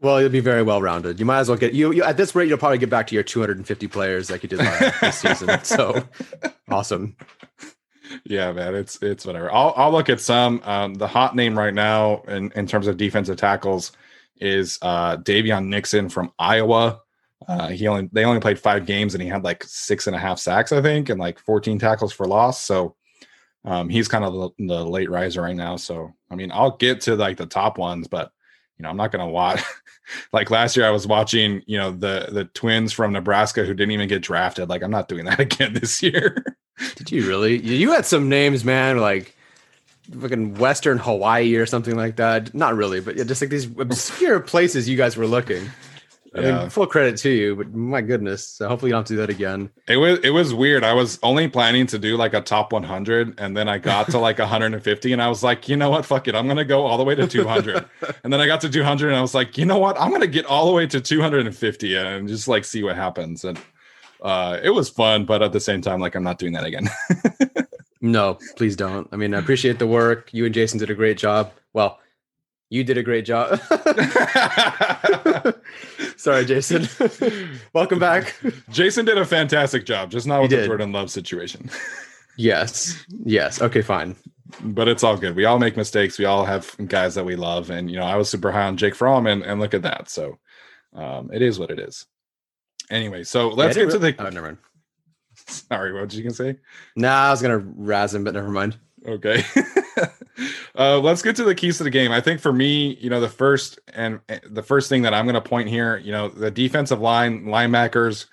well, 0.00 0.20
you'll 0.20 0.30
be 0.30 0.40
very 0.40 0.62
well 0.62 0.82
rounded. 0.82 1.20
You 1.20 1.26
might 1.26 1.40
as 1.40 1.48
well 1.48 1.58
get 1.58 1.72
you, 1.74 1.92
you, 1.92 2.02
at 2.02 2.16
this 2.16 2.34
rate. 2.34 2.48
You'll 2.48 2.58
probably 2.58 2.78
get 2.78 2.90
back 2.90 3.06
to 3.08 3.14
your 3.14 3.24
250 3.24 3.86
players 3.88 4.30
like 4.30 4.42
you 4.42 4.48
did 4.48 4.58
last 4.58 5.20
season. 5.20 5.50
So 5.62 6.02
awesome. 6.70 7.16
Yeah, 8.24 8.50
man, 8.52 8.74
it's 8.74 9.00
it's 9.02 9.24
whatever. 9.24 9.52
I'll 9.52 9.72
I'll 9.76 9.92
look 9.92 10.08
at 10.08 10.20
some. 10.20 10.60
Um, 10.64 10.94
the 10.94 11.06
hot 11.06 11.36
name 11.36 11.56
right 11.56 11.72
now 11.72 12.22
in 12.26 12.50
in 12.56 12.66
terms 12.66 12.88
of 12.88 12.96
defensive 12.96 13.36
tackles 13.36 13.92
is 14.40 14.78
uh, 14.82 15.16
Daviyon 15.18 15.66
Nixon 15.66 16.08
from 16.08 16.32
Iowa. 16.38 17.00
Uh, 17.48 17.68
he 17.68 17.88
only 17.88 18.08
they 18.12 18.24
only 18.24 18.40
played 18.40 18.58
five 18.58 18.86
games 18.86 19.14
and 19.14 19.22
he 19.22 19.28
had 19.28 19.44
like 19.44 19.64
six 19.64 20.06
and 20.06 20.14
a 20.14 20.18
half 20.18 20.38
sacks, 20.38 20.72
I 20.72 20.82
think, 20.82 21.08
and 21.08 21.18
like 21.18 21.38
14 21.38 21.78
tackles 21.78 22.12
for 22.12 22.26
loss. 22.26 22.62
So 22.62 22.96
um, 23.64 23.88
he's 23.88 24.08
kind 24.08 24.24
of 24.24 24.32
the, 24.32 24.66
the, 24.66 24.84
late 24.84 25.10
riser 25.10 25.42
right 25.42 25.56
now. 25.56 25.76
So 25.76 26.12
I 26.30 26.34
mean, 26.34 26.50
I'll 26.52 26.76
get 26.76 27.00
to 27.02 27.16
like 27.16 27.36
the 27.36 27.46
top 27.46 27.78
ones, 27.78 28.08
but 28.08 28.32
you 28.78 28.82
know, 28.82 28.88
I'm 28.88 28.96
not 28.96 29.12
to 29.12 29.26
watch. 29.26 29.62
like 30.32 30.50
last 30.50 30.76
year, 30.76 30.86
I 30.86 30.90
was 30.90 31.06
watching, 31.06 31.62
you 31.66 31.78
know, 31.78 31.90
the 31.90 32.28
the 32.32 32.46
twins 32.46 32.92
from 32.92 33.12
Nebraska 33.12 33.64
who 33.64 33.74
didn't 33.74 33.92
even 33.92 34.08
get 34.08 34.22
drafted. 34.22 34.68
Like 34.68 34.82
I'm 34.82 34.90
not 34.90 35.08
doing 35.08 35.26
that 35.26 35.40
again 35.40 35.74
this 35.74 36.02
year. 36.02 36.42
Did 36.96 37.10
you 37.10 37.26
really? 37.26 37.60
You 37.60 37.92
had 37.92 38.06
some 38.06 38.28
names, 38.28 38.64
man, 38.64 38.98
like 38.98 39.36
fucking 40.18 40.54
Western 40.54 40.98
Hawaii 40.98 41.56
or 41.56 41.66
something 41.66 41.96
like 41.96 42.16
that. 42.16 42.54
Not 42.54 42.76
really, 42.76 43.00
but 43.00 43.16
yeah, 43.16 43.24
just 43.24 43.40
like 43.40 43.50
these 43.50 43.66
obscure 43.66 44.40
places 44.40 44.88
you 44.88 44.96
guys 44.96 45.16
were 45.16 45.26
looking. 45.26 45.70
I 46.32 46.40
yeah. 46.42 46.58
mean, 46.60 46.70
full 46.70 46.86
credit 46.86 47.16
to 47.18 47.30
you, 47.30 47.56
but 47.56 47.74
my 47.74 48.02
goodness. 48.02 48.46
So 48.46 48.68
hopefully 48.68 48.90
you 48.90 48.92
don't 48.92 49.00
have 49.00 49.06
to 49.08 49.14
do 49.14 49.16
that 49.18 49.30
again. 49.30 49.68
It 49.88 49.96
was 49.96 50.20
it 50.20 50.30
was 50.30 50.54
weird. 50.54 50.84
I 50.84 50.92
was 50.92 51.18
only 51.24 51.48
planning 51.48 51.88
to 51.88 51.98
do 51.98 52.16
like 52.16 52.34
a 52.34 52.40
top 52.40 52.72
100, 52.72 53.40
and 53.40 53.56
then 53.56 53.68
I 53.68 53.78
got 53.78 54.10
to 54.10 54.18
like 54.18 54.38
150, 54.40 55.12
and 55.12 55.20
I 55.20 55.28
was 55.28 55.42
like, 55.42 55.68
you 55.68 55.76
know 55.76 55.90
what, 55.90 56.06
fuck 56.06 56.28
it, 56.28 56.36
I'm 56.36 56.46
gonna 56.46 56.64
go 56.64 56.86
all 56.86 56.98
the 56.98 57.04
way 57.04 57.16
to 57.16 57.26
200. 57.26 57.84
and 58.24 58.32
then 58.32 58.40
I 58.40 58.46
got 58.46 58.60
to 58.60 58.70
200, 58.70 59.08
and 59.08 59.16
I 59.16 59.20
was 59.20 59.34
like, 59.34 59.58
you 59.58 59.64
know 59.64 59.78
what, 59.78 60.00
I'm 60.00 60.12
gonna 60.12 60.28
get 60.28 60.46
all 60.46 60.66
the 60.66 60.72
way 60.72 60.86
to 60.86 61.00
250 61.00 61.96
and 61.96 62.28
just 62.28 62.46
like 62.46 62.64
see 62.64 62.84
what 62.84 62.94
happens. 62.94 63.44
And 63.44 63.58
uh, 64.22 64.60
it 64.62 64.70
was 64.70 64.88
fun, 64.88 65.24
but 65.24 65.42
at 65.42 65.52
the 65.52 65.60
same 65.60 65.80
time, 65.80 65.98
like 65.98 66.14
I'm 66.14 66.22
not 66.22 66.38
doing 66.38 66.52
that 66.52 66.64
again. 66.64 66.88
no, 68.00 68.38
please 68.56 68.76
don't. 68.76 69.08
I 69.12 69.16
mean, 69.16 69.34
I 69.34 69.38
appreciate 69.38 69.78
the 69.78 69.86
work. 69.86 70.32
You 70.32 70.46
and 70.46 70.54
Jason 70.54 70.78
did 70.78 70.90
a 70.90 70.94
great 70.94 71.18
job. 71.18 71.52
Well, 71.72 71.98
you 72.70 72.84
did 72.84 72.96
a 72.96 73.02
great 73.02 73.24
job. 73.24 73.60
Sorry, 76.16 76.44
Jason. 76.44 76.88
Welcome 77.72 77.98
back. 77.98 78.36
Jason 78.70 79.04
did 79.04 79.18
a 79.18 79.24
fantastic 79.24 79.84
job, 79.84 80.10
just 80.10 80.26
not 80.26 80.40
with 80.42 80.50
the 80.50 80.66
Jordan 80.66 80.92
Love 80.92 81.10
situation. 81.10 81.68
yes. 82.36 83.04
Yes. 83.24 83.60
Okay, 83.60 83.82
fine. 83.82 84.16
But 84.62 84.88
it's 84.88 85.04
all 85.04 85.16
good. 85.16 85.36
We 85.36 85.44
all 85.44 85.58
make 85.58 85.76
mistakes. 85.76 86.18
We 86.18 86.24
all 86.24 86.44
have 86.44 86.74
guys 86.86 87.14
that 87.16 87.24
we 87.24 87.36
love. 87.36 87.70
And, 87.70 87.90
you 87.90 87.96
know, 87.96 88.04
I 88.04 88.16
was 88.16 88.28
super 88.28 88.52
high 88.52 88.66
on 88.66 88.76
Jake 88.76 88.94
Fromm, 88.94 89.26
and, 89.26 89.42
and 89.42 89.60
look 89.60 89.74
at 89.74 89.82
that. 89.82 90.08
So 90.08 90.38
um, 90.94 91.30
it 91.32 91.42
is 91.42 91.58
what 91.58 91.70
it 91.70 91.78
is. 91.78 92.06
Anyway, 92.90 93.24
so 93.24 93.48
let's 93.48 93.76
yeah, 93.76 93.84
get 93.84 93.92
to 93.92 93.98
the. 93.98 94.14
Oh, 94.18 94.30
never 94.30 94.46
mind. 94.46 94.58
Sorry, 95.50 95.92
what 95.92 96.08
did 96.08 96.14
you 96.14 96.22
gonna 96.22 96.34
say? 96.34 96.56
Nah, 96.96 97.28
I 97.28 97.30
was 97.30 97.42
gonna 97.42 97.58
razz 97.58 98.14
him, 98.14 98.24
but 98.24 98.34
never 98.34 98.50
mind. 98.50 98.76
Okay. 99.06 99.42
uh, 100.78 100.98
let's 100.98 101.22
get 101.22 101.36
to 101.36 101.44
the 101.44 101.54
keys 101.54 101.78
to 101.78 101.84
the 101.84 101.90
game. 101.90 102.12
I 102.12 102.20
think 102.20 102.40
for 102.40 102.52
me, 102.52 102.96
you 103.00 103.10
know, 103.10 103.20
the 103.20 103.28
first 103.28 103.78
and 103.94 104.20
eh, 104.28 104.40
the 104.50 104.62
first 104.62 104.88
thing 104.88 105.02
that 105.02 105.14
I'm 105.14 105.26
to 105.26 105.40
point 105.40 105.68
here, 105.68 105.98
you 105.98 106.12
know, 106.12 106.28
the 106.28 106.50
defensive 106.50 107.00
line, 107.00 107.44
linebackers, 107.44 108.26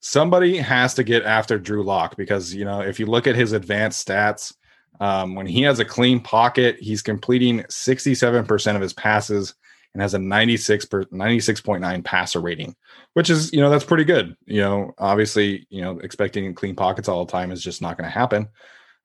somebody 0.00 0.56
has 0.56 0.94
to 0.94 1.04
get 1.04 1.22
after 1.22 1.58
Drew 1.58 1.82
Lock 1.82 2.16
because, 2.16 2.54
you 2.54 2.64
know, 2.64 2.80
if 2.80 2.98
you 2.98 3.06
look 3.06 3.26
at 3.26 3.36
his 3.36 3.52
advanced 3.52 4.06
stats, 4.06 4.54
um, 5.00 5.34
when 5.34 5.46
he 5.46 5.62
has 5.62 5.78
a 5.78 5.84
clean 5.84 6.20
pocket, 6.20 6.76
he's 6.78 7.02
completing 7.02 7.60
67% 7.60 8.74
of 8.74 8.82
his 8.82 8.92
passes 8.92 9.54
and 9.94 10.02
has 10.02 10.14
a 10.14 10.18
96 10.18 10.84
per, 10.86 11.04
96.9 11.06 12.04
passer 12.04 12.40
rating, 12.40 12.76
which 13.14 13.30
is, 13.30 13.52
you 13.52 13.60
know, 13.60 13.70
that's 13.70 13.84
pretty 13.84 14.04
good. 14.04 14.36
You 14.46 14.60
know, 14.60 14.94
obviously, 14.98 15.66
you 15.70 15.82
know, 15.82 15.98
expecting 15.98 16.54
clean 16.54 16.76
pockets 16.76 17.08
all 17.08 17.24
the 17.24 17.32
time 17.32 17.50
is 17.50 17.62
just 17.62 17.82
not 17.82 17.96
going 17.96 18.08
to 18.08 18.16
happen. 18.16 18.48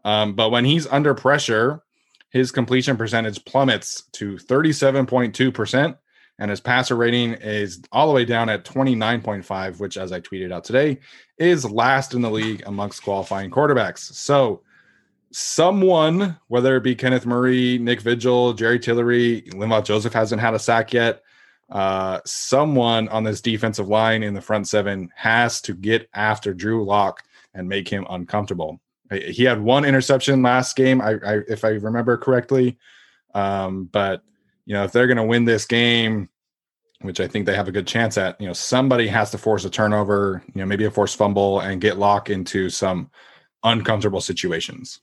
Um, 0.03 0.35
but 0.35 0.51
when 0.51 0.65
he's 0.65 0.87
under 0.87 1.13
pressure, 1.13 1.81
his 2.29 2.51
completion 2.51 2.97
percentage 2.97 3.43
plummets 3.45 4.03
to 4.13 4.35
37.2%, 4.35 5.97
and 6.37 6.51
his 6.51 6.59
passer 6.59 6.95
rating 6.95 7.33
is 7.33 7.81
all 7.91 8.07
the 8.07 8.13
way 8.13 8.25
down 8.25 8.49
at 8.49 8.65
29.5, 8.65 9.79
which, 9.79 9.97
as 9.97 10.11
I 10.11 10.19
tweeted 10.19 10.51
out 10.51 10.65
today, 10.65 10.99
is 11.37 11.69
last 11.69 12.13
in 12.13 12.21
the 12.21 12.29
league 12.29 12.61
amongst 12.65 13.03
qualifying 13.03 13.49
quarterbacks. 13.49 14.13
So, 14.13 14.61
someone, 15.31 16.37
whether 16.47 16.75
it 16.75 16.83
be 16.83 16.95
Kenneth 16.95 17.25
Murray, 17.25 17.77
Nick 17.77 18.01
Vigil, 18.01 18.53
Jerry 18.53 18.79
Tillery, 18.79 19.43
Linval 19.53 19.83
Joseph 19.83 20.13
hasn't 20.13 20.41
had 20.41 20.53
a 20.53 20.59
sack 20.59 20.93
yet. 20.93 21.21
Uh, 21.69 22.19
someone 22.25 23.07
on 23.09 23.23
this 23.23 23.41
defensive 23.41 23.87
line 23.87 24.23
in 24.23 24.33
the 24.33 24.41
front 24.41 24.67
seven 24.67 25.09
has 25.15 25.61
to 25.61 25.73
get 25.73 26.07
after 26.13 26.53
Drew 26.53 26.85
Lock 26.85 27.23
and 27.53 27.67
make 27.67 27.87
him 27.87 28.05
uncomfortable. 28.09 28.79
He 29.11 29.43
had 29.43 29.61
one 29.61 29.85
interception 29.85 30.41
last 30.41 30.75
game, 30.75 31.01
I, 31.01 31.15
I 31.25 31.39
if 31.47 31.63
I 31.63 31.69
remember 31.69 32.17
correctly. 32.17 32.77
Um, 33.33 33.85
but 33.85 34.23
you 34.65 34.73
know, 34.73 34.83
if 34.83 34.91
they're 34.91 35.07
going 35.07 35.17
to 35.17 35.23
win 35.23 35.45
this 35.45 35.65
game, 35.65 36.29
which 37.01 37.19
I 37.19 37.27
think 37.27 37.45
they 37.45 37.55
have 37.55 37.67
a 37.67 37.71
good 37.71 37.87
chance 37.87 38.17
at, 38.17 38.39
you 38.39 38.47
know, 38.47 38.53
somebody 38.53 39.07
has 39.07 39.31
to 39.31 39.37
force 39.37 39.65
a 39.65 39.69
turnover, 39.69 40.43
you 40.53 40.59
know, 40.59 40.65
maybe 40.65 40.85
a 40.85 40.91
forced 40.91 41.17
fumble 41.17 41.59
and 41.59 41.81
get 41.81 41.97
Lock 41.97 42.29
into 42.29 42.69
some 42.69 43.11
uncomfortable 43.63 44.21
situations. 44.21 45.01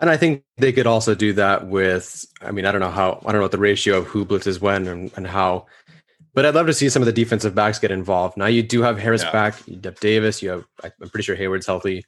And 0.00 0.08
I 0.08 0.16
think 0.16 0.42
they 0.56 0.72
could 0.72 0.86
also 0.86 1.14
do 1.14 1.34
that 1.34 1.66
with, 1.66 2.24
I 2.40 2.52
mean, 2.52 2.64
I 2.64 2.72
don't 2.72 2.80
know 2.80 2.90
how, 2.90 3.20
I 3.26 3.32
don't 3.32 3.40
know 3.40 3.42
what 3.42 3.52
the 3.52 3.58
ratio 3.58 3.98
of 3.98 4.06
who 4.06 4.24
blitzes 4.24 4.60
when 4.60 4.88
and, 4.88 5.12
and 5.14 5.26
how, 5.26 5.66
but 6.32 6.46
I'd 6.46 6.54
love 6.54 6.66
to 6.66 6.72
see 6.72 6.88
some 6.88 7.02
of 7.02 7.06
the 7.06 7.12
defensive 7.12 7.54
backs 7.54 7.78
get 7.78 7.90
involved. 7.90 8.36
Now 8.38 8.46
you 8.46 8.62
do 8.62 8.80
have 8.82 8.98
Harris 8.98 9.22
yeah. 9.22 9.32
back, 9.32 9.62
you 9.66 9.78
have 9.84 10.00
Davis, 10.00 10.42
you 10.42 10.48
have, 10.50 10.64
I'm 10.82 11.10
pretty 11.10 11.22
sure 11.22 11.36
Hayward's 11.36 11.66
healthy. 11.66 12.04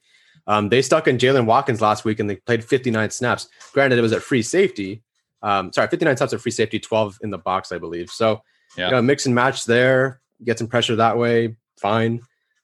Um, 0.47 0.71
they 0.71 0.81
stuck 0.81 1.07
in 1.07 1.19
Jaylen 1.19 1.45
Watkins 1.45 1.83
last 1.83 2.05
week 2.05 2.19
and 2.19 2.31
they 2.31 2.37
played 2.37 2.65
59 2.65 3.11
snaps. 3.11 3.49
Granted, 3.75 3.99
it 3.99 4.03
was 4.03 4.13
at 4.13 4.23
free 4.23 4.43
safety. 4.43 5.03
Um, 5.43 5.71
sorry, 5.73 5.89
59 5.89 6.17
snaps 6.17 6.33
at 6.33 6.41
free 6.41 6.53
safety, 6.53 6.79
12 6.79 7.19
in 7.23 7.31
the 7.31 7.39
box, 7.39 7.73
I 7.73 7.79
believe. 7.79 8.11
So, 8.11 8.43
yeah. 8.77 8.87
you 8.87 8.93
know, 8.93 9.03
mix 9.03 9.27
and 9.27 9.35
match 9.35 9.67
there, 9.67 10.21
get 10.43 10.59
some 10.59 10.69
pressure 10.69 10.97
that 10.97 11.19
way, 11.19 11.57
fine. 11.79 12.23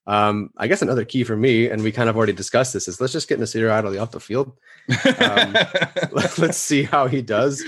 Um, 0.09 0.51
I 0.57 0.69
guess 0.69 0.81
another 0.81 1.05
key 1.05 1.23
for 1.23 1.37
me, 1.37 1.69
and 1.69 1.83
we 1.83 1.93
kind 1.93 2.09
of 2.09 2.17
already 2.17 2.33
discussed 2.33 2.73
this, 2.73 2.89
is 2.89 2.99
let's 2.99 3.13
just 3.13 3.29
get 3.29 3.39
Nasir 3.39 3.69
Adderley 3.69 3.99
off 3.99 4.11
the 4.11 4.19
field. 4.19 4.57
Um, 5.05 5.53
let, 6.13 6.39
us 6.39 6.57
see 6.57 6.83
how 6.83 7.09
he 7.09 7.21
does. 7.21 7.63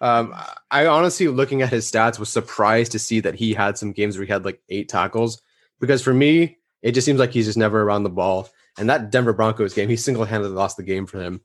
Um, 0.00 0.34
I 0.72 0.86
honestly, 0.86 1.28
looking 1.28 1.62
at 1.62 1.70
his 1.70 1.88
stats, 1.88 2.18
was 2.18 2.28
surprised 2.28 2.90
to 2.92 2.98
see 2.98 3.20
that 3.20 3.36
he 3.36 3.54
had 3.54 3.78
some 3.78 3.92
games 3.92 4.18
where 4.18 4.26
he 4.26 4.32
had 4.32 4.44
like 4.44 4.60
eight 4.68 4.88
tackles. 4.88 5.40
Because 5.78 6.02
for 6.02 6.12
me, 6.12 6.58
it 6.82 6.90
just 6.90 7.04
seems 7.04 7.20
like 7.20 7.30
he's 7.30 7.46
just 7.46 7.58
never 7.58 7.80
around 7.80 8.02
the 8.02 8.10
ball. 8.10 8.48
And 8.78 8.90
that 8.90 9.10
Denver 9.12 9.32
Broncos 9.32 9.72
game, 9.72 9.88
he 9.88 9.96
single-handedly 9.96 10.56
lost 10.56 10.76
the 10.76 10.82
game 10.82 11.06
for 11.06 11.20
him. 11.20 11.40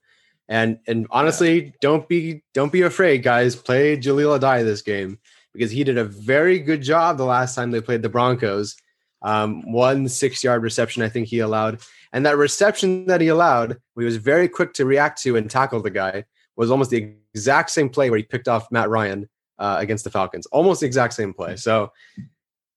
And 0.49 0.79
and 0.87 1.05
honestly, 1.11 1.65
yeah. 1.65 1.71
don't 1.81 2.09
be 2.09 2.43
don't 2.55 2.71
be 2.71 2.81
afraid, 2.81 3.21
guys. 3.21 3.55
Play 3.55 3.95
Jahleel 3.95 4.39
Addae 4.39 4.63
this 4.63 4.81
game 4.81 5.19
because 5.53 5.69
he 5.69 5.83
did 5.83 5.99
a 5.99 6.03
very 6.03 6.57
good 6.57 6.81
job 6.81 7.17
the 7.17 7.25
last 7.25 7.53
time 7.53 7.69
they 7.69 7.79
played 7.79 8.01
the 8.01 8.09
Broncos. 8.09 8.75
Um, 9.21 9.71
one 9.71 10.07
six-yard 10.07 10.63
reception, 10.63 11.03
I 11.03 11.09
think 11.09 11.27
he 11.27 11.39
allowed, 11.39 11.81
and 12.13 12.25
that 12.25 12.37
reception 12.37 13.05
that 13.05 13.21
he 13.21 13.27
allowed, 13.27 13.77
he 13.97 14.03
was 14.03 14.17
very 14.17 14.47
quick 14.47 14.73
to 14.73 14.85
react 14.85 15.21
to 15.23 15.35
and 15.35 15.49
tackle 15.49 15.81
the 15.81 15.91
guy. 15.91 16.25
Was 16.55 16.69
almost 16.69 16.91
the 16.91 17.15
exact 17.33 17.69
same 17.69 17.89
play 17.89 18.09
where 18.09 18.17
he 18.17 18.23
picked 18.23 18.47
off 18.47 18.71
Matt 18.71 18.89
Ryan 18.89 19.29
uh, 19.57 19.77
against 19.79 20.03
the 20.03 20.09
Falcons. 20.09 20.45
Almost 20.47 20.81
the 20.81 20.87
exact 20.87 21.13
same 21.13 21.33
play. 21.33 21.55
So, 21.55 21.91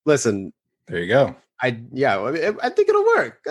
listen, 0.05 0.53
there 0.87 1.01
you 1.01 1.09
go. 1.09 1.35
I 1.61 1.81
yeah, 1.93 2.23
I 2.63 2.69
think 2.71 2.89
it'll 2.89 3.05
work. 3.05 3.45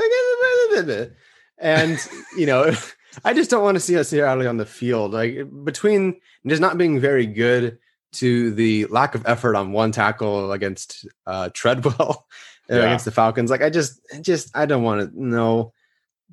And 1.58 2.00
you 2.38 2.46
know, 2.46 2.74
I 3.26 3.34
just 3.34 3.50
don't 3.50 3.64
want 3.64 3.76
to 3.76 3.80
see 3.80 3.96
Nasir 3.96 4.26
Adderley 4.26 4.48
on 4.48 4.58
the 4.58 4.66
field. 4.66 5.14
Like 5.14 5.38
between 5.64 6.20
just 6.48 6.62
not 6.62 6.78
being 6.78 7.00
very 7.00 7.26
good 7.26 7.80
to 8.14 8.52
the 8.52 8.86
lack 8.86 9.16
of 9.16 9.26
effort 9.26 9.56
on 9.56 9.72
one 9.72 9.92
tackle 9.92 10.52
against 10.52 11.08
uh, 11.26 11.50
Treadwell 11.54 12.28
yeah. 12.70 12.78
against 12.78 13.06
the 13.06 13.12
Falcons. 13.12 13.50
Like 13.50 13.62
I 13.62 13.70
just, 13.70 14.00
just 14.22 14.56
I 14.56 14.66
don't 14.66 14.84
want 14.84 15.12
to 15.12 15.24
know. 15.24 15.74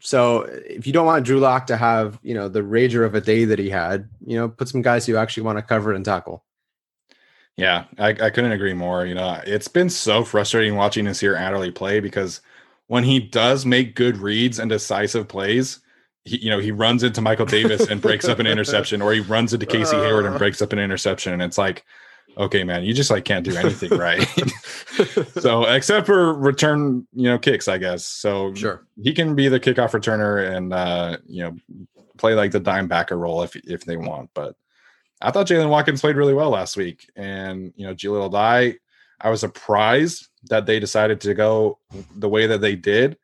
So 0.03 0.43
if 0.43 0.87
you 0.87 0.93
don't 0.93 1.07
want 1.07 1.27
Drew 1.27 1.41
Lock 1.41 1.67
to 1.67 1.77
have 1.77 2.19
you 2.23 2.35
know 2.35 2.49
the 2.49 2.63
rager 2.63 3.05
of 3.05 3.15
a 3.15 3.21
day 3.21 3.45
that 3.45 3.59
he 3.59 3.71
had, 3.71 4.09
you 4.25 4.37
know, 4.37 4.49
put 4.49 4.69
some 4.69 4.83
guys 4.83 5.07
who 5.07 5.17
actually 5.17 5.43
want 5.43 5.59
to 5.59 5.63
cover 5.63 5.93
and 5.93 6.05
tackle. 6.05 6.45
Yeah, 7.57 7.85
I, 7.99 8.09
I 8.09 8.31
couldn't 8.31 8.53
agree 8.53 8.73
more. 8.73 9.05
You 9.05 9.15
know, 9.15 9.41
it's 9.45 9.69
been 9.69 9.91
so 9.91 10.25
frustrating 10.25 10.77
watching 10.77 11.05
Nasir 11.05 11.37
Adderley 11.37 11.71
play 11.71 12.01
because 12.01 12.41
when 12.87 13.05
he 13.05 13.21
does 13.21 13.67
make 13.67 13.95
good 13.95 14.17
reads 14.17 14.59
and 14.59 14.71
decisive 14.71 15.29
plays, 15.29 15.81
he, 16.25 16.39
you 16.39 16.51
know, 16.51 16.59
he 16.59 16.73
runs 16.73 17.03
into 17.03 17.21
Michael 17.21 17.47
Davis 17.47 17.87
and 17.87 18.01
breaks 18.01 18.29
up 18.29 18.39
an 18.39 18.47
interception, 18.49 19.03
or 19.03 19.13
he 19.13 19.21
runs 19.21 19.53
into 19.53 19.67
Casey 19.67 19.97
uh, 19.97 20.03
Hayward 20.03 20.25
and 20.25 20.39
breaks 20.39 20.63
up 20.63 20.73
an 20.73 20.79
interception. 20.79 21.33
And 21.33 21.43
it's 21.43 21.59
like, 21.59 21.85
okay, 22.37 22.65
man, 22.65 22.85
you 22.85 22.95
just 22.95 23.11
like 23.11 23.25
can't 23.25 23.45
do 23.45 23.57
anything 23.57 23.91
right. 23.99 24.23
so 25.41 25.65
except 25.65 26.07
for 26.07 26.35
return, 26.35 27.07
you 27.13 27.25
know, 27.25 27.39
kicks, 27.39 27.69
I 27.69 27.79
guess. 27.79 28.07
So 28.07 28.55
sure, 28.55 28.87
he 29.03 29.13
can 29.13 29.35
be 29.35 29.49
the 29.49 29.61
kickoff 29.61 29.91
returner 29.91 30.57
and 30.57 30.73
uh, 30.73 31.19
you 31.27 31.43
know, 31.43 31.57
play 32.19 32.35
like 32.35 32.53
the 32.53 32.61
dime 32.61 32.89
backer 32.89 33.19
role 33.19 33.43
if 33.43 33.57
if 33.57 33.85
they 33.85 33.97
want. 33.97 34.31
But 34.35 34.57
I 35.21 35.31
thought 35.31 35.47
Jaylen 35.47 35.69
Watkins 35.71 36.01
played 36.01 36.17
really 36.17 36.35
well 36.35 36.51
last 36.51 36.77
week, 36.77 37.11
and 37.17 37.73
you 37.77 37.87
know, 37.87 37.95
Jahleel 37.95 38.31
Addae. 38.31 38.77
I 39.23 39.29
was 39.29 39.41
surprised 39.41 40.29
that 40.45 40.65
they 40.65 40.81
decided 40.81 41.21
to 41.23 41.35
go 41.35 41.79
the 42.17 42.29
way 42.29 42.47
that 42.47 42.63
they 42.63 42.75
did, 42.75 43.19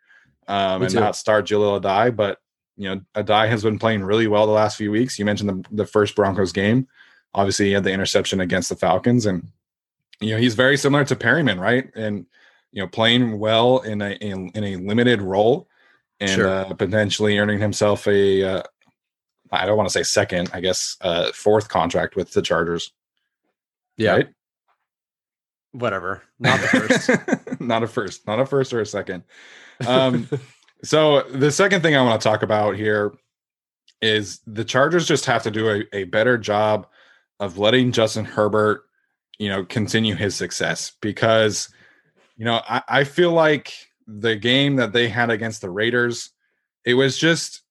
um, 0.46 0.82
and 0.82 0.94
not 0.94 1.16
start 1.16 1.46
Jahleel 1.46 1.80
Addae. 1.80 2.14
But 2.14 2.38
you 2.76 2.88
know, 2.88 3.00
Addae 3.14 3.48
has 3.48 3.62
been 3.62 3.78
playing 3.78 4.04
really 4.04 4.26
well 4.26 4.46
the 4.46 4.52
last 4.52 4.76
few 4.76 4.90
weeks. 4.90 5.18
You 5.18 5.24
mentioned 5.24 5.48
the, 5.48 5.64
the 5.70 5.86
first 5.86 6.14
Broncos 6.14 6.52
game. 6.52 6.86
Obviously, 7.36 7.66
he 7.66 7.72
had 7.72 7.84
the 7.84 7.92
interception 7.92 8.40
against 8.40 8.68
the 8.68 8.76
Falcons, 8.76 9.26
and 9.26 9.46
you 10.20 10.30
know 10.30 10.38
he's 10.38 10.54
very 10.54 10.76
similar 10.76 11.04
to 11.04 11.14
Perryman, 11.14 11.60
right? 11.60 11.88
And 11.94 12.26
you 12.72 12.82
know, 12.82 12.88
playing 12.88 13.38
well 13.38 13.78
in 13.80 14.02
a 14.02 14.10
in, 14.12 14.48
in 14.54 14.64
a 14.64 14.76
limited 14.76 15.22
role, 15.22 15.68
and 16.18 16.30
sure. 16.30 16.48
uh, 16.48 16.72
potentially 16.74 17.38
earning 17.38 17.60
himself 17.60 18.08
a 18.08 18.42
uh, 18.42 18.62
I 19.52 19.66
don't 19.66 19.76
want 19.76 19.88
to 19.88 19.92
say 19.92 20.02
second, 20.02 20.50
I 20.52 20.60
guess 20.60 20.96
uh, 21.00 21.30
fourth 21.32 21.68
contract 21.68 22.16
with 22.16 22.32
the 22.32 22.42
Chargers. 22.42 22.92
Yeah. 23.96 24.12
Right? 24.12 24.28
Whatever. 25.72 26.22
Not 26.38 26.60
the 26.60 26.66
first. 26.68 27.60
not 27.60 27.82
a 27.82 27.86
first, 27.86 28.26
not 28.26 28.40
a 28.40 28.46
first 28.46 28.72
or 28.72 28.80
a 28.80 28.86
second. 28.86 29.24
Um, 29.86 30.28
so 30.82 31.22
the 31.22 31.50
second 31.50 31.82
thing 31.82 31.96
I 31.96 32.02
want 32.02 32.20
to 32.20 32.28
talk 32.28 32.42
about 32.42 32.76
here 32.76 33.12
is 34.02 34.40
the 34.46 34.64
Chargers 34.64 35.06
just 35.06 35.26
have 35.26 35.42
to 35.44 35.50
do 35.50 35.70
a, 35.70 35.84
a 35.96 36.04
better 36.04 36.38
job 36.38 36.86
of 37.40 37.58
letting 37.58 37.92
Justin 37.92 38.24
Herbert, 38.24 38.84
you 39.38 39.48
know, 39.48 39.64
continue 39.64 40.14
his 40.14 40.34
success 40.34 40.92
because, 41.00 41.68
you 42.36 42.44
know, 42.44 42.62
I, 42.68 42.82
I 42.88 43.04
feel 43.04 43.32
like 43.32 43.74
the 44.06 44.36
game 44.36 44.76
that 44.76 44.92
they 44.92 45.08
had 45.08 45.30
against 45.30 45.60
the 45.60 45.70
Raiders, 45.70 46.30
it 46.84 46.94
was 46.94 47.18
just 47.18 47.62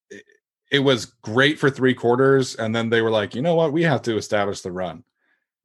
it 0.72 0.80
was 0.80 1.06
great 1.06 1.60
for 1.60 1.70
three 1.70 1.94
quarters, 1.94 2.56
and 2.56 2.76
then 2.76 2.90
they 2.90 3.02
were 3.02 3.12
like, 3.12 3.36
you 3.36 3.42
know 3.42 3.56
what, 3.56 3.72
we 3.72 3.84
have 3.84 4.02
to 4.04 4.18
establish 4.18 4.62
the 4.62 4.72
run. 4.72 5.04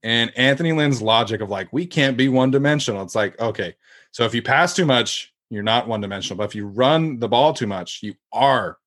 And 0.03 0.33
Anthony 0.37 0.73
Lynn's 0.73 1.03
logic 1.03 1.41
of 1.41 1.51
like, 1.51 1.73
we 1.73 1.87
can't 1.87 2.17
be 2.17 2.29
one 2.29 2.51
dimensional. 2.51 3.03
It's 3.03 3.15
like, 3.15 3.39
okay, 3.41 3.75
so 4.13 4.25
if 4.25 4.35
you 4.35 4.43
pass 4.43 4.75
too 4.75 4.87
much, 4.87 5.35
you're 5.51 5.63
not 5.63 5.89
one 5.89 6.01
dimensional. 6.01 6.39
But 6.39 6.45
if 6.45 6.55
you 6.55 6.67
run 6.67 7.19
the 7.19 7.29
ball 7.29 7.53
too 7.53 7.67
much, 7.67 8.03
you 8.03 8.15
are 8.33 8.79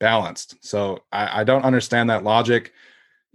balanced. 0.00 0.56
So 0.64 1.04
I, 1.12 1.40
I 1.40 1.44
don't 1.44 1.64
understand 1.64 2.10
that 2.10 2.24
logic. 2.24 2.72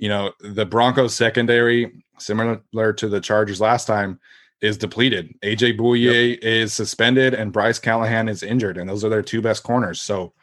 You 0.02 0.10
know, 0.10 0.32
the 0.40 0.66
Broncos 0.66 1.14
secondary, 1.14 2.04
similar 2.18 2.92
to 2.94 3.08
the 3.08 3.22
Chargers 3.22 3.62
last 3.62 3.86
time, 3.86 4.20
is 4.60 4.76
depleted. 4.76 5.40
AJ 5.44 5.78
Bouye 5.78 6.32
yep. 6.32 6.40
is 6.42 6.74
suspended 6.74 7.36
and 7.36 7.54
Bryce 7.54 7.78
Callahan 7.78 8.28
is 8.28 8.42
injured, 8.42 8.80
and 8.80 8.90
those 8.90 9.06
are 9.06 9.10
their 9.10 9.22
two 9.22 9.44
best 9.44 9.62
corners. 9.62 10.02
So, 10.02 10.34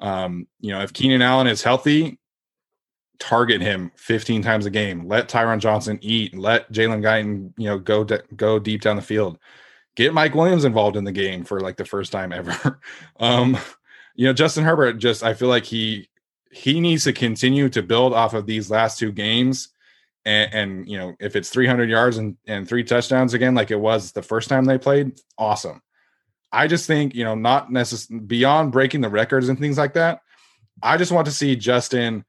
um, 0.00 0.48
you 0.58 0.72
know, 0.72 0.82
if 0.82 0.92
Keenan 0.92 1.22
Allen 1.22 1.46
is 1.46 1.62
healthy, 1.62 2.18
target 3.20 3.60
him 3.60 3.92
15 3.94 4.42
times 4.42 4.66
a 4.66 4.70
game. 4.70 5.06
Let 5.06 5.28
Tyron 5.28 5.60
Johnson 5.60 6.00
eat. 6.02 6.36
Let 6.36 6.70
Jalen 6.72 7.00
Guyton, 7.00 7.52
you 7.56 7.68
know, 7.68 7.78
go 7.78 8.02
de- 8.02 8.22
go 8.34 8.58
deep 8.58 8.82
down 8.82 8.96
the 8.96 9.02
field. 9.02 9.38
Get 9.94 10.12
Mike 10.12 10.34
Williams 10.34 10.64
involved 10.64 10.96
in 10.96 11.04
the 11.04 11.12
game 11.12 11.44
for 11.44 11.60
like 11.60 11.76
the 11.76 11.84
first 11.84 12.10
time 12.10 12.32
ever. 12.32 12.80
um, 13.20 13.56
you 14.16 14.26
know, 14.26 14.32
Justin 14.32 14.64
Herbert 14.64 14.94
just 14.94 15.22
I 15.22 15.34
feel 15.34 15.48
like 15.48 15.64
he 15.64 16.08
he 16.50 16.80
needs 16.80 17.04
to 17.04 17.12
continue 17.12 17.68
to 17.68 17.82
build 17.82 18.12
off 18.12 18.34
of 18.34 18.46
these 18.46 18.70
last 18.70 18.98
two 18.98 19.12
games. 19.12 19.68
And, 20.24 20.54
and 20.54 20.88
you 20.88 20.98
know, 20.98 21.14
if 21.20 21.36
it's 21.36 21.50
300 21.50 21.88
yards 21.88 22.16
and, 22.16 22.36
and 22.46 22.68
three 22.68 22.84
touchdowns 22.84 23.34
again, 23.34 23.54
like 23.54 23.70
it 23.70 23.80
was 23.80 24.12
the 24.12 24.22
first 24.22 24.48
time 24.48 24.64
they 24.64 24.78
played, 24.78 25.20
awesome. 25.36 25.82
I 26.50 26.66
just 26.66 26.86
think, 26.86 27.14
you 27.14 27.24
know, 27.24 27.34
not 27.34 27.70
necessarily 27.70 28.24
beyond 28.24 28.72
breaking 28.72 29.02
the 29.02 29.08
records 29.08 29.48
and 29.48 29.58
things 29.58 29.78
like 29.78 29.94
that. 29.94 30.20
I 30.82 30.96
just 30.96 31.12
want 31.12 31.26
to 31.26 31.32
see 31.32 31.56
Justin 31.56 32.24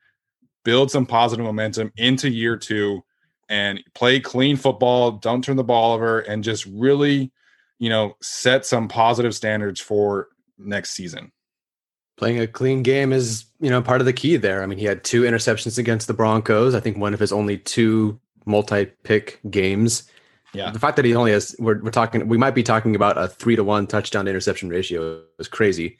build 0.65 0.91
some 0.91 1.05
positive 1.05 1.45
momentum 1.45 1.91
into 1.97 2.29
year 2.29 2.57
two 2.57 3.03
and 3.47 3.83
play 3.95 4.19
clean 4.19 4.55
football, 4.55 5.11
don't 5.11 5.43
turn 5.43 5.55
the 5.55 5.63
ball 5.63 5.93
over, 5.93 6.19
and 6.19 6.43
just 6.43 6.65
really, 6.67 7.31
you 7.79 7.89
know, 7.89 8.15
set 8.21 8.65
some 8.65 8.87
positive 8.87 9.33
standards 9.33 9.81
for 9.81 10.27
next 10.57 10.91
season. 10.91 11.31
Playing 12.17 12.39
a 12.39 12.47
clean 12.47 12.83
game 12.83 13.11
is, 13.11 13.45
you 13.59 13.69
know, 13.69 13.81
part 13.81 14.01
of 14.01 14.05
the 14.05 14.13
key 14.13 14.37
there. 14.37 14.63
I 14.63 14.65
mean, 14.65 14.79
he 14.79 14.85
had 14.85 15.03
two 15.03 15.23
interceptions 15.23 15.77
against 15.77 16.07
the 16.07 16.13
Broncos. 16.13 16.75
I 16.75 16.79
think 16.79 16.97
one 16.97 17.13
of 17.13 17.19
his 17.19 17.31
only 17.31 17.57
two 17.57 18.19
multi-pick 18.45 19.39
games. 19.49 20.03
Yeah. 20.53 20.71
The 20.71 20.79
fact 20.79 20.95
that 20.95 21.05
he 21.05 21.15
only 21.15 21.31
has, 21.31 21.55
we're, 21.59 21.79
we're 21.81 21.91
talking, 21.91 22.27
we 22.27 22.37
might 22.37 22.55
be 22.55 22.63
talking 22.63 22.95
about 22.95 23.17
a 23.17 23.27
three 23.27 23.55
to 23.55 23.63
one 23.63 23.85
touchdown 23.85 24.25
to 24.25 24.31
interception 24.31 24.69
ratio 24.69 25.21
is 25.37 25.47
crazy 25.47 25.97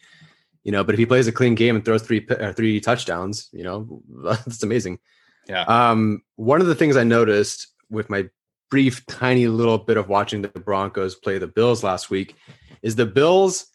you 0.63 0.71
know. 0.71 0.83
But 0.83 0.95
if 0.95 0.99
he 0.99 1.05
plays 1.05 1.27
a 1.27 1.31
clean 1.31 1.55
game 1.55 1.75
and 1.75 1.83
throws 1.83 2.03
three 2.03 2.25
uh, 2.29 2.53
three 2.53 2.79
touchdowns, 2.79 3.49
you 3.51 3.63
know, 3.63 4.01
that's 4.23 4.63
amazing. 4.63 4.99
Yeah. 5.47 5.63
Um, 5.63 6.21
one 6.35 6.61
of 6.61 6.67
the 6.67 6.75
things 6.75 6.95
I 6.95 7.03
noticed 7.03 7.67
with 7.89 8.09
my 8.09 8.29
brief, 8.69 9.05
tiny 9.07 9.47
little 9.47 9.79
bit 9.79 9.97
of 9.97 10.09
watching 10.09 10.41
the 10.41 10.49
Broncos 10.49 11.15
play 11.15 11.39
the 11.39 11.47
Bills 11.47 11.83
last 11.83 12.09
week 12.09 12.35
is 12.83 12.95
the 12.95 13.05
Bills 13.05 13.65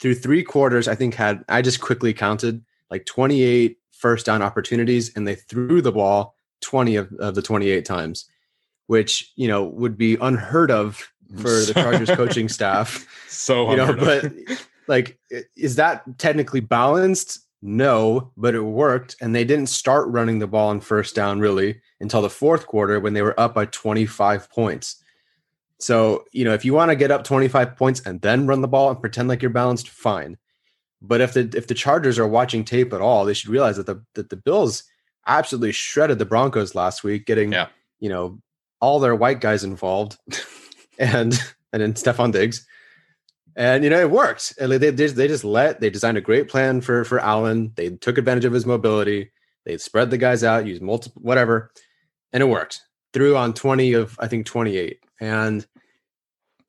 through 0.00 0.14
three 0.14 0.42
quarters. 0.42 0.88
I 0.88 0.94
think 0.94 1.14
had 1.14 1.44
I 1.48 1.62
just 1.62 1.80
quickly 1.80 2.14
counted 2.14 2.64
like 2.90 3.06
28 3.06 3.78
first 3.92 4.26
down 4.26 4.42
opportunities, 4.42 5.14
and 5.14 5.26
they 5.26 5.34
threw 5.34 5.80
the 5.82 5.92
ball 5.92 6.34
20 6.62 6.96
of, 6.96 7.12
of 7.14 7.34
the 7.34 7.42
28 7.42 7.84
times, 7.84 8.28
which 8.86 9.32
you 9.36 9.48
know 9.48 9.64
would 9.64 9.96
be 9.96 10.16
unheard 10.20 10.70
of 10.70 11.10
for 11.36 11.50
the 11.50 11.72
Chargers 11.74 12.10
coaching 12.16 12.48
staff. 12.48 13.06
So 13.28 13.70
you 13.70 13.76
know, 13.76 13.92
but 13.94 14.32
like 14.88 15.18
is 15.56 15.76
that 15.76 16.02
technically 16.18 16.60
balanced? 16.60 17.40
No 17.62 18.32
but 18.38 18.54
it 18.54 18.62
worked 18.62 19.16
and 19.20 19.34
they 19.34 19.44
didn't 19.44 19.68
start 19.68 20.08
running 20.08 20.38
the 20.38 20.46
ball 20.46 20.70
on 20.70 20.80
first 20.80 21.14
down 21.14 21.40
really 21.40 21.80
until 22.00 22.22
the 22.22 22.30
fourth 22.30 22.66
quarter 22.66 22.98
when 22.98 23.12
they 23.12 23.20
were 23.20 23.38
up 23.38 23.54
by 23.54 23.66
25 23.66 24.50
points. 24.50 24.96
So 25.78 26.24
you 26.32 26.44
know 26.44 26.54
if 26.54 26.64
you 26.64 26.72
want 26.72 26.90
to 26.90 26.96
get 26.96 27.10
up 27.10 27.22
25 27.22 27.76
points 27.76 28.00
and 28.06 28.22
then 28.22 28.46
run 28.46 28.62
the 28.62 28.68
ball 28.68 28.90
and 28.90 29.00
pretend 29.00 29.28
like 29.28 29.42
you're 29.42 29.50
balanced 29.50 29.90
fine 29.90 30.38
but 31.02 31.20
if 31.20 31.34
the 31.34 31.52
if 31.54 31.66
the 31.66 31.74
chargers 31.74 32.18
are 32.18 32.26
watching 32.26 32.64
tape 32.64 32.92
at 32.92 33.00
all 33.00 33.24
they 33.24 33.34
should 33.34 33.50
realize 33.50 33.76
that 33.76 33.86
the 33.86 34.02
that 34.14 34.30
the 34.30 34.36
bills 34.36 34.84
absolutely 35.26 35.72
shredded 35.72 36.18
the 36.18 36.24
broncos 36.24 36.74
last 36.74 37.04
week 37.04 37.26
getting 37.26 37.52
yeah. 37.52 37.68
you 37.98 38.08
know 38.08 38.38
all 38.80 38.98
their 38.98 39.14
white 39.14 39.40
guys 39.40 39.64
involved 39.64 40.18
and 40.98 41.38
and 41.72 41.82
then 41.82 41.94
Stefon 41.94 42.32
Diggs 42.32 42.66
and 43.56 43.84
you 43.84 43.90
know 43.90 44.00
it 44.00 44.10
worked. 44.10 44.54
And 44.58 44.72
they, 44.72 44.78
they, 44.78 44.90
they 44.90 45.28
just 45.28 45.44
let 45.44 45.80
they 45.80 45.90
designed 45.90 46.16
a 46.16 46.22
great 46.22 46.48
plan 46.48 46.80
for 46.80 47.04
for 47.04 47.18
Allen. 47.18 47.72
They 47.76 47.90
took 47.90 48.18
advantage 48.18 48.44
of 48.44 48.52
his 48.52 48.66
mobility. 48.66 49.30
They 49.64 49.76
spread 49.78 50.10
the 50.10 50.18
guys 50.18 50.42
out, 50.42 50.66
used 50.66 50.82
multiple 50.82 51.20
whatever, 51.22 51.70
and 52.32 52.42
it 52.42 52.46
worked. 52.46 52.80
Threw 53.12 53.36
on 53.36 53.52
twenty 53.52 53.92
of 53.92 54.16
I 54.18 54.28
think 54.28 54.46
twenty 54.46 54.76
eight, 54.76 55.00
and 55.20 55.66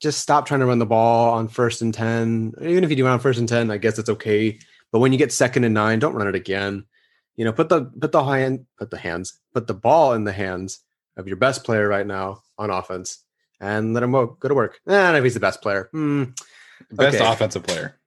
just 0.02 0.20
stop 0.20 0.46
trying 0.46 0.60
to 0.62 0.66
run 0.66 0.80
the 0.80 0.86
ball 0.86 1.34
on 1.34 1.48
first 1.48 1.82
and 1.82 1.94
ten. 1.94 2.54
Even 2.62 2.84
if 2.84 2.90
you 2.90 2.96
do 2.96 3.08
on 3.08 3.20
first 3.20 3.40
and 3.40 3.48
ten, 3.48 3.72
I 3.72 3.78
guess 3.78 4.00
it's 4.00 4.10
okay. 4.10 4.58
But 4.92 5.00
when 5.00 5.12
you 5.12 5.18
get 5.18 5.32
second 5.32 5.64
and 5.64 5.74
nine, 5.74 6.00
don't 6.00 6.16
run 6.16 6.28
it 6.28 6.36
again. 6.36 6.86
You 7.36 7.46
know, 7.46 7.54
put 7.54 7.70
the 7.70 7.86
put 7.86 8.12
the 8.12 8.24
hand, 8.24 8.66
put 8.78 8.90
the 8.90 8.98
hands, 8.98 9.40
put 9.54 9.68
the 9.68 9.74
ball 9.74 10.14
in 10.14 10.24
the 10.24 10.34
hands 10.34 10.80
of 11.18 11.28
your 11.28 11.38
best 11.38 11.64
player 11.64 11.88
right 11.88 12.06
now 12.06 12.44
on 12.58 12.70
offense, 12.70 13.24
and 13.60 13.94
let 13.94 14.04
him 14.04 14.12
go, 14.12 14.28
go 14.40 14.50
to 14.50 14.56
work. 14.56 14.80
And 14.86 15.16
if 15.16 15.24
he's 15.24 15.34
the 15.34 15.40
best 15.40 15.62
player, 15.62 15.90
hmm, 15.92 16.26
Best 16.92 17.18
okay. 17.18 17.32
offensive 17.32 17.64
player. 17.64 17.98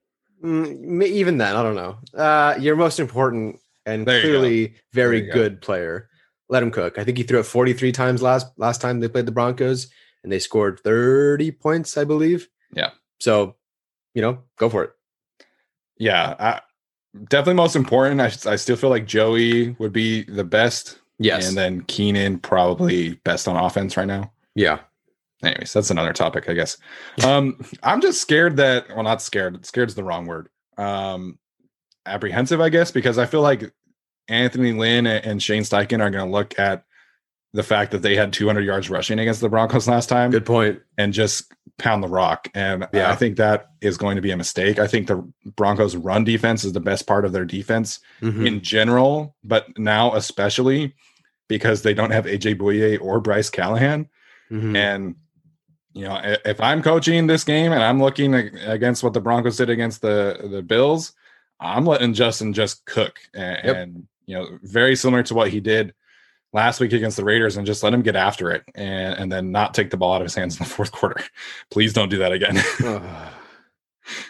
Mm, 0.43 1.05
even 1.05 1.39
then, 1.39 1.57
I 1.57 1.63
don't 1.63 1.75
know. 1.75 1.97
Uh, 2.13 2.57
your 2.59 2.77
most 2.77 3.01
important 3.01 3.61
and 3.87 4.07
there 4.07 4.21
clearly 4.21 4.75
very 4.93 5.23
good 5.23 5.61
player. 5.61 6.09
Let 6.49 6.63
him 6.63 6.71
cook. 6.71 6.99
I 6.99 7.05
think 7.05 7.17
he 7.17 7.25
threw 7.25 7.41
it 7.41 7.45
43 7.45 7.93
times 7.93 8.21
last 8.21 8.47
last 8.57 8.81
time 8.81 9.01
they 9.01 9.09
played 9.09 9.27
the 9.27 9.33
Broncos, 9.33 9.89
and 10.25 10.33
they 10.33 10.41
scored 10.41 10.81
30 10.81 11.53
points, 11.53 11.97
I 11.97 12.03
believe. 12.03 12.49
Yeah. 12.75 12.91
So, 13.21 13.55
you 14.15 14.23
know, 14.23 14.39
go 14.59 14.69
for 14.69 14.83
it. 14.83 14.91
Yeah, 15.97 16.35
I, 16.41 16.61
definitely 17.29 17.55
most 17.55 17.77
important. 17.77 18.21
I, 18.21 18.33
I 18.51 18.57
still 18.57 18.75
feel 18.75 18.91
like 18.91 19.07
Joey 19.07 19.71
would 19.79 19.93
be 19.93 20.25
the 20.25 20.43
best. 20.43 20.99
Yes, 21.21 21.47
and 21.47 21.57
then 21.57 21.83
Keenan 21.83 22.41
probably 22.41 23.15
best 23.23 23.47
on 23.47 23.55
offense 23.57 23.97
right 23.97 24.07
now. 24.07 24.33
Yeah, 24.57 24.81
anyways, 25.45 25.73
that's 25.73 25.91
another 25.91 26.13
topic, 26.13 26.49
I 26.49 26.55
guess. 26.55 26.77
Um, 27.25 27.65
I'm 27.85 28.01
just 28.01 28.21
scared 28.21 28.57
that, 28.57 28.89
well, 28.89 29.05
not 29.05 29.23
scared. 29.23 29.65
Scared 29.65 29.89
is 29.89 29.95
the 29.95 30.03
wrong 30.03 30.27
word. 30.27 30.49
Um, 30.77 31.39
apprehensive, 32.05 32.61
I 32.61 32.69
guess, 32.69 32.91
because 32.91 33.17
I 33.17 33.27
feel 33.27 33.43
like 33.43 33.73
Anthony 34.27 34.73
Lynn 34.73 35.07
and 35.07 35.41
Shane 35.41 35.63
Steichen 35.63 36.01
are 36.01 36.11
going 36.11 36.27
to 36.27 36.33
look 36.33 36.59
at 36.59 36.85
the 37.55 37.62
fact 37.62 37.93
that 37.93 38.03
they 38.03 38.17
had 38.17 38.33
200 38.33 38.62
yards 38.62 38.90
rushing 38.90 39.21
against 39.21 39.40
the 39.40 39.49
Broncos 39.49 39.87
last 39.87 40.09
time. 40.09 40.33
Good 40.33 40.45
point. 40.45 40.81
And 40.99 41.12
just 41.12 41.55
pound 41.79 42.03
the 42.03 42.09
rock. 42.09 42.49
And 42.53 42.87
yeah. 42.93 43.11
I 43.11 43.14
think 43.14 43.37
that 43.37 43.71
is 43.81 43.97
going 43.97 44.17
to 44.17 44.23
be 44.23 44.33
a 44.33 44.37
mistake. 44.37 44.81
I 44.81 44.88
think 44.88 45.07
the 45.07 45.27
Broncos' 45.57 45.95
run 45.95 46.25
defense 46.25 46.64
is 46.64 46.73
the 46.73 46.81
best 46.81 47.07
part 47.07 47.25
of 47.25 47.33
their 47.33 47.45
defense 47.45 48.01
mm-hmm. 48.21 48.45
in 48.45 48.61
general, 48.61 49.37
but 49.45 49.67
now 49.79 50.14
especially 50.14 50.95
because 51.49 51.83
they 51.83 51.95
don't 51.95 52.11
have 52.11 52.27
AJ 52.27 52.59
Bouye 52.59 53.01
or 53.01 53.21
Bryce 53.21 53.51
Callahan. 53.51 54.09
Mm-hmm. 54.51 54.77
And 54.77 55.14
you 55.93 56.07
know, 56.07 56.21
if 56.45 56.61
I'm 56.61 56.83
coaching 56.83 57.29
this 57.29 57.45
game 57.45 57.71
and 57.71 57.83
I'm 57.83 58.03
looking 58.03 58.35
against 58.35 59.05
what 59.05 59.12
the 59.12 59.21
Broncos 59.21 59.57
did 59.57 59.71
against 59.71 60.03
the 60.03 60.49
the 60.51 60.61
Bills, 60.61 61.12
I'm 61.61 61.87
letting 61.87 62.14
Justin 62.14 62.53
just 62.53 62.85
cook 62.85 63.21
and, 63.33 63.61
yep. 63.64 63.77
and, 63.77 64.09
you 64.27 64.37
know, 64.37 64.59
very 64.62 64.97
similar 64.97 65.23
to 65.23 65.35
what 65.35 65.51
he 65.51 65.61
did 65.61 65.95
last 66.55 66.79
week 66.81 66.92
against 66.92 67.17
the 67.17 67.25
Raiders 67.25 67.57
and 67.57 67.67
just 67.67 67.83
let 67.83 67.92
him 67.92 68.00
get 68.00 68.17
after 68.17 68.50
it 68.50 68.63
and, 68.75 69.19
and 69.19 69.31
then 69.31 69.50
not 69.50 69.75
take 69.75 69.90
the 69.90 69.96
ball 69.96 70.15
out 70.15 70.23
of 70.23 70.27
his 70.27 70.35
hands 70.35 70.57
in 70.57 70.65
the 70.65 70.71
fourth 70.71 70.92
quarter. 70.92 71.23
Please 71.71 71.92
don't 71.92 72.09
do 72.09 72.19
that 72.19 72.33
again. 72.33 72.63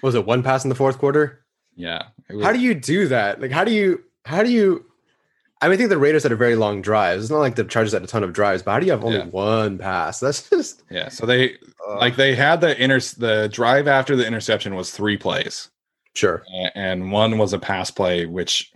was 0.02 0.14
it 0.14 0.26
one 0.26 0.42
pass 0.42 0.64
in 0.64 0.70
the 0.70 0.74
fourth 0.74 0.98
quarter? 0.98 1.44
Yeah. 1.76 2.04
Was, 2.30 2.44
how 2.44 2.52
do 2.52 2.58
you 2.58 2.74
do 2.74 3.08
that? 3.08 3.40
Like, 3.40 3.50
how 3.50 3.62
do 3.62 3.72
you, 3.72 4.02
how 4.24 4.42
do 4.42 4.50
you, 4.50 4.86
I 5.60 5.68
mean, 5.68 5.74
I 5.74 5.76
think 5.76 5.90
the 5.90 5.98
Raiders 5.98 6.22
had 6.22 6.32
a 6.32 6.36
very 6.36 6.56
long 6.56 6.82
drive. 6.82 7.20
It's 7.20 7.30
not 7.30 7.38
like 7.38 7.56
the 7.56 7.64
Chargers 7.64 7.92
had 7.92 8.02
a 8.02 8.06
ton 8.06 8.24
of 8.24 8.32
drives, 8.32 8.62
but 8.62 8.72
how 8.72 8.80
do 8.80 8.86
you 8.86 8.92
have 8.92 9.04
only 9.04 9.18
yeah. 9.18 9.26
one 9.26 9.78
pass? 9.78 10.20
That's 10.20 10.48
just 10.48 10.82
yeah. 10.90 11.08
So 11.08 11.26
they 11.26 11.54
uh, 11.86 11.98
like 11.98 12.16
they 12.16 12.34
had 12.34 12.60
the 12.60 12.82
inter 12.82 13.00
the 13.00 13.48
drive 13.50 13.88
after 13.88 14.14
the 14.14 14.26
interception 14.26 14.74
was 14.74 14.90
three 14.90 15.16
plays. 15.16 15.70
Sure, 16.14 16.44
and 16.74 17.10
one 17.10 17.38
was 17.38 17.54
a 17.54 17.58
pass 17.58 17.90
play, 17.90 18.26
which 18.26 18.72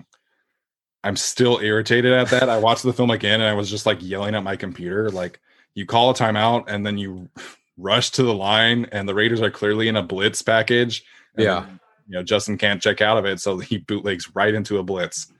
I'm 1.04 1.16
still 1.16 1.58
irritated 1.60 2.12
at 2.12 2.28
that. 2.30 2.48
I 2.48 2.58
watched 2.58 2.82
the 2.82 2.92
film 2.92 3.10
again 3.10 3.40
and 3.40 3.48
I 3.48 3.54
was 3.54 3.70
just 3.70 3.86
like 3.86 3.98
yelling 4.00 4.34
at 4.34 4.42
my 4.42 4.56
computer, 4.56 5.10
like 5.10 5.40
you 5.74 5.86
call 5.86 6.10
a 6.10 6.14
timeout 6.14 6.64
and 6.66 6.84
then 6.84 6.98
you 6.98 7.28
rush 7.76 8.10
to 8.10 8.22
the 8.22 8.34
line 8.34 8.86
and 8.90 9.08
the 9.08 9.14
Raiders 9.14 9.40
are 9.40 9.50
clearly 9.50 9.88
in 9.88 9.96
a 9.96 10.02
blitz 10.02 10.42
package. 10.42 11.04
Yeah. 11.36 11.60
Then, 11.60 11.80
you 12.08 12.14
know, 12.16 12.22
Justin 12.22 12.58
can't 12.58 12.82
check 12.82 13.00
out 13.00 13.18
of 13.18 13.24
it. 13.24 13.40
So 13.40 13.58
he 13.58 13.78
bootlegs 13.78 14.34
right 14.34 14.54
into 14.54 14.78
a 14.78 14.82
blitz. 14.82 15.32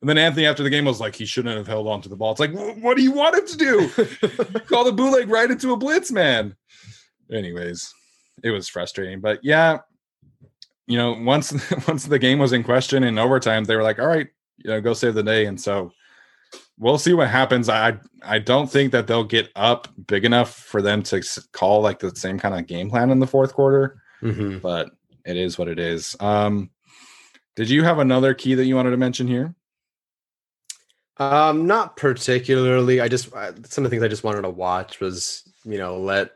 And 0.00 0.08
then 0.08 0.18
Anthony 0.18 0.46
after 0.46 0.64
the 0.64 0.70
game 0.70 0.84
was 0.84 1.00
like, 1.00 1.14
he 1.14 1.24
shouldn't 1.24 1.56
have 1.56 1.68
held 1.68 1.86
on 1.86 2.02
to 2.02 2.08
the 2.08 2.16
ball. 2.16 2.32
It's 2.32 2.40
like, 2.40 2.52
what 2.52 2.96
do 2.96 3.04
you 3.04 3.12
want 3.12 3.36
him 3.36 3.46
to 3.46 3.56
do? 3.56 3.88
call 4.66 4.82
the 4.82 4.92
bootleg 4.92 5.28
right 5.28 5.48
into 5.48 5.72
a 5.72 5.76
blitz, 5.76 6.10
man. 6.10 6.56
Anyways, 7.30 7.94
it 8.42 8.50
was 8.50 8.68
frustrating. 8.68 9.20
But 9.20 9.38
yeah, 9.44 9.78
you 10.88 10.98
know, 10.98 11.12
once 11.12 11.52
once 11.88 12.04
the 12.06 12.18
game 12.18 12.40
was 12.40 12.52
in 12.52 12.64
question 12.64 13.04
in 13.04 13.16
overtime, 13.16 13.62
they 13.64 13.76
were 13.76 13.84
like, 13.84 14.00
all 14.00 14.08
right, 14.08 14.26
you 14.58 14.70
know, 14.70 14.80
go 14.80 14.94
save 14.94 15.14
the 15.14 15.22
day. 15.22 15.46
And 15.46 15.60
so 15.60 15.92
we'll 16.78 16.98
see 16.98 17.14
what 17.14 17.28
happens. 17.28 17.68
I 17.68 17.98
I 18.22 18.38
don't 18.38 18.70
think 18.70 18.92
that 18.92 19.06
they'll 19.06 19.24
get 19.24 19.50
up 19.56 19.88
big 20.06 20.24
enough 20.24 20.54
for 20.54 20.82
them 20.82 21.02
to 21.04 21.22
call 21.52 21.80
like 21.80 21.98
the 21.98 22.14
same 22.14 22.38
kind 22.38 22.54
of 22.54 22.66
game 22.66 22.90
plan 22.90 23.10
in 23.10 23.20
the 23.20 23.26
fourth 23.26 23.54
quarter. 23.54 24.00
Mm-hmm. 24.22 24.58
But 24.58 24.90
it 25.24 25.36
is 25.36 25.58
what 25.58 25.68
it 25.68 25.78
is. 25.78 26.16
Um, 26.20 26.70
did 27.56 27.70
you 27.70 27.84
have 27.84 27.98
another 27.98 28.34
key 28.34 28.54
that 28.54 28.64
you 28.64 28.76
wanted 28.76 28.90
to 28.90 28.96
mention 28.96 29.28
here? 29.28 29.54
Um, 31.18 31.66
not 31.66 31.96
particularly. 31.96 33.00
I 33.00 33.08
just 33.08 33.34
I, 33.34 33.52
some 33.64 33.84
of 33.84 33.90
the 33.90 33.94
things 33.94 34.02
I 34.02 34.08
just 34.08 34.24
wanted 34.24 34.42
to 34.42 34.50
watch 34.50 35.00
was 35.00 35.42
you 35.64 35.78
know 35.78 35.98
let. 35.98 36.32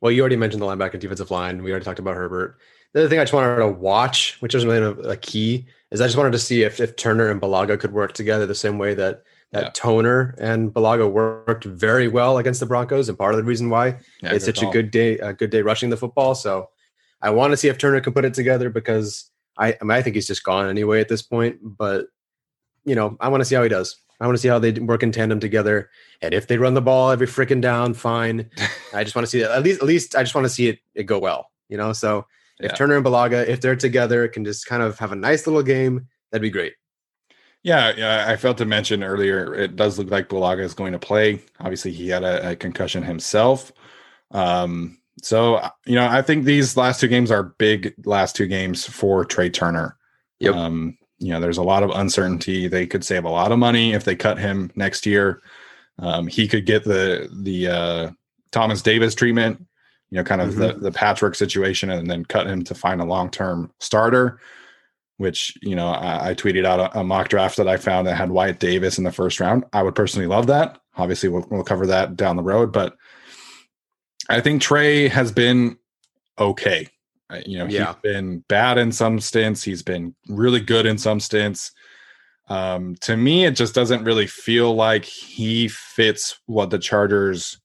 Well, 0.00 0.12
you 0.12 0.20
already 0.20 0.36
mentioned 0.36 0.62
the 0.62 0.66
linebacker 0.66 0.98
defensive 0.98 1.30
line. 1.30 1.62
We 1.62 1.70
already 1.70 1.84
talked 1.84 1.98
about 1.98 2.16
Herbert. 2.16 2.58
The 2.92 3.00
other 3.00 3.08
thing 3.08 3.18
I 3.18 3.22
just 3.22 3.32
wanted 3.32 3.56
to 3.56 3.68
watch, 3.68 4.36
which 4.40 4.54
isn't 4.54 4.68
really 4.68 5.02
a, 5.02 5.10
a 5.10 5.16
key, 5.16 5.66
is 5.94 6.00
I 6.00 6.06
just 6.06 6.16
wanted 6.16 6.32
to 6.32 6.38
see 6.40 6.64
if 6.64 6.80
if 6.80 6.96
Turner 6.96 7.30
and 7.30 7.40
Bulaga 7.40 7.78
could 7.78 7.92
work 7.92 8.12
together 8.12 8.46
the 8.46 8.54
same 8.54 8.78
way 8.78 8.94
that 8.94 9.22
that 9.52 9.62
Yeah. 9.62 9.70
Turner 9.74 10.34
and 10.38 10.74
Bulaga 10.74 11.10
worked 11.10 11.64
very 11.64 12.08
well 12.08 12.38
against 12.38 12.58
the 12.58 12.66
Broncos, 12.66 13.08
and 13.08 13.16
part 13.16 13.32
of 13.32 13.38
the 13.38 13.44
reason 13.44 13.70
why 13.70 14.00
Yeah, 14.20 14.34
it's 14.34 14.44
such 14.44 14.62
a 14.62 14.66
good 14.66 14.90
day, 14.90 15.18
a 15.18 15.32
good 15.32 15.50
day 15.50 15.62
rushing 15.62 15.90
the 15.90 15.96
football. 15.96 16.34
So 16.34 16.68
I 17.22 17.30
want 17.30 17.52
to 17.52 17.56
see 17.56 17.68
if 17.68 17.78
Turner 17.78 18.00
can 18.00 18.12
put 18.12 18.24
it 18.24 18.34
together 18.34 18.70
because 18.70 19.30
I, 19.56 19.68
I 19.80 19.84
mean, 19.84 19.92
I 19.92 20.02
think 20.02 20.16
he's 20.16 20.26
just 20.26 20.42
gone 20.42 20.68
anyway 20.68 21.00
at 21.00 21.08
this 21.08 21.22
point. 21.22 21.58
But 21.62 22.06
you 22.84 22.96
know, 22.96 23.16
I 23.20 23.28
want 23.28 23.40
to 23.40 23.44
see 23.44 23.54
how 23.54 23.62
he 23.62 23.68
does. 23.68 23.96
I 24.20 24.26
want 24.26 24.36
to 24.36 24.42
see 24.42 24.48
how 24.48 24.58
they 24.58 24.72
work 24.72 25.04
in 25.04 25.12
tandem 25.12 25.38
together, 25.38 25.90
and 26.20 26.34
if 26.34 26.48
they 26.48 26.58
run 26.58 26.74
the 26.74 26.82
ball 26.82 27.10
every 27.10 27.28
freaking 27.28 27.60
down, 27.60 27.94
fine. 27.94 28.50
I 28.92 29.04
just 29.04 29.14
want 29.14 29.26
to 29.26 29.30
see 29.30 29.42
it. 29.42 29.50
At 29.50 29.62
least, 29.62 29.80
at 29.80 29.86
least, 29.86 30.16
I 30.16 30.22
just 30.22 30.34
want 30.34 30.44
to 30.44 30.48
see 30.48 30.68
it, 30.68 30.80
it 30.96 31.04
go 31.04 31.20
well. 31.20 31.50
You 31.68 31.76
know, 31.76 31.92
so 31.92 32.26
if 32.60 32.70
Yeah. 32.70 32.76
Turner 32.76 32.96
and 32.96 33.04
Bulaga, 33.04 33.46
if 33.46 33.60
they're 33.60 33.76
together, 33.76 34.28
can 34.28 34.44
just 34.44 34.66
kind 34.66 34.82
of 34.82 34.98
have 34.98 35.12
a 35.12 35.16
nice 35.16 35.46
little 35.46 35.62
game, 35.62 36.08
that'd 36.30 36.42
be 36.42 36.50
great. 36.50 36.74
Yeah, 37.62 37.92
yeah. 37.96 38.26
I 38.28 38.36
failed 38.36 38.58
to 38.58 38.66
mention 38.66 39.02
earlier. 39.02 39.54
It 39.54 39.74
does 39.74 39.98
look 39.98 40.10
like 40.10 40.28
Bulaga 40.28 40.60
is 40.60 40.74
going 40.74 40.92
to 40.92 40.98
play. 40.98 41.40
Obviously, 41.60 41.92
he 41.92 42.08
had 42.08 42.22
a, 42.22 42.50
a 42.50 42.56
concussion 42.56 43.02
himself. 43.02 43.72
Um, 44.30 44.98
so 45.22 45.56
uh, 45.56 45.70
you 45.86 45.94
know, 45.94 46.06
I 46.06 46.22
think 46.22 46.44
these 46.44 46.76
last 46.76 47.00
two 47.00 47.08
games 47.08 47.30
are 47.30 47.42
big 47.42 47.94
last 48.04 48.36
two 48.36 48.46
games 48.46 48.86
for 48.86 49.24
Trai 49.24 49.52
Turner. 49.52 49.96
Yep. 50.40 50.54
Um, 50.54 50.98
you 51.18 51.32
know, 51.32 51.40
there's 51.40 51.58
a 51.58 51.62
lot 51.62 51.82
of 51.82 51.90
uncertainty. 51.90 52.68
They 52.68 52.86
could 52.86 53.04
save 53.04 53.24
a 53.24 53.30
lot 53.30 53.52
of 53.52 53.58
money 53.58 53.92
if 53.94 54.04
they 54.04 54.16
cut 54.16 54.38
him 54.38 54.70
next 54.74 55.06
year. 55.06 55.42
Um, 55.98 56.26
he 56.26 56.46
could 56.48 56.66
get 56.66 56.84
the 56.84 57.30
the 57.32 57.68
uh, 57.68 58.10
Thomas 58.50 58.82
Davis 58.82 59.14
treatment. 59.14 59.64
You 60.14 60.20
know, 60.20 60.24
kind 60.24 60.40
of 60.40 60.54
the 60.54 60.74
the 60.74 60.92
patchwork 60.92 61.34
situation, 61.34 61.90
and 61.90 62.08
then 62.08 62.24
cut 62.24 62.46
him 62.46 62.62
to 62.64 62.74
find 62.74 63.00
a 63.00 63.04
long 63.04 63.30
term 63.30 63.72
starter 63.80 64.38
which 65.16 65.56
you 65.62 65.76
know 65.76 65.88
I, 65.88 66.30
I 66.30 66.34
tweeted 66.34 66.64
out 66.64 66.80
a, 66.80 67.00
a 67.00 67.04
mock 67.04 67.28
draft 67.28 67.56
that 67.56 67.68
I 67.68 67.76
found 67.76 68.06
that 68.06 68.16
had 68.16 68.30
Wyatt 68.30 68.58
Davis 68.58 68.98
in 68.98 69.04
the 69.04 69.12
first 69.12 69.38
round. 69.40 69.64
I 69.72 69.82
would 69.82 69.94
personally 69.94 70.26
love 70.26 70.46
that. 70.48 70.78
Obviously, 70.96 71.28
we'll, 71.28 71.46
we'll 71.50 71.64
cover 71.64 71.86
that 71.86 72.16
down 72.16 72.36
the 72.36 72.42
road, 72.42 72.72
but 72.72 72.96
I 74.28 74.40
think 74.40 74.62
Trai 74.62 75.08
has 75.10 75.32
been 75.32 75.78
okay. 76.38 76.88
Uh, 77.30 77.40
You 77.46 77.58
know, 77.58 77.66
Yeah. 77.66 77.86
he's 77.86 78.12
been 78.12 78.44
bad 78.48 78.78
in 78.78 78.92
some 78.92 79.20
stints. 79.20 79.62
He's 79.62 79.82
been 79.82 80.14
really 80.28 80.60
good 80.60 80.86
in 80.86 80.98
some 80.98 81.20
stints. 81.20 81.72
Um, 82.48 82.96
to 83.02 83.16
me, 83.16 83.44
it 83.44 83.56
just 83.56 83.74
doesn't 83.74 84.04
really 84.04 84.26
feel 84.26 84.74
like 84.74 85.04
he 85.04 85.68
fits 85.68 86.38
what 86.46 86.70
the 86.70 86.78
Chargers 86.78 87.58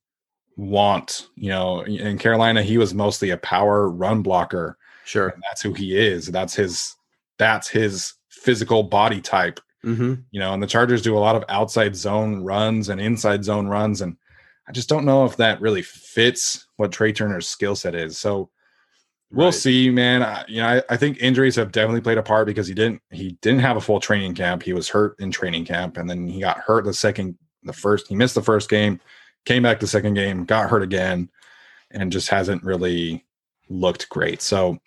want. 0.60 1.28
You 1.36 1.49
know, 1.49 1.82
in 1.82 2.18
Carolina, 2.18 2.62
he 2.62 2.78
was 2.78 2.93
mostly 2.93 3.30
a 3.32 3.38
power 3.38 3.89
run 3.89 4.22
blocker 4.22 4.78
Sure. 5.05 5.30
and 5.30 5.41
that's 5.49 5.62
who 5.62 5.74
he 5.74 5.97
is. 5.97 6.28
That's 6.28 6.53
his 6.53 6.95
that's 7.38 7.68
his 7.70 8.14
physical 8.30 8.84
body 8.84 9.22
type, 9.22 9.60
Mm-hmm. 9.86 10.16
you 10.32 10.39
know. 10.39 10.53
And 10.53 10.62
the 10.62 10.68
Chargers 10.68 11.01
do 11.01 11.18
a 11.18 11.20
lot 11.20 11.36
of 11.36 11.43
outside 11.49 11.95
zone 11.95 12.43
runs 12.43 12.89
and 12.89 12.99
inside 13.01 13.43
zone 13.43 13.68
runs, 13.68 14.01
and 14.01 14.18
I 14.68 14.72
just 14.72 14.89
don't 14.89 15.05
know 15.05 15.26
if 15.26 15.38
that 15.38 15.62
really 15.62 15.82
fits 15.82 16.68
what 16.76 16.91
Trai 16.91 17.16
Turner's 17.16 17.47
skill 17.47 17.76
set 17.76 17.95
is. 17.95 18.18
So 18.18 18.49
we'll 19.32 19.47
Right. 19.47 19.53
see, 19.53 19.89
man. 19.89 20.22
I, 20.22 20.43
you 20.47 20.62
know, 20.62 20.68
I, 20.68 20.84
I 20.89 20.97
think 20.97 21.18
injuries 21.22 21.55
have 21.55 21.72
definitely 21.72 22.01
played 22.01 22.18
a 22.18 22.24
part 22.24 22.45
because 22.45 22.68
he 22.68 22.74
didn't 22.74 23.01
he 23.10 23.38
didn't 23.41 23.62
have 23.62 23.78
a 23.78 23.82
full 23.82 23.99
training 24.01 24.36
camp. 24.36 24.62
He 24.64 24.74
was 24.74 24.89
hurt 24.89 25.16
in 25.20 25.32
training 25.32 25.66
camp, 25.66 25.97
and 25.97 26.10
then 26.10 26.28
he 26.28 26.41
got 26.41 26.60
hurt 26.60 26.84
the 26.86 26.93
second 26.93 27.38
the 27.64 27.74
first 27.74 28.07
he 28.10 28.16
missed 28.16 28.36
the 28.36 28.41
first 28.43 28.70
game, 28.70 28.99
came 29.46 29.64
back 29.64 29.80
the 29.80 29.88
second 29.88 30.14
game, 30.14 30.46
got 30.46 30.70
hurt 30.70 30.84
again, 30.84 31.30
and 31.92 32.12
just 32.12 32.30
hasn't 32.30 32.64
really 32.64 33.26
looked 33.70 34.10
great. 34.10 34.42
So 34.42 34.80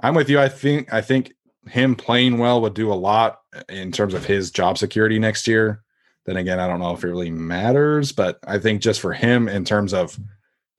I'm 0.00 0.14
with 0.14 0.28
you. 0.28 0.40
I 0.40 0.48
think 0.48 0.92
I 0.92 1.00
think 1.00 1.34
him 1.68 1.94
playing 1.94 2.38
well 2.38 2.60
would 2.60 2.74
do 2.74 2.92
a 2.92 2.94
lot 2.94 3.40
in 3.68 3.92
terms 3.92 4.14
of 4.14 4.24
his 4.24 4.50
job 4.50 4.78
security 4.78 5.18
next 5.18 5.46
year. 5.46 5.82
Then 6.26 6.36
again, 6.36 6.58
I 6.58 6.66
don't 6.66 6.80
know 6.80 6.92
if 6.92 7.04
it 7.04 7.08
really 7.08 7.30
matters, 7.30 8.12
but 8.12 8.38
I 8.46 8.58
think 8.58 8.80
just 8.80 9.00
for 9.00 9.12
him 9.12 9.48
in 9.48 9.64
terms 9.64 9.92
of 9.92 10.18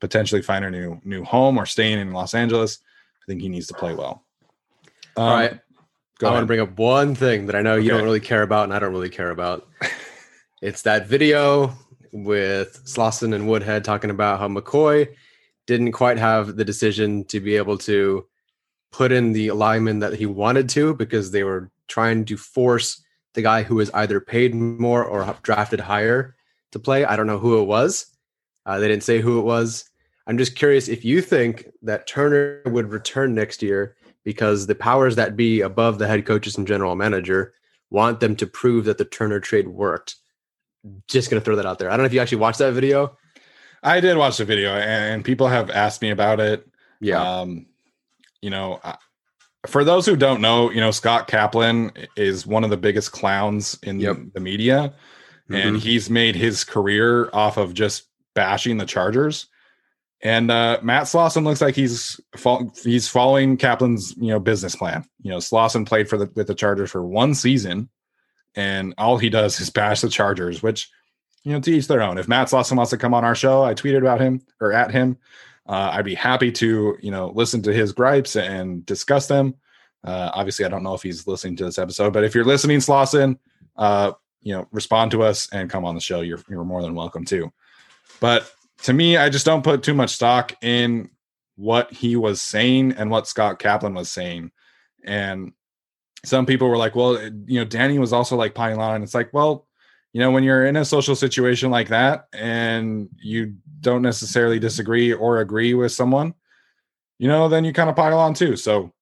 potentially 0.02 0.42
finding 0.42 0.74
a 0.74 0.78
new 0.78 1.02
new 1.04 1.24
home 1.24 1.58
or 1.58 1.66
staying 1.66 2.00
in 2.00 2.14
Los 2.14 2.34
Angeles, 2.34 2.80
I 3.24 3.26
think 3.28 3.42
he 3.42 3.50
needs 3.50 3.68
to 3.68 3.74
play 3.74 3.94
well. 3.94 4.24
Um, 5.18 5.24
All 5.24 5.34
right. 5.34 5.60
go 6.20 6.28
I 6.28 6.32
want 6.32 6.44
to 6.44 6.48
bring 6.48 6.60
up 6.60 6.78
one 6.78 7.16
thing 7.16 7.46
that 7.46 7.56
I 7.56 7.62
know 7.62 7.76
you 7.76 7.90
don't 7.90 8.04
really 8.04 8.20
care 8.20 8.42
about, 8.42 8.66
and 8.66 8.74
I 8.74 8.80
don't 8.80 8.92
really 8.92 9.10
care 9.10 9.32
about. 9.32 9.68
it's 10.62 10.84
that 10.84 11.08
video 11.08 11.76
with 12.16 12.82
Slauson 12.86 13.36
and 13.36 13.48
Woodhead 13.48 13.84
talking 13.84 14.10
about 14.10 14.40
how 14.40 14.48
McCoy 14.48 15.14
didn't 15.68 15.92
quite 15.92 16.18
have 16.18 16.56
the 16.56 16.64
decision 16.64 17.26
to 17.26 17.42
be 17.42 17.58
able 17.58 17.78
to 17.80 18.26
put 18.92 19.12
in 19.12 19.34
the 19.34 19.52
lineman 19.52 20.00
that 20.00 20.14
he 20.14 20.26
wanted 20.26 20.70
to 20.70 20.94
because 20.94 21.32
they 21.32 21.44
were 21.44 21.70
trying 21.90 22.24
to 22.24 22.38
force 22.38 23.04
the 23.34 23.42
guy 23.42 23.64
who 23.64 23.76
was 23.76 23.92
either 23.92 24.22
paid 24.22 24.56
more 24.56 25.04
or 25.04 25.36
drafted 25.42 25.82
higher 25.82 26.36
to 26.72 26.80
play. 26.80 27.04
I 27.04 27.18
don't 27.18 27.28
know 27.28 27.38
who 27.38 27.60
it 27.60 27.66
was. 27.66 28.06
Uh, 28.66 28.80
they 28.80 28.88
didn't 28.88 29.04
say 29.04 29.20
who 29.20 29.40
it 29.40 29.44
was. 29.44 29.90
I'm 30.26 30.38
just 30.38 30.56
curious 30.56 30.88
if 30.88 31.04
you 31.04 31.22
think 31.22 31.70
that 31.82 32.08
Turner 32.08 32.62
would 32.66 32.90
return 32.92 33.36
next 33.36 33.62
year 33.62 33.98
because 34.24 34.66
the 34.66 34.74
powers 34.74 35.18
that 35.18 35.36
be 35.36 35.60
above 35.62 36.00
the 36.00 36.08
head 36.08 36.26
coaches 36.26 36.58
and 36.58 36.66
general 36.66 36.96
manager 36.96 37.54
want 37.90 38.22
them 38.22 38.38
to 38.38 38.48
prove 38.48 38.86
that 38.86 38.98
the 38.98 39.06
Turner 39.06 39.42
trade 39.42 39.68
worked. 39.68 40.16
Just 41.08 41.30
gonna 41.30 41.42
throw 41.42 41.56
that 41.56 41.66
out 41.66 41.80
there. 41.80 41.90
I 41.90 41.92
don't 41.92 42.00
know 42.00 42.06
if 42.06 42.14
you 42.14 42.20
actually 42.20 42.40
watched 42.40 42.60
that 42.60 42.74
video. 42.74 43.18
I 43.84 44.00
did 44.00 44.18
watch 44.18 44.38
the 44.38 44.46
video, 44.46 44.72
and 44.72 45.24
people 45.24 45.48
have 45.48 45.70
asked 45.70 46.02
me 46.02 46.10
about 46.10 46.40
it. 46.40 46.68
Yeah. 47.02 47.22
Um, 47.40 47.68
you 48.42 48.50
know, 48.50 48.80
I- 48.84 48.98
for 49.68 49.84
those 49.84 50.06
who 50.06 50.16
don't 50.16 50.42
know, 50.42 50.70
you 50.72 50.80
know, 50.80 50.92
Scott 50.92 51.28
Kaplan 51.28 51.92
is 52.16 52.46
one 52.46 52.64
of 52.64 52.70
the 52.70 52.78
biggest 52.78 53.12
clowns 53.12 53.78
in 53.84 54.00
Yep. 54.00 54.18
the 54.34 54.40
media, 54.40 54.94
and 55.50 55.78
Mhm. 55.78 55.80
he's 55.80 56.10
made 56.10 56.36
his 56.36 56.64
career 56.64 57.30
off 57.34 57.58
of 57.58 57.74
just 57.74 58.04
bashing 58.36 58.78
the 58.78 58.86
Chargers. 58.86 59.48
And 60.22 60.50
uh, 60.50 60.80
Matt 60.82 61.04
Slauson 61.04 61.44
looks 61.44 61.62
like 61.62 61.76
he's 61.76 62.20
fol- 62.38 62.72
he's 62.84 63.08
following 63.08 63.58
Kaplan's 63.58 64.16
you 64.18 64.28
know 64.30 64.40
business 64.40 64.76
plan. 64.76 65.04
You 65.22 65.32
know, 65.32 65.38
Slauson 65.38 65.86
played 65.86 66.10
for 66.10 66.18
the 66.18 66.30
with 66.36 66.48
the 66.48 66.56
Chargers 66.56 66.90
for 66.92 67.04
one 67.06 67.34
season, 67.36 67.90
and 68.56 68.94
all 68.98 69.18
he 69.18 69.30
does 69.30 69.60
is 69.60 69.70
bash 69.70 70.02
the 70.02 70.10
Chargers, 70.10 70.64
which 70.64 70.90
you 71.44 71.54
know 71.54 71.60
to 71.60 71.72
each 71.72 71.88
their 71.88 72.02
own. 72.02 72.18
If 72.18 72.28
Matt 72.28 72.48
Slauson 72.48 72.78
wants 72.78 72.92
to 72.92 72.98
come 72.98 73.14
on 73.14 73.24
our 73.24 73.36
show, 73.36 73.64
I 73.64 73.74
tweeted 73.74 74.00
about 74.00 74.22
him 74.22 74.42
or 74.60 74.74
at 74.74 74.92
him. 74.92 75.18
Uh, 75.68 75.92
I'd 75.94 76.06
be 76.06 76.16
happy 76.16 76.52
to 76.54 76.98
you 77.02 77.12
know 77.12 77.32
listen 77.36 77.62
to 77.64 77.74
his 77.74 77.92
gripes 77.92 78.36
and 78.36 78.86
discuss 78.86 79.28
them. 79.28 79.56
Uh, 80.04 80.32
obviously, 80.34 80.66
I 80.66 80.70
don't 80.70 80.84
know 80.84 80.94
if 80.94 81.02
he's 81.02 81.26
listening 81.28 81.56
to 81.58 81.66
this 81.66 81.80
episode, 81.80 82.14
but 82.14 82.24
if 82.24 82.36
you're 82.36 82.46
listening, 82.46 82.78
Slauson, 82.78 83.40
uh, 83.76 84.12
you 84.42 84.54
know, 84.54 84.68
respond 84.72 85.12
to 85.12 85.24
us 85.24 85.50
and 85.52 85.70
come 85.70 85.84
on 85.84 85.96
the 85.96 86.02
show. 86.02 86.22
You're 86.22 86.40
you're 86.50 86.64
more 86.64 86.82
than 86.82 86.96
welcome 86.96 87.26
to. 87.26 87.52
But 88.20 88.50
to 88.84 88.94
me, 88.94 89.18
I 89.18 89.30
just 89.30 89.46
don't 89.46 89.64
put 89.64 89.84
too 89.84 89.94
much 89.94 90.12
stock 90.12 90.54
in 90.62 91.10
what 91.56 91.92
he 91.92 92.16
was 92.16 92.42
saying 92.42 92.94
and 92.94 93.10
what 93.10 93.28
Scott 93.28 93.60
Kaplan 93.60 93.94
was 93.94 94.12
saying. 94.12 94.52
And 95.04 95.54
some 96.26 96.46
people 96.46 96.68
were 96.68 96.78
like, 96.78 96.96
well, 96.96 97.22
you 97.46 97.60
know, 97.60 97.66
Danny 97.66 98.00
was 98.00 98.14
also 98.14 98.36
like 98.36 98.56
piling 98.56 98.80
on. 98.80 99.04
It's 99.04 99.14
like, 99.14 99.34
well, 99.34 99.68
you 100.14 100.20
know, 100.20 100.32
when 100.32 100.44
you're 100.44 100.66
in 100.66 100.76
a 100.76 100.86
social 100.86 101.16
situation 101.16 101.72
like 101.72 101.90
that 101.90 102.28
and 102.34 103.10
you 103.22 103.56
don't 103.82 104.02
necessarily 104.02 104.60
disagree 104.60 105.14
or 105.14 105.40
agree 105.40 105.74
with 105.74 105.92
someone, 105.92 106.34
you 107.20 107.28
know, 107.28 107.50
then 107.50 107.66
you 107.66 107.74
kind 107.74 107.90
of 107.90 107.96
pile 107.96 108.18
on 108.18 108.34
too. 108.34 108.56
So 108.56 108.94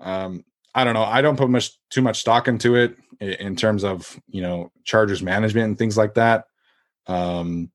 um, 0.00 0.44
I 0.74 0.84
don't 0.84 0.94
know. 0.94 1.04
I 1.04 1.20
don't 1.20 1.36
put 1.36 1.50
much 1.50 1.78
too 1.90 2.02
much 2.02 2.20
stock 2.20 2.48
into 2.48 2.74
it 2.74 2.96
in 3.20 3.56
terms 3.56 3.84
of, 3.84 4.18
you 4.28 4.42
know, 4.42 4.72
Chargers 4.84 5.22
management 5.22 5.66
and 5.66 5.78
things 5.78 5.96
like 5.96 6.14
that. 6.14 6.46
Um, 7.06 7.70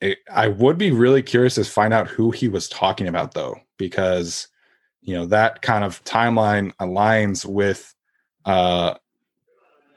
it, 0.00 0.18
I 0.30 0.48
would 0.48 0.78
be 0.78 0.90
really 0.90 1.22
curious 1.22 1.54
to 1.56 1.64
find 1.64 1.94
out 1.94 2.08
who 2.08 2.30
he 2.30 2.48
was 2.48 2.68
talking 2.68 3.08
about, 3.08 3.34
though, 3.34 3.56
because 3.78 4.48
you 5.00 5.14
know 5.14 5.26
that 5.26 5.62
kind 5.62 5.84
of 5.84 6.02
timeline 6.04 6.72
aligns 6.80 7.46
with 7.46 7.94
uh, 8.46 8.94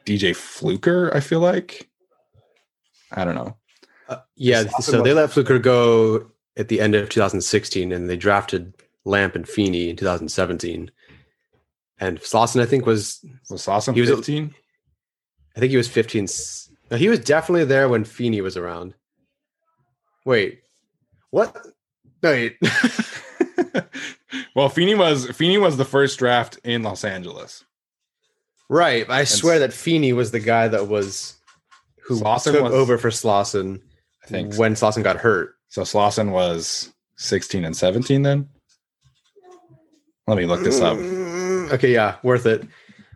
DJ 0.05 0.35
Fluker. 0.35 1.15
I 1.15 1.21
feel 1.21 1.39
like 1.39 1.89
I 3.11 3.23
don't 3.23 3.35
know. 3.35 3.55
Uh, 4.07 4.17
yeah, 4.35 4.63
so 4.79 5.01
they 5.01 5.13
let 5.13 5.31
Fluker 5.31 5.59
go 5.59 6.31
at 6.57 6.67
the 6.67 6.81
end 6.81 6.95
of 6.95 7.09
2016, 7.09 7.91
and 7.91 8.09
they 8.09 8.17
drafted 8.17 8.73
Lamp 9.05 9.35
and 9.35 9.47
Feeney 9.47 9.89
in 9.89 9.95
2017. 9.95 10.91
And 11.99 12.19
Slauson, 12.19 12.61
I 12.61 12.65
think, 12.65 12.85
was 12.85 13.23
was 13.49 13.65
Slauson 13.65 13.93
he 13.93 14.01
was 14.01 14.09
15? 14.09 14.53
I 15.55 15.59
think 15.59 15.71
he 15.71 15.77
was 15.77 15.87
15. 15.87 16.27
No, 16.91 16.97
he 16.97 17.09
was 17.09 17.19
definitely 17.19 17.65
there 17.65 17.87
when 17.87 18.03
Feeney 18.03 18.41
was 18.41 18.57
around. 18.57 18.93
Wait, 20.25 20.61
what? 21.29 21.55
No, 22.23 22.31
wait. 22.31 22.57
well, 24.55 24.69
Feeney 24.69 24.95
was 24.95 25.29
Feeney 25.31 25.57
was 25.57 25.77
the 25.77 25.85
first 25.85 26.17
draft 26.19 26.59
in 26.63 26.83
Los 26.83 27.03
Angeles. 27.03 27.63
Right. 28.69 29.09
I 29.09 29.23
swear 29.23 29.59
that 29.59 29.73
Feeney 29.73 30.13
was 30.13 30.31
the 30.31 30.39
guy 30.39 30.67
that 30.67 30.87
was 30.87 31.35
who 32.05 32.19
Slauson 32.19 32.53
took 32.53 32.63
was- 32.63 32.73
over 32.73 32.97
for 32.97 33.09
Slauson 33.09 33.81
I 34.23 34.27
think 34.27 34.55
when 34.55 34.73
Slauson 34.75 35.03
got 35.03 35.17
hurt. 35.17 35.55
so. 35.69 35.81
Slauson 35.81 36.31
was 36.31 36.91
16 37.17 37.65
and 37.65 37.75
17 37.75 38.21
then. 38.21 38.47
Let 40.27 40.37
me 40.37 40.45
look 40.45 40.61
this 40.63 40.79
up. 40.81 40.97
Mm, 40.97 41.71
Okay, 41.73 41.93
yeah, 41.93 42.15
worth 42.23 42.45
it. 42.45 42.63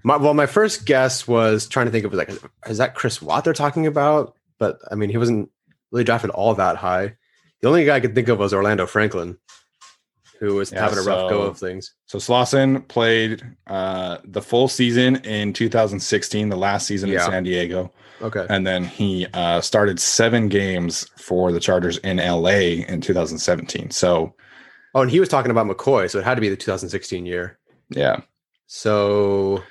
My, 0.03 0.17
well, 0.17 0.33
my 0.33 0.45
first 0.47 0.85
guess 0.85 1.27
was 1.27 1.67
trying 1.67 1.85
to 1.85 1.91
think 1.91 2.05
of 2.05 2.13
like, 2.13 2.29
is 2.67 2.77
that 2.79 2.95
Chris 2.95 3.21
Watt 3.21 3.43
they're 3.43 3.53
talking 3.53 3.87
about? 3.87 4.35
But 4.59 4.79
I 4.91 4.95
mean, 4.95 5.09
he 5.09 5.17
wasn't 5.17 5.49
really 5.91 6.03
drafted 6.03 6.29
all 6.31 6.53
that 6.55 6.75
high. 6.77 7.15
The 7.61 7.67
only 7.69 7.85
guy 7.85 7.95
I 7.95 7.99
could 7.99 8.13
think 8.15 8.27
of 8.27 8.39
was 8.39 8.53
Orlando 8.53 8.85
Franklin, 8.85 9.37
who 10.43 10.55
was 10.55 10.71
Yeah, 10.71 10.81
having 10.81 10.99
a 10.99 11.03
rough 11.03 11.29
go 11.29 11.41
of 11.43 11.57
things. 11.57 11.93
So 12.07 12.17
Slauson 12.17 12.85
played 12.87 13.41
uh, 13.67 14.17
the 14.25 14.41
full 14.41 14.67
season 14.67 15.15
in 15.25 15.53
2016, 15.53 16.49
the 16.49 16.55
last 16.55 16.85
season 16.87 17.09
Yeah. 17.09 17.25
in 17.25 17.31
San 17.31 17.43
Diego, 17.43 17.91
Okay, 18.21 18.45
and 18.49 18.65
then 18.67 18.83
he 18.83 19.25
uh, 19.33 19.61
started 19.61 19.99
seven 19.99 20.49
games 20.49 21.07
for 21.17 21.51
the 21.51 21.59
Chargers 21.59 21.97
in 21.99 22.17
LA 22.17 22.83
in 22.87 22.99
2017. 23.01 23.91
So 23.91 24.35
oh, 24.95 25.01
and 25.01 25.11
he 25.11 25.19
was 25.19 25.29
talking 25.29 25.51
about 25.51 25.67
McCoy, 25.67 26.09
so 26.09 26.19
it 26.19 26.25
had 26.25 26.35
to 26.35 26.41
be 26.41 26.49
the 26.49 26.57
2016 26.57 27.25
year. 27.25 27.57
yeah, 27.89 28.17
So, 28.67 29.63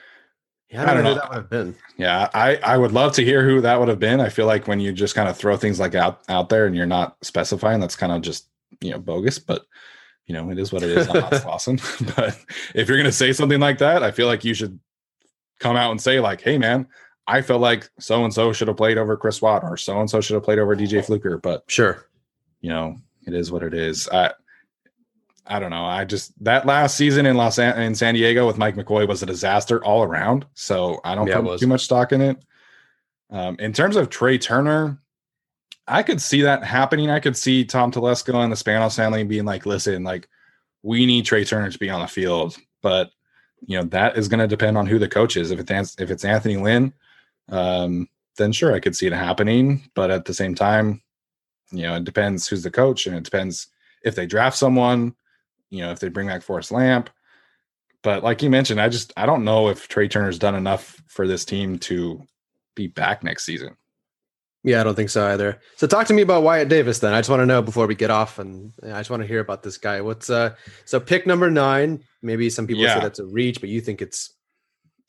yeah, 0.71 0.83
I 0.83 0.87
don't, 0.87 0.91
I 0.91 0.95
don't 0.95 1.05
know, 1.05 1.15
who 1.15 1.21
that 1.21 1.29
would 1.29 1.37
have 1.37 1.51
been. 1.51 1.77
yeah, 1.99 2.29
I 2.35 2.57
I 2.57 2.77
would 2.79 2.93
love 2.93 3.13
to 3.15 3.25
hear 3.25 3.45
who 3.45 3.61
that 3.61 3.79
would 3.79 3.89
have 3.89 3.99
been. 3.99 4.21
I 4.21 4.29
feel 4.31 4.47
like 4.47 4.67
when 4.69 4.81
you 4.81 4.93
just 4.93 5.15
kind 5.15 5.29
of 5.29 5.37
throw 5.37 5.57
things 5.57 5.79
like 5.79 5.95
out 5.95 6.23
out 6.29 6.49
there 6.49 6.67
and 6.67 6.75
you're 6.77 6.87
not 6.87 7.17
specifying, 7.23 7.81
that's 7.81 7.97
kind 7.97 8.13
of 8.13 8.23
just 8.23 8.49
you 8.81 8.91
know 8.91 8.99
bogus. 8.99 9.39
But 9.39 9.65
you 10.27 10.35
know 10.35 10.51
it 10.51 10.59
is 10.59 10.73
what 10.73 10.83
it 10.83 10.91
is. 10.91 11.09
I'm 11.09 11.21
not 11.21 11.33
Slauson, 11.33 11.79
but 12.17 12.39
if 12.75 12.89
you're 12.89 12.97
gonna 12.99 13.13
say 13.13 13.33
something 13.33 13.61
like 13.61 13.79
that, 13.79 14.03
I 14.03 14.11
feel 14.11 14.27
like 14.27 14.45
you 14.45 14.55
should 14.55 14.79
come 15.61 15.77
out 15.77 15.91
and 15.91 16.01
say 16.01 16.21
like, 16.21 16.41
"Hey, 16.41 16.59
man, 16.59 16.87
I 17.27 17.43
felt 17.43 17.61
like 17.61 17.91
so 17.99 18.25
and 18.25 18.33
so 18.33 18.53
should 18.53 18.69
have 18.69 18.77
played 18.77 18.99
over 18.99 19.17
Chris 19.17 19.41
Watt, 19.43 19.63
or 19.65 19.77
so 19.77 19.99
and 20.01 20.09
so 20.09 20.21
should 20.21 20.35
have 20.35 20.43
played 20.45 20.59
over 20.59 20.75
DJ 20.77 21.05
Fluker." 21.05 21.39
But 21.39 21.65
Sure. 21.69 22.07
you 22.61 22.71
know, 22.71 22.97
it 23.27 23.35
is 23.35 23.51
what 23.53 23.63
it 23.63 23.75
is. 23.75 24.09
I 24.11 24.33
I 25.45 25.59
don't 25.59 25.71
know. 25.71 25.85
I 25.85 26.05
just 26.05 26.33
that 26.45 26.67
last 26.67 26.97
season 26.97 27.27
in 27.27 27.37
Los 27.37 27.59
An- 27.59 27.81
in 27.83 27.95
San 27.97 28.15
Diego 28.15 28.47
with 28.47 28.59
Mike 28.59 28.77
McCoy 28.77 29.09
was 29.09 29.23
a 29.23 29.27
disaster 29.27 29.85
all 29.85 30.05
around. 30.05 30.47
So 30.55 31.01
I 31.05 31.15
don't 31.17 31.27
Yeah, 31.27 31.41
put 31.41 31.59
too 31.59 31.67
much 31.67 31.83
stock 31.85 32.13
in 32.13 32.21
it. 32.21 32.37
Um, 33.31 33.57
in 33.59 33.73
terms 33.73 33.97
of 33.97 34.09
Trai 34.09 34.41
Turner, 34.41 34.99
I 35.87 36.03
could 36.03 36.21
see 36.21 36.43
that 36.43 36.65
happening. 36.65 37.11
I 37.11 37.21
could 37.21 37.37
see 37.37 37.65
Tom 37.65 37.91
Telesco 37.91 38.35
and 38.43 38.53
the 38.53 38.57
Spanos 38.57 38.97
family 38.97 39.25
being 39.25 39.45
like, 39.45 39.67
"Listen, 39.67 40.05
like 40.05 40.29
we 40.83 41.07
need 41.07 41.25
Trai 41.25 41.47
Turner 41.47 41.71
to 41.71 41.79
be 41.79 41.91
on 41.91 42.01
the 42.01 42.07
field," 42.07 42.57
but 42.83 43.11
you 43.67 43.77
know 43.77 43.85
that 43.85 44.17
is 44.17 44.29
going 44.29 44.41
to 44.41 44.47
depend 44.47 44.79
on 44.79 44.87
who 44.87 44.99
the 44.99 45.09
coach 45.09 45.37
is. 45.37 45.51
If 45.51 45.59
it's 45.61 46.01
if 46.01 46.11
it's 46.11 46.25
Anthony 46.25 46.57
Lynn, 46.57 46.93
um, 47.49 48.09
then 48.37 48.53
sure, 48.53 48.75
I 48.75 48.81
could 48.81 48.97
see 48.97 49.07
it 49.07 49.13
happening. 49.13 49.89
But 49.95 50.11
at 50.11 50.25
the 50.25 50.35
same 50.35 50.55
time, 50.55 51.03
you 51.73 51.83
know, 51.83 51.97
it 51.97 52.05
depends 52.05 52.47
who's 52.47 52.63
the 52.63 52.71
coach, 52.71 53.07
and 53.07 53.17
it 53.17 53.25
depends 53.25 53.69
if 54.05 54.15
they 54.15 54.27
draft 54.27 54.57
someone. 54.57 55.15
You 55.71 55.81
know, 55.81 55.91
if 55.93 56.01
they 56.01 56.09
bring 56.09 56.29
back 56.29 56.43
Forrest 56.43 56.71
Lamp. 56.73 57.11
But 58.03 58.23
like 58.23 58.43
you 58.43 58.51
mentioned, 58.51 58.81
I 58.81 58.89
just 58.89 59.13
I 59.17 59.27
don't 59.27 59.45
know 59.45 59.69
if 59.69 59.89
Trai 59.89 60.11
Turner's 60.11 60.39
done 60.39 60.55
enough 60.55 61.03
for 61.07 61.27
this 61.27 61.45
team 61.45 61.79
to 61.81 62.23
be 62.75 62.89
back 62.89 63.23
next 63.25 63.45
season. 63.45 63.77
Yeah, 64.65 64.81
I 64.81 64.85
don't 64.85 64.95
think 64.95 65.11
so 65.11 65.27
either. 65.27 65.61
So 65.77 65.87
talk 65.89 66.07
to 66.07 66.15
me 66.15 66.23
about 66.23 66.45
Wyatt 66.45 66.69
Davis 66.69 67.01
then. 67.01 67.13
I 67.13 67.19
just 67.19 67.29
want 67.31 67.41
to 67.41 67.47
know 67.47 67.63
before 67.63 67.87
we 67.89 67.97
get 67.97 68.11
off, 68.11 68.39
and 68.39 68.73
I 68.85 69.01
just 69.01 69.11
want 69.11 69.23
to 69.23 69.27
hear 69.27 69.41
about 69.41 69.63
this 69.65 69.77
guy. 69.77 70.01
What's 70.01 70.31
uh? 70.31 70.55
So 70.85 71.01
pick 71.01 71.27
number 71.27 71.51
nine. 71.51 72.05
Maybe 72.23 72.49
some 72.49 72.67
people 72.67 72.85
Yeah. 72.85 72.95
say 72.95 73.01
that's 73.01 73.19
a 73.19 73.27
reach, 73.27 73.61
but 73.61 73.71
you 73.71 73.81
think 73.81 74.01
it's 74.01 74.35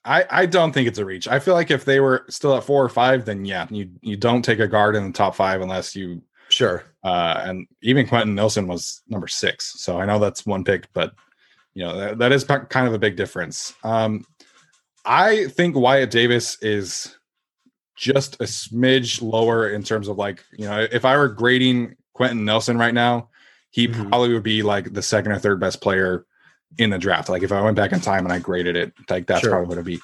I, 0.05 0.25
I 0.29 0.45
don't 0.47 0.73
think 0.73 0.87
it's 0.87 0.99
a 0.99 1.05
reach. 1.05 1.27
I 1.27 1.39
feel 1.39 1.53
like 1.53 1.71
if 1.71 1.85
they 1.85 1.99
were 1.99 2.25
still 2.29 2.57
at 2.57 2.63
four 2.63 2.83
or 2.83 2.89
five, 2.89 3.25
then 3.25 3.45
yeah, 3.45 3.67
you 3.69 3.89
you 4.01 4.17
don't 4.17 4.41
take 4.41 4.59
a 4.59 4.67
guard 4.67 4.95
in 4.95 5.05
the 5.05 5.13
top 5.13 5.35
five 5.35 5.61
unless 5.61 5.95
you 5.95 6.21
sure. 6.49 6.83
uh 7.03 7.41
and 7.45 7.67
even 7.83 8.07
Quenton 8.07 8.33
Nelson 8.35 8.67
was 8.67 9.01
number 9.07 9.27
six. 9.27 9.79
So 9.81 9.99
I 9.99 10.05
know 10.05 10.17
that's 10.19 10.45
one 10.47 10.63
pick, 10.63 10.91
but 10.93 11.13
you 11.75 11.83
know 11.83 11.95
that, 11.97 12.17
that 12.17 12.31
is 12.31 12.43
kind 12.43 12.87
of 12.87 12.93
a 12.93 12.99
big 12.99 13.15
difference. 13.15 13.73
Um 13.83 14.25
I 15.05 15.47
think 15.47 15.75
Wyatt 15.75 16.09
Davis 16.11 16.57
is 16.61 17.17
just 18.03 18.35
a 18.35 18.43
smidge 18.43 19.21
lower 19.21 19.69
in 19.69 19.81
terms 19.81 20.07
of 20.09 20.17
like, 20.17 20.43
you 20.51 20.65
know, 20.65 20.85
if 20.91 21.05
I 21.05 21.15
were 21.15 21.29
grading 21.29 21.95
Quenton 22.13 22.43
Nelson 22.43 22.77
right 22.77 22.93
now, 22.93 23.29
he 23.71 23.87
Mhm. 23.87 24.09
probably 24.09 24.33
would 24.33 24.43
be 24.43 24.61
like 24.61 24.91
the 24.93 25.01
second 25.01 25.31
or 25.31 25.39
third 25.39 25.59
best 25.59 25.79
player 25.81 26.25
in 26.77 26.89
the 26.89 26.97
draft. 26.97 27.29
Like 27.29 27.43
if 27.43 27.51
I 27.53 27.61
went 27.61 27.77
back 27.77 27.93
in 27.93 28.01
time 28.01 28.25
and 28.25 28.33
I 28.33 28.39
graded 28.39 28.75
it, 28.75 28.91
like 29.09 29.25
that's 29.25 29.41
Sure. 29.41 29.51
probably 29.51 29.67
what 29.69 29.73
it'd 29.77 29.85
be. 29.85 29.99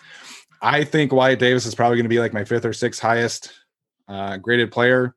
I 0.61 0.83
think 0.85 1.11
Wyatt 1.11 1.39
Davis 1.39 1.65
is 1.65 1.75
probably 1.75 1.97
going 1.97 2.05
to 2.05 2.09
be 2.09 2.19
like 2.19 2.33
my 2.33 2.45
fifth 2.45 2.65
or 2.65 2.73
sixth 2.73 3.01
highest 3.01 3.51
uh, 4.07 4.37
graded 4.37 4.71
player. 4.71 5.13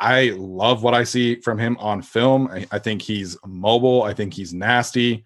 I 0.00 0.30
love 0.36 0.82
what 0.82 0.92
I 0.94 1.04
see 1.04 1.36
from 1.36 1.58
him 1.58 1.76
on 1.78 2.02
film. 2.02 2.48
I, 2.48 2.66
I 2.72 2.78
think 2.80 3.00
he's 3.02 3.36
mobile. 3.46 4.02
I 4.02 4.12
think 4.14 4.34
he's 4.34 4.52
nasty. 4.52 5.24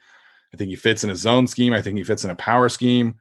I 0.53 0.57
think 0.57 0.68
he 0.70 0.76
fits 0.76 1.05
in 1.05 1.11
a 1.11 1.16
zone 1.16 1.46
scheme. 1.46 1.72
I 1.72 1.80
think 1.80 1.96
he 1.96 2.05
fits 2.05 2.24
in 2.24 2.30
a 2.30 2.34
power 2.36 2.68
scheme. 2.68 3.14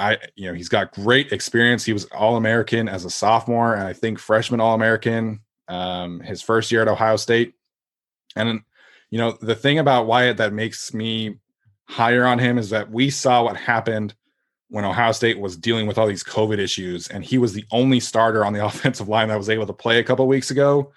I, 0.00 0.18
you 0.34 0.48
know, 0.48 0.54
he's 0.54 0.68
got 0.68 0.92
great 0.92 1.30
experience. 1.32 1.84
He 1.84 1.92
was 1.92 2.06
All 2.06 2.36
American 2.36 2.88
as 2.88 3.04
a 3.04 3.10
sophomore, 3.10 3.74
and 3.74 3.84
I 3.84 3.92
think 3.92 4.18
freshman 4.18 4.60
All 4.60 4.74
American 4.74 5.40
um, 5.68 6.20
his 6.20 6.42
first 6.42 6.72
year 6.72 6.82
at 6.82 6.88
Ohio 6.88 7.16
State. 7.16 7.54
And 8.34 8.62
you 9.10 9.18
know, 9.18 9.36
the 9.40 9.54
thing 9.54 9.78
about 9.78 10.06
Wyatt 10.06 10.38
that 10.38 10.52
makes 10.52 10.94
me 10.94 11.38
higher 11.84 12.24
on 12.24 12.38
him 12.38 12.58
is 12.58 12.70
that 12.70 12.90
we 12.90 13.10
saw 13.10 13.44
what 13.44 13.56
happened 13.56 14.14
when 14.68 14.84
Ohio 14.84 15.12
State 15.12 15.38
was 15.38 15.56
dealing 15.56 15.86
with 15.86 15.98
all 15.98 16.06
these 16.06 16.24
COVID 16.24 16.58
issues, 16.58 17.08
and 17.08 17.24
he 17.24 17.38
was 17.38 17.52
the 17.52 17.64
only 17.70 18.00
starter 18.00 18.44
on 18.44 18.52
the 18.52 18.64
offensive 18.66 19.08
line 19.08 19.28
that 19.28 19.38
was 19.38 19.50
able 19.50 19.66
to 19.66 19.72
play 19.72 19.98
a 19.98 20.04
couple 20.04 20.26
weeks 20.26 20.50
ago. 20.50 20.92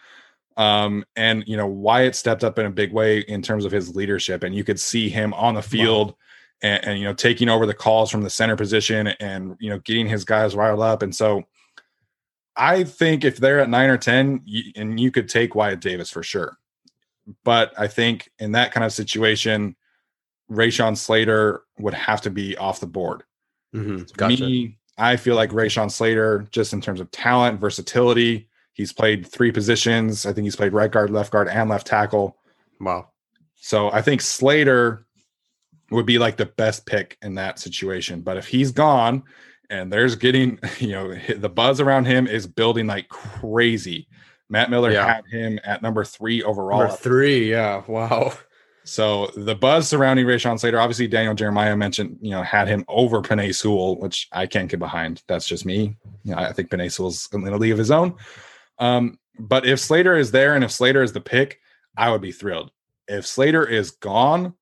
Um, 0.55 1.03
and 1.15 1.43
you 1.47 1.57
know, 1.57 1.67
Wyatt 1.67 2.15
stepped 2.15 2.43
up 2.43 2.59
in 2.59 2.65
a 2.65 2.71
big 2.71 2.93
way 2.93 3.19
in 3.19 3.41
terms 3.41 3.65
of 3.65 3.71
his 3.71 3.95
leadership, 3.95 4.43
and 4.43 4.55
you 4.55 4.63
could 4.63 4.79
see 4.79 5.09
him 5.09 5.33
on 5.33 5.55
the 5.55 5.61
field 5.61 6.15
and, 6.63 6.83
and 6.85 6.97
you 6.97 7.05
know, 7.05 7.13
taking 7.13 7.49
over 7.49 7.65
the 7.65 7.73
calls 7.73 8.09
from 8.09 8.23
the 8.23 8.29
center 8.29 8.55
position 8.55 9.07
and 9.19 9.55
you 9.59 9.69
know, 9.69 9.79
getting 9.79 10.07
his 10.07 10.25
guys 10.25 10.55
riled 10.55 10.81
up. 10.81 11.03
And 11.03 11.13
so 11.13 11.43
I 12.55 12.83
think 12.83 13.23
if 13.23 13.37
they're 13.37 13.59
at 13.59 13.69
nine 13.69 13.89
or 13.89 13.97
10, 13.97 14.41
you, 14.45 14.71
and 14.75 14.99
you 14.99 15.11
could 15.11 15.29
take 15.29 15.53
Wyatt 15.53 15.81
Davis 15.81 16.09
for 16.09 16.23
sure. 16.23 16.57
But 17.43 17.73
I 17.77 17.87
think 17.87 18.29
in 18.39 18.53
that 18.53 18.71
kind 18.71 18.85
of 18.85 18.91
situation, 18.93 19.75
Rashawn 20.51 20.97
Slater 20.97 21.61
would 21.79 21.93
have 21.93 22.21
to 22.21 22.29
be 22.29 22.57
off 22.57 22.79
the 22.79 22.87
board. 22.87 23.23
Mm-hmm. 23.73 24.03
Gotcha. 24.15 24.43
Me, 24.43 24.77
I 24.97 25.15
feel 25.15 25.35
like 25.35 25.49
Rashawn 25.51 25.91
Slater, 25.91 26.47
just 26.51 26.73
in 26.73 26.81
terms 26.81 26.99
of 26.99 27.09
talent, 27.11 27.59
versatility, 27.59 28.49
he's 28.73 28.93
played 28.93 29.25
three 29.25 29.51
positions. 29.51 30.25
I 30.25 30.33
think 30.33 30.45
he's 30.45 30.55
played 30.55 30.73
right 30.73 30.91
guard, 30.91 31.09
left 31.09 31.31
guard, 31.31 31.47
and 31.47 31.69
left 31.69 31.87
tackle. 31.87 32.37
wow. 32.79 33.09
So 33.55 33.89
I 33.91 34.01
think 34.01 34.19
Slater 34.19 35.05
would 35.93 36.05
be 36.05 36.17
like 36.19 36.37
the 36.37 36.45
best 36.45 36.85
pick 36.85 37.17
in 37.21 37.35
that 37.35 37.59
situation. 37.59 38.21
But 38.21 38.37
if 38.37 38.47
he's 38.47 38.71
gone 38.71 39.23
and 39.69 39.91
there's 39.91 40.15
getting, 40.15 40.59
you 40.79 40.89
know, 40.91 41.15
the 41.37 41.49
buzz 41.49 41.79
around 41.79 42.05
him 42.05 42.27
is 42.27 42.47
building 42.47 42.87
like 42.87 43.09
crazy. 43.09 44.07
Matt 44.49 44.69
Miller 44.69 44.91
Yeah. 44.91 45.05
had 45.15 45.25
him 45.31 45.59
at 45.63 45.81
number 45.81 46.03
three 46.03 46.43
overall. 46.43 46.79
Number 46.79 46.95
three. 46.95 47.49
Yeah. 47.49 47.83
Wow. 47.87 48.33
So 48.85 49.31
the 49.37 49.55
buzz 49.55 49.87
surrounding 49.87 50.25
Rashawn 50.25 50.59
Slater, 50.59 50.79
obviously 50.79 51.07
Daniel 51.07 51.33
Jeremiah 51.33 51.75
mentioned, 51.77 52.17
you 52.21 52.31
know, 52.31 52.43
had 52.43 52.67
him 52.67 52.83
over 52.89 53.21
Penei 53.21 53.55
Sewell, 53.55 53.97
which 53.99 54.27
I 54.33 54.45
can't 54.45 54.69
get 54.69 54.79
behind. 54.79 55.23
That's 55.27 55.47
just 55.47 55.65
me. 55.65 55.95
You 56.23 56.35
know, 56.35 56.37
I 56.41 56.51
think 56.51 56.69
Penei 56.69 56.91
Sewell's 56.91 57.29
in 57.31 57.47
a 57.47 57.55
league 57.57 57.71
of 57.71 57.77
his 57.77 57.91
own. 57.91 58.15
Um, 58.79 59.17
but 59.39 59.65
if 59.65 59.79
Slater 59.79 60.17
is 60.17 60.31
there 60.31 60.53
and 60.55 60.63
if 60.65 60.71
Slater 60.71 61.01
is 61.01 61.13
the 61.13 61.21
pick, 61.21 61.59
I 61.95 62.11
would 62.11 62.21
be 62.21 62.33
thrilled. 62.33 62.71
If 63.07 63.25
Slater 63.25 63.65
is 63.65 63.91
gone, 63.91 64.53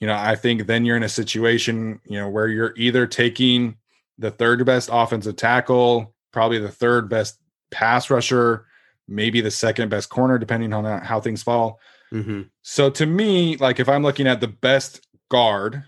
you 0.00 0.06
know, 0.06 0.14
I 0.14 0.36
think 0.36 0.66
then 0.66 0.84
you're 0.84 0.96
in 0.96 1.02
a 1.02 1.08
situation, 1.08 2.00
you 2.04 2.18
know, 2.18 2.28
where 2.28 2.48
you're 2.48 2.74
either 2.76 3.06
taking 3.06 3.76
the 4.18 4.30
third 4.30 4.64
best 4.64 4.90
offensive 4.92 5.36
tackle, 5.36 6.14
probably 6.32 6.58
the 6.58 6.70
third 6.70 7.08
best 7.08 7.38
pass 7.70 8.10
rusher, 8.10 8.66
maybe 9.06 9.40
the 9.40 9.50
second 9.50 9.88
best 9.88 10.08
corner, 10.08 10.38
depending 10.38 10.72
on 10.72 11.02
how 11.02 11.20
things 11.20 11.42
fall. 11.42 11.80
Mm-hmm. 12.12 12.42
So 12.62 12.90
to 12.90 13.06
me, 13.06 13.56
like 13.56 13.80
if 13.80 13.88
I'm 13.88 14.02
looking 14.02 14.26
at 14.26 14.40
the 14.40 14.48
best 14.48 15.06
guard 15.28 15.84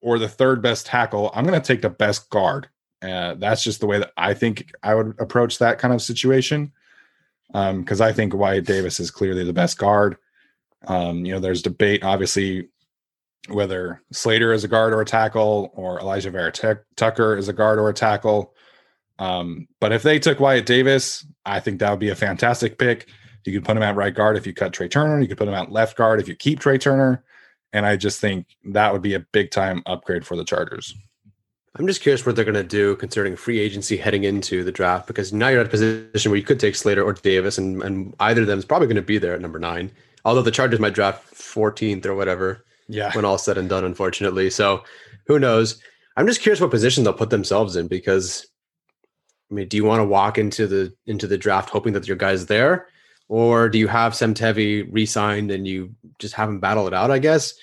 or 0.00 0.18
the 0.18 0.28
third 0.28 0.62
best 0.62 0.86
tackle, 0.86 1.30
I'm 1.34 1.46
going 1.46 1.60
to 1.60 1.66
take 1.66 1.82
the 1.82 1.90
best 1.90 2.30
guard. 2.30 2.68
Uh, 3.02 3.34
that's 3.34 3.64
just 3.64 3.80
the 3.80 3.86
way 3.86 3.98
that 3.98 4.12
I 4.16 4.32
think 4.34 4.72
I 4.82 4.94
would 4.94 5.14
approach 5.20 5.58
that 5.58 5.78
kind 5.78 5.92
of 5.92 6.02
situation. 6.02 6.72
Because 7.48 8.00
um, 8.00 8.06
I 8.06 8.12
think 8.12 8.34
Wyatt 8.34 8.64
Davis 8.64 8.98
is 8.98 9.10
clearly 9.10 9.44
the 9.44 9.52
best 9.52 9.76
guard. 9.76 10.16
Um, 10.86 11.26
you 11.26 11.32
know, 11.32 11.38
there's 11.38 11.62
debate, 11.62 12.02
obviously, 12.02 12.68
whether 13.48 14.02
Slater 14.12 14.52
is 14.52 14.64
a 14.64 14.68
guard 14.68 14.92
or 14.92 15.00
a 15.00 15.04
tackle, 15.04 15.70
or 15.74 16.00
Alijah 16.00 16.32
Vera 16.32 16.78
Tucker 16.96 17.36
is 17.36 17.48
a 17.48 17.52
guard 17.52 17.78
or 17.78 17.88
a 17.88 17.94
tackle. 17.94 18.54
Um, 19.18 19.68
but 19.80 19.92
if 19.92 20.02
they 20.02 20.18
took 20.18 20.40
Wyatt 20.40 20.66
Davis, 20.66 21.26
I 21.44 21.60
think 21.60 21.78
that 21.78 21.90
would 21.90 22.00
be 22.00 22.10
a 22.10 22.16
fantastic 22.16 22.78
pick. 22.78 23.08
You 23.44 23.52
could 23.52 23.64
put 23.64 23.76
him 23.76 23.82
at 23.82 23.96
right 23.96 24.14
guard 24.14 24.36
if 24.36 24.46
you 24.46 24.54
cut 24.54 24.72
Trai 24.72 24.90
Turner. 24.90 25.20
You 25.20 25.28
could 25.28 25.38
put 25.38 25.48
him 25.48 25.54
at 25.54 25.72
left 25.72 25.96
guard 25.96 26.20
if 26.20 26.28
you 26.28 26.34
keep 26.34 26.60
Trai 26.60 26.80
Turner. 26.80 27.24
And 27.72 27.86
I 27.86 27.96
just 27.96 28.20
think 28.20 28.46
that 28.64 28.92
would 28.92 29.02
be 29.02 29.14
a 29.14 29.20
big 29.20 29.50
time 29.50 29.82
upgrade 29.86 30.26
for 30.26 30.36
the 30.36 30.44
Chargers. 30.44 30.94
I'm 31.76 31.86
just 31.86 32.02
curious 32.02 32.24
what 32.26 32.36
they're 32.36 32.44
going 32.44 32.54
to 32.54 32.62
do 32.62 32.96
concerning 32.96 33.34
free 33.34 33.58
agency 33.58 33.96
heading 33.96 34.24
into 34.24 34.62
the 34.62 34.72
draft 34.72 35.06
because 35.06 35.32
now 35.32 35.48
you're 35.48 35.60
at 35.60 35.66
a 35.66 35.70
position 35.70 36.30
where 36.30 36.38
you 36.38 36.44
could 36.44 36.60
take 36.60 36.76
Slater 36.76 37.02
or 37.02 37.14
Davis, 37.14 37.56
and, 37.56 37.82
and 37.82 38.14
either 38.20 38.42
of 38.42 38.46
them 38.46 38.58
is 38.58 38.66
probably 38.66 38.88
going 38.88 38.96
to 38.96 39.02
be 39.02 39.16
there 39.16 39.34
at 39.34 39.40
number 39.40 39.58
nine. 39.58 39.90
Although 40.24 40.42
the 40.42 40.50
Chargers 40.50 40.80
might 40.80 40.92
draft 40.92 41.32
14th 41.34 42.04
or 42.04 42.14
whatever. 42.14 42.64
Yeah. 42.92 43.10
When 43.14 43.24
all 43.24 43.38
said 43.38 43.56
and 43.56 43.68
done, 43.68 43.84
unfortunately. 43.84 44.50
So 44.50 44.84
who 45.26 45.38
knows? 45.38 45.80
I'm 46.16 46.26
just 46.26 46.42
curious 46.42 46.60
what 46.60 46.70
position 46.70 47.04
they'll 47.04 47.14
put 47.14 47.30
themselves 47.30 47.74
in 47.74 47.88
because 47.88 48.46
I 49.50 49.54
mean, 49.54 49.68
do 49.68 49.76
you 49.76 49.84
want 49.84 50.00
to 50.00 50.04
walk 50.04 50.36
into 50.36 50.66
the 50.66 50.94
into 51.06 51.26
the 51.26 51.38
draft 51.38 51.70
hoping 51.70 51.94
that 51.94 52.06
your 52.06 52.16
guy's 52.16 52.46
there, 52.46 52.86
or 53.28 53.68
do 53.68 53.78
you 53.78 53.88
have 53.88 54.14
Sam 54.14 54.34
Tevi 54.34 54.86
re-signed 54.90 55.50
and 55.50 55.66
you 55.66 55.94
just 56.18 56.34
have 56.34 56.48
him 56.48 56.60
battle 56.60 56.86
it 56.86 56.94
out? 56.94 57.10
I 57.10 57.18
guess 57.18 57.54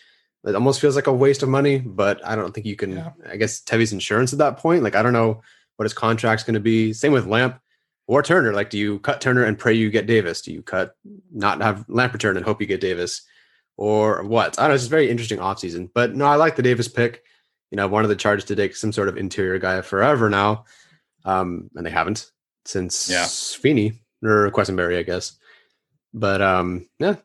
it 0.45 0.55
almost 0.55 0.81
feels 0.81 0.95
like 0.95 1.07
a 1.07 1.13
waste 1.13 1.43
of 1.43 1.49
money, 1.49 1.77
but 1.77 2.25
I 2.25 2.35
don't 2.35 2.53
think 2.53 2.65
you 2.65 2.75
can. 2.75 2.93
Yeah. 2.93 3.11
I 3.29 3.37
guess 3.37 3.61
Tevi's 3.61 3.93
insurance 3.93 4.33
at 4.33 4.39
that 4.39 4.57
point. 4.57 4.83
Like 4.83 4.95
I 4.95 5.03
don't 5.03 5.13
know 5.13 5.41
what 5.75 5.85
his 5.85 5.93
contract's 5.93 6.43
going 6.43 6.55
to 6.55 6.59
be. 6.59 6.91
Same 6.91 7.11
with 7.11 7.27
Lamp 7.27 7.59
or 8.07 8.23
Turner. 8.23 8.53
Like, 8.53 8.71
do 8.71 8.77
you 8.79 8.99
cut 8.99 9.21
Turner 9.21 9.43
and 9.43 9.57
pray 9.57 9.73
you 9.73 9.91
get 9.91 10.07
Davis? 10.07 10.41
Do 10.41 10.51
you 10.51 10.63
cut 10.63 10.95
not 11.31 11.61
have 11.61 11.85
Lamp 11.87 12.13
return 12.13 12.35
and 12.35 12.45
hope 12.45 12.59
you 12.61 12.67
get 12.67 12.81
Davis, 12.81 13.21
or 13.79 14.23
what? 14.23 14.59
I 14.59 14.63
don't 14.63 14.71
know. 14.71 14.75
It's 14.75 14.85
very 14.85 15.09
interesting 15.09 15.39
offseason. 15.39 15.89
But 15.93 16.15
no, 16.15 16.25
I 16.25 16.35
like 16.35 16.55
the 16.55 16.61
Davis 16.61 16.87
pick. 16.87 17.23
You 17.71 17.77
know, 17.77 17.83
I 17.83 17.87
wanted 17.87 18.09
the 18.09 18.15
Chargers 18.15 18.45
to 18.45 18.55
take 18.55 18.75
some 18.75 18.91
sort 18.91 19.07
of 19.07 19.17
interior 19.17 19.57
guy 19.59 19.81
forever 19.81 20.29
now 20.29 20.65
um, 21.25 21.69
and 21.75 21.85
they 21.85 21.91
haven't 21.91 22.31
since 22.65 23.09
yeah. 23.09 23.27
Feeney 23.27 23.93
or 24.23 24.51
Quessenberry, 24.51 24.97
I 24.97 25.03
guess. 25.03 25.37
But 26.13 26.41
um, 26.41 26.87
yeah, 26.99 27.15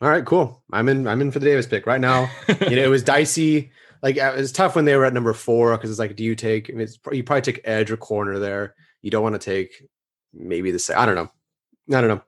all 0.00 0.10
right, 0.10 0.24
cool. 0.24 0.62
I'm 0.72 0.88
in. 0.88 1.06
I'm 1.06 1.20
in 1.20 1.30
for 1.30 1.38
the 1.38 1.46
Davis 1.46 1.66
pick 1.66 1.86
right 1.86 2.00
now. 2.00 2.30
you 2.48 2.76
know, 2.76 2.82
it 2.82 2.90
was 2.90 3.02
dicey. 3.02 3.70
Like 4.02 4.16
it 4.16 4.36
was 4.36 4.52
tough 4.52 4.76
when 4.76 4.84
they 4.84 4.96
were 4.96 5.06
at 5.06 5.14
number 5.14 5.32
four 5.32 5.76
because 5.76 5.90
it's 5.90 5.98
like, 5.98 6.16
do 6.16 6.24
you 6.24 6.34
take? 6.34 6.68
I 6.70 6.74
mean, 6.74 6.88
you 7.12 7.24
probably 7.24 7.42
take 7.42 7.60
edge 7.64 7.90
or 7.90 7.96
corner 7.96 8.38
there. 8.38 8.74
You 9.02 9.10
don't 9.10 9.22
want 9.22 9.34
to 9.34 9.38
take 9.38 9.82
maybe 10.32 10.70
the. 10.70 10.78
same. 10.78 10.98
I 10.98 11.06
don't 11.06 11.14
know. 11.14 11.30
I 11.96 12.00
don't 12.00 12.08
know. 12.08 12.22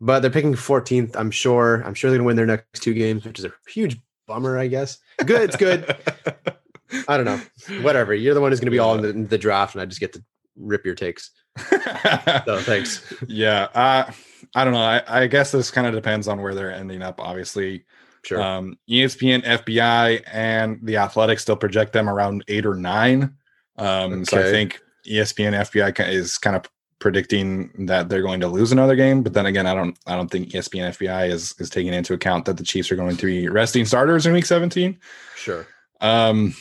But 0.00 0.20
they're 0.20 0.30
picking 0.30 0.54
14th. 0.54 1.16
I'm 1.16 1.30
sure. 1.30 1.82
I'm 1.84 1.94
sure 1.94 2.10
they're 2.10 2.18
gonna 2.18 2.26
win 2.26 2.36
their 2.36 2.46
next 2.46 2.82
two 2.82 2.94
games, 2.94 3.24
which 3.24 3.38
is 3.38 3.44
a 3.44 3.52
huge 3.68 3.98
bummer. 4.26 4.58
I 4.58 4.66
guess. 4.66 4.98
Good. 5.24 5.42
It's 5.42 5.56
good. 5.56 5.96
I 7.08 7.16
don't 7.16 7.24
know. 7.24 7.40
Whatever. 7.82 8.14
You're 8.14 8.34
the 8.34 8.40
one 8.40 8.52
who's 8.52 8.60
going 8.60 8.66
to 8.66 8.72
be 8.72 8.78
all 8.78 8.94
in 8.94 9.02
the, 9.02 9.08
in 9.08 9.26
the, 9.26 9.38
draft, 9.38 9.74
and 9.74 9.82
I 9.82 9.86
just 9.86 10.00
get 10.00 10.12
to 10.12 10.22
rip 10.56 10.84
your 10.84 10.94
takes. 10.94 11.30
so 11.58 12.60
thanks. 12.60 13.12
Yeah. 13.26 13.68
Uh, 13.74 14.10
I 14.54 14.64
don't 14.64 14.72
know. 14.72 14.80
I, 14.80 15.02
I 15.06 15.26
guess 15.26 15.52
this 15.52 15.70
kind 15.70 15.86
of 15.86 15.94
depends 15.94 16.28
on 16.28 16.40
where 16.40 16.54
they're 16.54 16.72
ending 16.72 17.02
up, 17.02 17.20
obviously. 17.20 17.84
Sure. 18.24 18.40
Um, 18.40 18.78
ESPN, 18.90 19.44
FPI, 19.44 20.22
and 20.32 20.78
the 20.82 20.96
Athletics 20.96 21.42
still 21.42 21.56
project 21.56 21.92
them 21.92 22.08
around 22.08 22.44
eight 22.48 22.66
or 22.66 22.74
nine. 22.74 23.34
Um, 23.78 24.12
okay. 24.12 24.24
So 24.24 24.40
I 24.40 24.42
think 24.44 24.80
ESPN, 25.06 25.52
FPI 25.52 26.08
is 26.08 26.38
kind 26.38 26.56
of 26.56 26.64
predicting 26.98 27.86
that 27.86 28.08
they're 28.08 28.22
going 28.22 28.40
to 28.40 28.48
lose 28.48 28.72
another 28.72 28.96
game. 28.96 29.22
But 29.22 29.34
then 29.34 29.46
again, 29.46 29.66
I 29.66 29.74
don't, 29.74 29.98
I 30.06 30.16
don't 30.16 30.30
think 30.30 30.50
ESPN, 30.50 30.88
FPI 30.90 31.30
is 31.30 31.54
is 31.58 31.70
taking 31.70 31.92
into 31.92 32.14
account 32.14 32.44
that 32.46 32.56
the 32.56 32.64
Chiefs 32.64 32.90
are 32.90 32.96
going 32.96 33.16
to 33.16 33.26
be 33.26 33.48
resting 33.48 33.84
starters 33.84 34.26
in 34.26 34.32
Week 34.32 34.46
17. 34.46 34.98
Sure. 35.36 35.66
Um, 36.00 36.54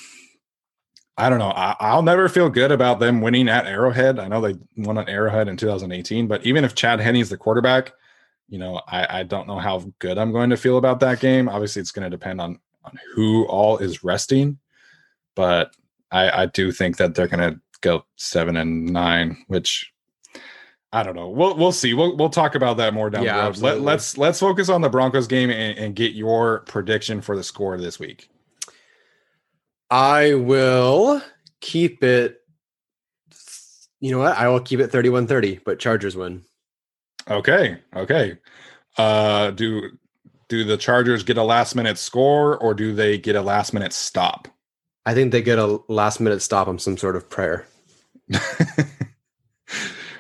I 1.18 1.30
don't 1.30 1.40
know. 1.40 1.52
I, 1.52 1.96
will 1.96 2.02
never 2.02 2.28
feel 2.28 2.50
good 2.50 2.72
about 2.72 3.00
them 3.00 3.22
winning 3.22 3.48
at 3.48 3.66
Arrowhead. 3.66 4.20
I 4.20 4.28
know 4.28 4.42
they 4.42 4.56
won 4.76 4.98
at 4.98 5.08
Arrowhead 5.08 5.48
in 5.48 5.56
2018, 5.56 6.28
but 6.28 6.46
even 6.46 6.66
if 6.66 6.76
Chad 6.76 7.00
Henne's 7.00 7.30
the 7.30 7.38
quarterback, 7.38 7.94
you 8.50 8.60
know, 8.60 8.82
I, 8.88 9.20
I 9.20 9.24
don't 9.24 9.48
know 9.48 9.58
how 9.58 9.80
good 10.00 10.18
I'm 10.18 10.34
going 10.34 10.50
to 10.50 10.58
feel 10.58 10.78
about 10.78 11.00
that 11.00 11.22
game. 11.22 11.48
Obviously, 11.48 11.82
it's 11.82 11.92
going 11.92 12.04
to 12.04 12.16
depend 12.16 12.42
on 12.42 12.60
on 12.84 13.00
who 13.14 13.46
all 13.46 13.78
is 13.78 14.04
resting, 14.04 14.60
but 15.36 15.72
I, 16.12 16.44
I 16.44 16.46
do 16.48 16.72
think 16.72 16.98
that 16.98 17.16
they're 17.16 17.28
going 17.28 17.54
to 17.54 17.60
go 17.82 18.06
seven 18.16 18.58
and 18.58 18.86
nine, 18.86 19.44
which 19.48 19.92
I 20.96 21.04
don't 21.04 21.18
know. 21.18 21.28
We'll 21.28 21.58
we'll 21.58 21.74
see. 21.74 21.94
We'll 21.94 22.16
we'll 22.16 22.30
talk 22.30 22.56
about 22.56 22.78
that 22.78 22.94
more 22.94 23.10
down 23.10 23.24
yeah, 23.24 23.36
the 23.36 23.42
road. 23.42 23.58
Let, 23.58 23.76
us 23.76 23.84
let's, 23.84 24.18
let's 24.18 24.40
focus 24.40 24.70
on 24.70 24.80
the 24.80 24.88
Broncos 24.88 25.28
game 25.28 25.50
and, 25.50 25.78
and 25.78 25.94
get 25.94 26.14
your 26.14 26.60
prediction 26.68 27.20
for 27.20 27.36
the 27.36 27.44
score 27.44 27.78
this 27.78 28.00
week. 28.00 28.30
I 29.92 30.36
will 30.36 31.22
keep 31.60 32.02
it. 32.02 32.40
You 34.00 34.12
know 34.12 34.20
what? 34.20 34.38
I 34.38 34.48
will 34.48 34.62
keep 34.62 34.80
it 34.80 34.88
31 34.88 35.28
30, 35.28 35.60
but 35.66 35.80
Chargers 35.80 36.16
win. 36.16 36.44
Okay. 37.30 37.78
Okay. 37.94 38.38
Uh, 38.98 39.52
do 39.52 39.90
do 40.48 40.64
the 40.64 40.78
Chargers 40.78 41.24
get 41.24 41.36
a 41.36 41.44
last 41.44 41.76
minute 41.76 41.98
score 41.98 42.58
or 42.58 42.74
do 42.74 42.96
they 42.96 43.18
get 43.18 43.36
a 43.36 43.42
last 43.42 43.74
minute 43.74 43.92
stop? 43.92 44.48
I 45.06 45.14
think 45.14 45.34
they 45.34 45.42
get 45.42 45.60
a 45.60 45.82
last 45.90 46.22
minute 46.22 46.42
stop 46.42 46.70
on 46.70 46.80
some 46.80 46.96
sort 46.96 47.18
of 47.18 47.30
prayer. 47.30 47.68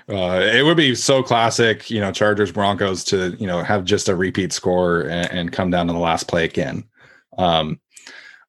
uh, 0.10 0.39
it 0.41 0.64
would 0.64 0.78
be 0.78 0.93
so 0.93 1.24
classic, 1.24 1.89
you 1.89 1.99
know, 1.99 2.12
Chargers 2.12 2.51
Broncos 2.51 3.03
to 3.06 3.36
you 3.39 3.47
know 3.47 3.64
have 3.64 3.86
just 3.86 4.10
a 4.10 4.16
repeat 4.16 4.53
score 4.53 5.01
and, 5.01 5.32
and 5.32 5.51
come 5.51 5.72
down 5.72 5.88
to 5.88 5.93
the 5.93 5.99
last 5.99 6.28
play 6.28 6.45
again. 6.45 6.84
Um, 7.38 7.80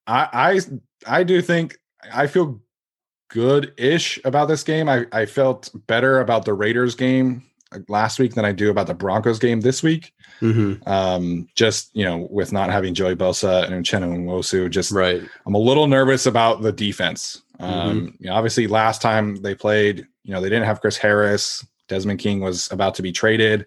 I, 0.07 0.61
I 1.07 1.21
I 1.21 1.23
do 1.25 1.41
think 1.41 1.79
I 2.13 2.27
feel 2.27 2.61
good-ish 3.31 4.21
about 4.25 4.47
this 4.47 4.63
game. 4.63 4.89
I, 4.89 5.07
I 5.13 5.27
felt 5.27 5.71
better 5.87 6.21
about 6.21 6.45
the 6.45 6.55
Raiders 6.55 6.95
game 6.95 7.43
last 7.89 8.19
week 8.19 8.35
than 8.35 8.45
I 8.45 8.53
do 8.53 8.71
about 8.71 8.87
the 8.87 8.95
Broncos 8.95 9.39
game 9.39 9.61
this 9.61 9.83
week. 9.83 10.13
Mm-hmm. 10.41 10.89
Um, 10.89 11.49
just 11.55 11.91
you 11.95 12.05
know, 12.05 12.29
with 12.31 12.53
not 12.53 12.71
having 12.71 12.95
Joey 12.95 13.17
Bosa 13.17 13.65
and 13.65 13.85
Uchenna 13.85 14.07
Nwosu, 14.07 14.71
just 14.71 14.93
right. 14.93 15.23
I'm 15.47 15.55
a 15.55 15.59
little 15.59 15.87
nervous 15.87 16.27
about 16.27 16.63
the 16.63 16.73
defense. 16.73 17.43
Um, 17.59 17.73
mm-hmm. 17.73 18.07
you 18.19 18.31
know, 18.31 18.35
obviously 18.35 18.67
last 18.67 19.01
time 19.01 19.37
they 19.37 19.55
played, 19.55 20.07
you 20.23 20.33
know, 20.33 20.41
they 20.41 20.49
didn't 20.49 20.67
have 20.67 20.81
Chris 20.81 20.97
Harris. 20.97 21.67
Desmond 21.89 22.19
King 22.19 22.41
was 22.41 22.71
about 22.73 22.95
to 22.97 23.03
be 23.03 23.13
traded, 23.13 23.67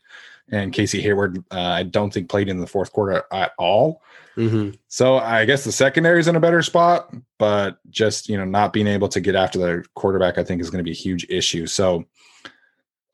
and 0.51 0.73
Casey 0.73 1.01
Hayward, 1.01 1.43
uh, 1.51 1.59
I 1.59 1.83
don't 1.83 2.13
think 2.13 2.29
played 2.29 2.49
in 2.49 2.59
the 2.59 2.67
fourth 2.67 2.91
quarter 2.91 3.23
at 3.31 3.51
all. 3.57 4.01
Mm-hmm. 4.35 4.71
So 4.87 5.17
I 5.17 5.45
guess 5.45 5.63
the 5.63 5.71
secondary 5.71 6.19
is 6.19 6.27
in 6.27 6.35
a 6.35 6.39
better 6.39 6.61
spot, 6.61 7.13
but 7.37 7.79
just 7.89 8.29
you 8.29 8.37
know 8.37 8.45
not 8.45 8.73
being 8.73 8.87
able 8.87 9.09
to 9.09 9.19
get 9.19 9.35
after 9.35 9.59
the 9.59 9.85
quarterback, 9.95 10.37
I 10.37 10.43
think 10.43 10.61
is 10.61 10.69
going 10.69 10.83
to 10.83 10.87
be 10.87 10.91
a 10.91 10.93
huge 11.01 11.25
issue. 11.29 11.65
So 11.65 12.05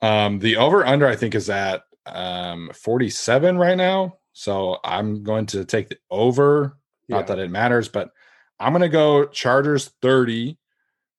um, 0.02 0.40
the 0.40 0.58
over 0.58 0.86
under 0.86 1.08
I 1.08 1.16
think 1.16 1.36
is 1.36 1.50
at 1.50 1.84
um, 2.06 2.72
47 2.74 3.58
right 3.58 3.78
now. 3.78 4.18
So 4.34 4.78
I'm 4.84 5.24
going 5.24 5.46
to 5.48 5.66
take 5.66 5.90
the 5.90 5.98
over. 6.12 6.78
Yeah. 7.08 7.18
Not 7.18 7.28
that 7.28 7.40
it 7.40 7.50
matters, 7.50 7.88
but 7.88 8.12
I'm 8.60 8.72
going 8.74 8.82
to 8.82 8.90
go 8.90 9.26
Chargers 9.26 9.92
30, 10.02 10.58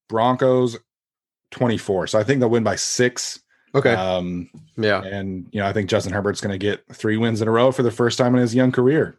Broncos 0.08 0.76
24. 1.50 2.08
So 2.08 2.18
I 2.18 2.24
think 2.24 2.40
they'll 2.40 2.50
win 2.50 2.64
by 2.64 2.76
six. 2.76 3.40
Okay. 3.74 3.94
Um, 3.94 4.48
yeah. 4.76 5.02
And, 5.02 5.48
you 5.52 5.60
know, 5.60 5.66
I 5.66 5.72
think 5.72 5.90
Justin 5.90 6.12
Herbert's 6.12 6.40
going 6.40 6.52
to 6.52 6.58
get 6.58 6.84
three 6.92 7.16
wins 7.16 7.42
in 7.42 7.48
a 7.48 7.50
row 7.50 7.72
for 7.72 7.82
the 7.82 7.90
first 7.90 8.18
time 8.18 8.34
in 8.34 8.40
his 8.40 8.54
young 8.54 8.72
career. 8.72 9.18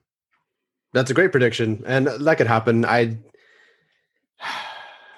That's 0.94 1.12
a 1.12 1.14
great 1.14 1.32
prediction, 1.32 1.84
and 1.86 2.08
that 2.08 2.38
could 2.38 2.48
happen. 2.48 2.86
I, 2.86 3.18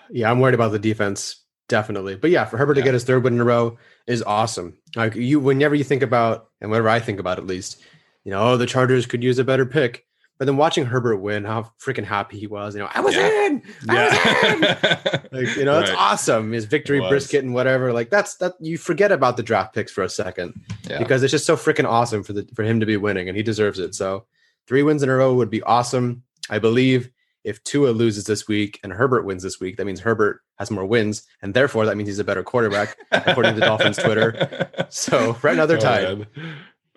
yeah, 0.10 0.30
I'm 0.30 0.40
worried 0.40 0.56
about 0.56 0.72
the 0.72 0.80
defense 0.80 1.44
definitely, 1.68 2.16
but 2.16 2.32
yeah, 2.32 2.46
for 2.46 2.58
Herbert 2.58 2.78
yeah. 2.78 2.82
to 2.82 2.88
get 2.88 2.94
his 2.96 3.04
third 3.04 3.24
win 3.24 3.36
in 3.36 3.40
a 3.40 3.46
row 3.46 3.78
is 4.08 4.24
awesome. 4.24 4.78
Like 4.96 5.16
you, 5.16 5.40
whenever 5.40 5.76
you 5.76 5.84
think 5.84 6.02
about, 6.02 6.50
and 6.60 6.72
whenever 6.72 6.90
I 6.90 7.00
think 7.00 7.20
about, 7.20 7.38
at 7.38 7.46
least, 7.46 7.82
you 8.24 8.32
know, 8.32 8.42
oh, 8.42 8.58
the 8.58 8.66
Chargers 8.66 9.06
could 9.06 9.24
use 9.24 9.40
a 9.40 9.44
better 9.44 9.66
pick. 9.66 10.06
But 10.40 10.46
then 10.46 10.58
watching 10.58 10.86
Herbert 10.86 11.18
win, 11.18 11.44
how 11.44 11.72
freaking 11.80 12.06
happy 12.06 12.40
he 12.40 12.48
was. 12.48 12.74
You 12.74 12.82
know, 12.82 12.90
I 12.92 13.02
was 13.02 13.14
yeah. 13.14 13.46
in. 13.46 13.62
I 13.90 13.94
yeah. 13.94 14.54
was 14.54 14.54
in. 14.54 15.22
like, 15.32 15.58
you 15.58 15.66
know, 15.66 15.80
it's 15.80 15.90
right. 15.90 16.00
awesome. 16.00 16.54
His 16.54 16.66
victory 16.66 17.02
brisket 17.02 17.44
and 17.44 17.54
whatever. 17.54 17.92
Like 17.92 18.10
that's 18.10 18.36
that 18.38 18.54
you 18.62 18.78
forget 18.78 19.12
about 19.12 19.36
the 19.38 19.44
draft 19.44 19.76
picks 19.76 19.92
for 19.92 20.02
a 20.02 20.10
second 20.10 20.60
yeah. 20.90 20.98
because 20.98 21.22
it's 21.24 21.32
just 21.32 21.46
so 21.46 21.58
freaking 21.58 21.88
awesome 21.88 22.24
for 22.24 22.34
the 22.34 22.50
for 22.56 22.64
him 22.64 22.80
to 22.80 22.86
be 22.86 22.98
winning 22.98 23.28
and 23.28 23.36
he 23.36 23.44
deserves 23.44 23.80
it. 23.80 23.94
So 23.94 24.26
Three 24.70 24.84
wins 24.84 25.02
in 25.02 25.10
a 25.10 25.16
row 25.16 25.34
would 25.34 25.50
be 25.50 25.64
awesome. 25.64 26.22
I 26.48 26.60
believe 26.60 27.10
if 27.44 27.64
Tua 27.64 27.90
loses 27.90 28.26
this 28.26 28.48
week 28.48 28.80
and 28.84 28.94
Herbert 28.94 29.26
wins 29.26 29.42
this 29.42 29.60
week, 29.60 29.78
that 29.78 29.86
means 29.86 30.00
Herbert 30.00 30.42
has 30.60 30.70
more 30.70 30.86
wins, 30.86 31.24
and 31.42 31.56
therefore 31.56 31.88
that 31.88 31.98
means 31.98 32.08
he's 32.08 32.20
a 32.20 32.24
better 32.24 32.44
quarterback, 32.44 32.96
according 33.12 33.56
to 33.56 33.62
Dolphins 33.62 33.98
Twitter. 33.98 34.70
So 34.92 35.38
right 35.44 35.56
now 35.56 35.68
they're 35.68 35.78
Oh, 35.78 36.16
man. 36.16 36.28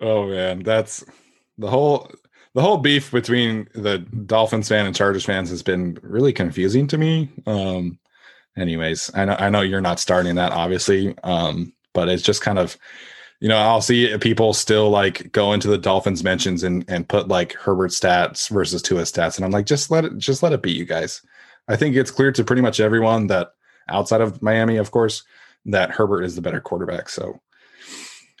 Oh 0.01 0.27
man, 0.27 0.59
that's 0.63 1.03
the 1.59 1.69
whole 1.69 2.11
the 2.53 2.61
whole 2.61 2.77
beef 2.77 3.11
between 3.11 3.67
the 3.73 3.99
Dolphins 3.99 4.69
fan 4.69 4.85
and 4.85 4.95
Chargers 4.95 5.25
fans 5.25 5.49
has 5.49 5.63
been 5.63 5.97
really 6.01 6.33
confusing 6.33 6.87
to 6.87 6.97
me. 6.97 7.29
Um 7.45 7.99
anyways, 8.57 9.11
I 9.15 9.25
know 9.25 9.35
I 9.39 9.49
know 9.49 9.61
you're 9.61 9.81
not 9.81 9.99
starting 9.99 10.35
that 10.35 10.51
obviously. 10.51 11.15
Um 11.23 11.73
but 11.93 12.09
it's 12.09 12.23
just 12.23 12.41
kind 12.41 12.59
of 12.59 12.77
you 13.39 13.49
know, 13.49 13.57
I'll 13.57 13.81
see 13.81 14.17
people 14.19 14.53
still 14.53 14.89
like 14.89 15.31
go 15.33 15.51
into 15.51 15.67
the 15.67 15.77
Dolphins 15.77 16.23
mentions 16.23 16.63
and 16.63 16.85
and 16.87 17.09
put 17.09 17.27
like 17.27 17.53
Herbert 17.53 17.91
stats 17.91 18.49
versus 18.49 18.81
Tua 18.81 19.01
stats 19.01 19.35
and 19.35 19.45
I'm 19.45 19.51
like 19.51 19.65
just 19.65 19.91
let 19.91 20.05
it 20.05 20.17
just 20.17 20.43
let 20.43 20.53
it 20.53 20.61
be 20.61 20.71
you 20.71 20.85
guys. 20.85 21.21
I 21.67 21.75
think 21.75 21.95
it's 21.95 22.11
clear 22.11 22.31
to 22.31 22.43
pretty 22.43 22.61
much 22.61 22.79
everyone 22.79 23.27
that 23.27 23.53
outside 23.89 24.21
of 24.21 24.41
Miami 24.41 24.77
of 24.77 24.91
course 24.91 25.23
that 25.65 25.91
Herbert 25.91 26.23
is 26.23 26.35
the 26.35 26.41
better 26.41 26.61
quarterback. 26.61 27.09
So 27.09 27.39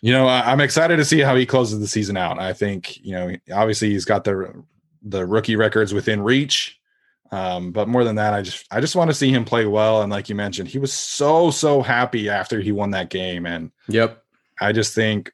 you 0.03 0.11
know, 0.11 0.27
I, 0.27 0.51
I'm 0.51 0.59
excited 0.59 0.97
to 0.97 1.05
see 1.05 1.21
how 1.21 1.33
he 1.33 1.45
closes 1.45 1.79
the 1.79 1.87
season 1.87 2.17
out. 2.17 2.37
I 2.37 2.51
think, 2.51 2.97
you 3.05 3.13
know, 3.13 3.33
obviously 3.53 3.89
he's 3.91 4.03
got 4.03 4.25
the 4.25 4.53
the 5.01 5.25
rookie 5.25 5.55
records 5.55 5.93
within 5.93 6.21
reach. 6.21 6.77
Um, 7.31 7.71
but 7.71 7.87
more 7.87 8.03
than 8.03 8.17
that, 8.17 8.33
I 8.33 8.41
just 8.41 8.65
I 8.69 8.81
just 8.81 8.97
want 8.97 9.09
to 9.11 9.15
see 9.15 9.31
him 9.31 9.45
play 9.45 9.65
well. 9.65 10.01
And 10.01 10.11
like 10.11 10.27
you 10.27 10.35
mentioned, 10.35 10.67
he 10.67 10.77
was 10.77 10.91
so 10.91 11.51
so 11.51 11.81
happy 11.81 12.27
after 12.27 12.59
he 12.59 12.73
won 12.73 12.91
that 12.91 13.11
game. 13.11 13.45
And 13.45 13.71
Yep. 13.87 14.21
I 14.59 14.73
just 14.73 14.93
think, 14.93 15.31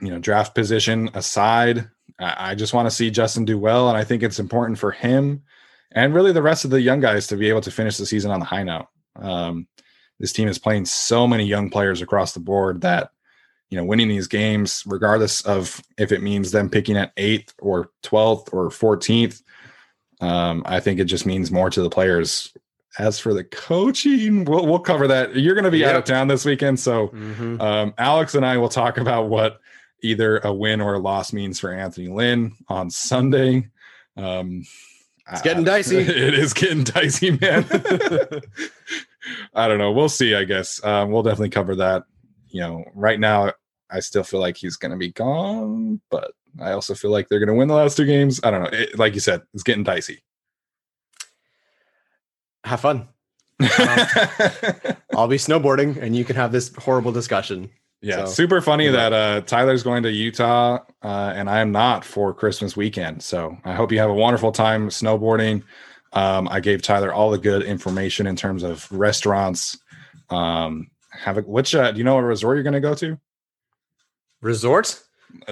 you 0.00 0.10
know, 0.10 0.18
draft 0.18 0.56
position 0.56 1.08
aside, 1.14 1.88
I, 2.18 2.50
I 2.50 2.54
just 2.56 2.74
want 2.74 2.86
to 2.86 2.94
see 2.94 3.12
Justin 3.12 3.44
do 3.44 3.60
well. 3.60 3.88
And 3.88 3.96
I 3.96 4.02
think 4.02 4.24
it's 4.24 4.40
important 4.40 4.80
for 4.80 4.90
him 4.90 5.44
and 5.92 6.12
really 6.12 6.32
the 6.32 6.42
rest 6.42 6.64
of 6.64 6.72
the 6.72 6.80
young 6.80 6.98
guys 6.98 7.28
to 7.28 7.36
be 7.36 7.48
able 7.48 7.60
to 7.60 7.70
finish 7.70 7.96
the 7.96 8.06
season 8.06 8.32
on 8.32 8.40
the 8.40 8.46
high 8.46 8.64
note. 8.64 8.88
Um, 9.14 9.68
this 10.18 10.32
team 10.32 10.48
is 10.48 10.58
playing 10.58 10.86
so 10.86 11.28
many 11.28 11.44
young 11.44 11.70
players 11.70 12.02
across 12.02 12.32
the 12.32 12.40
board 12.40 12.80
that 12.80 13.12
you 13.70 13.76
know 13.76 13.84
winning 13.84 14.08
these 14.08 14.26
games 14.26 14.82
regardless 14.86 15.40
of 15.42 15.80
if 15.98 16.10
it 16.12 16.22
means 16.22 16.50
them 16.52 16.70
picking 16.70 16.96
at 16.96 17.14
8th 17.16 17.52
or 17.60 17.90
12th 18.02 18.52
or 18.52 18.68
14th 18.70 19.42
um, 20.20 20.62
i 20.66 20.80
think 20.80 20.98
it 21.00 21.04
just 21.04 21.26
means 21.26 21.50
more 21.50 21.70
to 21.70 21.82
the 21.82 21.90
players 21.90 22.52
as 22.98 23.18
for 23.18 23.34
the 23.34 23.44
coaching 23.44 24.44
we'll, 24.44 24.66
we'll 24.66 24.78
cover 24.78 25.06
that 25.06 25.36
you're 25.36 25.54
going 25.54 25.64
to 25.64 25.70
be 25.70 25.84
out 25.84 25.94
of 25.96 26.04
town 26.04 26.28
this 26.28 26.44
weekend 26.44 26.80
so 26.80 27.08
Mhm. 27.08 27.60
um, 27.60 27.94
alex 27.98 28.34
and 28.34 28.44
i 28.46 28.56
will 28.56 28.68
talk 28.70 28.96
about 28.98 29.28
what 29.28 29.60
either 30.02 30.38
a 30.38 30.52
win 30.52 30.80
or 30.80 30.94
a 30.94 30.98
loss 30.98 31.32
means 31.32 31.60
for 31.60 31.72
anthony 31.72 32.08
lynn 32.08 32.52
on 32.68 32.88
sunday 32.90 33.68
um, 34.16 34.64
It's 35.30 35.42
getting 35.42 35.62
I- 35.68 35.72
dicey. 35.78 35.98
it 35.98 36.34
is 36.34 36.52
getting 36.54 36.84
dicey 36.84 37.32
man 37.32 37.64
I 39.54 39.68
don't 39.68 39.78
know. 39.78 39.92
We'll 39.92 40.08
see. 40.08 40.34
I 40.34 40.44
guess 40.44 40.82
um, 40.84 41.10
we'll 41.10 41.22
definitely 41.22 41.50
cover 41.50 41.76
that. 41.76 42.04
You 42.50 42.60
know, 42.60 42.84
right 42.94 43.18
now 43.18 43.52
I 43.90 44.00
still 44.00 44.22
feel 44.22 44.40
like 44.40 44.56
he's 44.56 44.76
going 44.76 44.92
to 44.92 44.98
be 44.98 45.12
gone, 45.12 46.00
but 46.10 46.32
I 46.60 46.72
also 46.72 46.94
feel 46.94 47.10
like 47.10 47.28
they're 47.28 47.38
going 47.38 47.48
to 47.48 47.54
win 47.54 47.68
the 47.68 47.74
last 47.74 47.96
two 47.96 48.06
games. 48.06 48.40
I 48.42 48.50
don't 48.50 48.62
know. 48.62 48.70
It, 48.72 48.98
like 48.98 49.14
you 49.14 49.20
said, 49.20 49.42
it's 49.54 49.62
getting 49.62 49.84
dicey. 49.84 50.22
Have 52.64 52.80
fun. 52.80 53.08
I'll 53.60 55.26
be 55.26 55.36
snowboarding, 55.36 55.96
and 55.96 56.14
you 56.14 56.24
can 56.24 56.36
have 56.36 56.52
this 56.52 56.72
horrible 56.76 57.12
discussion. 57.12 57.70
yeah, 58.02 58.24
So, 58.24 58.26
super 58.26 58.60
funny 58.60 58.84
good 58.84 58.94
that 58.94 59.12
uh, 59.12 59.40
Tyler's 59.42 59.82
going 59.82 60.02
to 60.04 60.10
Utah 60.12 60.78
uh, 61.02 61.32
and 61.34 61.48
I 61.48 61.60
am 61.60 61.72
not 61.72 62.04
for 62.04 62.34
Christmas 62.34 62.76
weekend. 62.76 63.22
So 63.22 63.56
I 63.64 63.74
hope 63.74 63.92
you 63.92 63.98
have 63.98 64.10
a 64.10 64.14
wonderful 64.14 64.52
time 64.52 64.88
snowboarding. 64.88 65.62
Um, 66.12 66.48
I 66.48 66.60
gave 66.60 66.82
Tyler 66.82 67.12
all 67.12 67.30
the 67.30 67.38
good 67.38 67.62
information 67.62 68.26
in 68.26 68.36
terms 68.36 68.62
of 68.62 68.90
restaurants. 68.90 69.78
Um, 70.30 70.90
have 71.18 71.38
a 71.38 71.42
which 71.42 71.74
uh, 71.74 71.90
do 71.92 71.98
you 71.98 72.04
know 72.04 72.14
what 72.14 72.22
resort 72.22 72.56
you're 72.56 72.62
going 72.62 72.72
to 72.74 72.80
go 72.80 72.94
to? 72.94 73.18
Resort? 74.40 75.00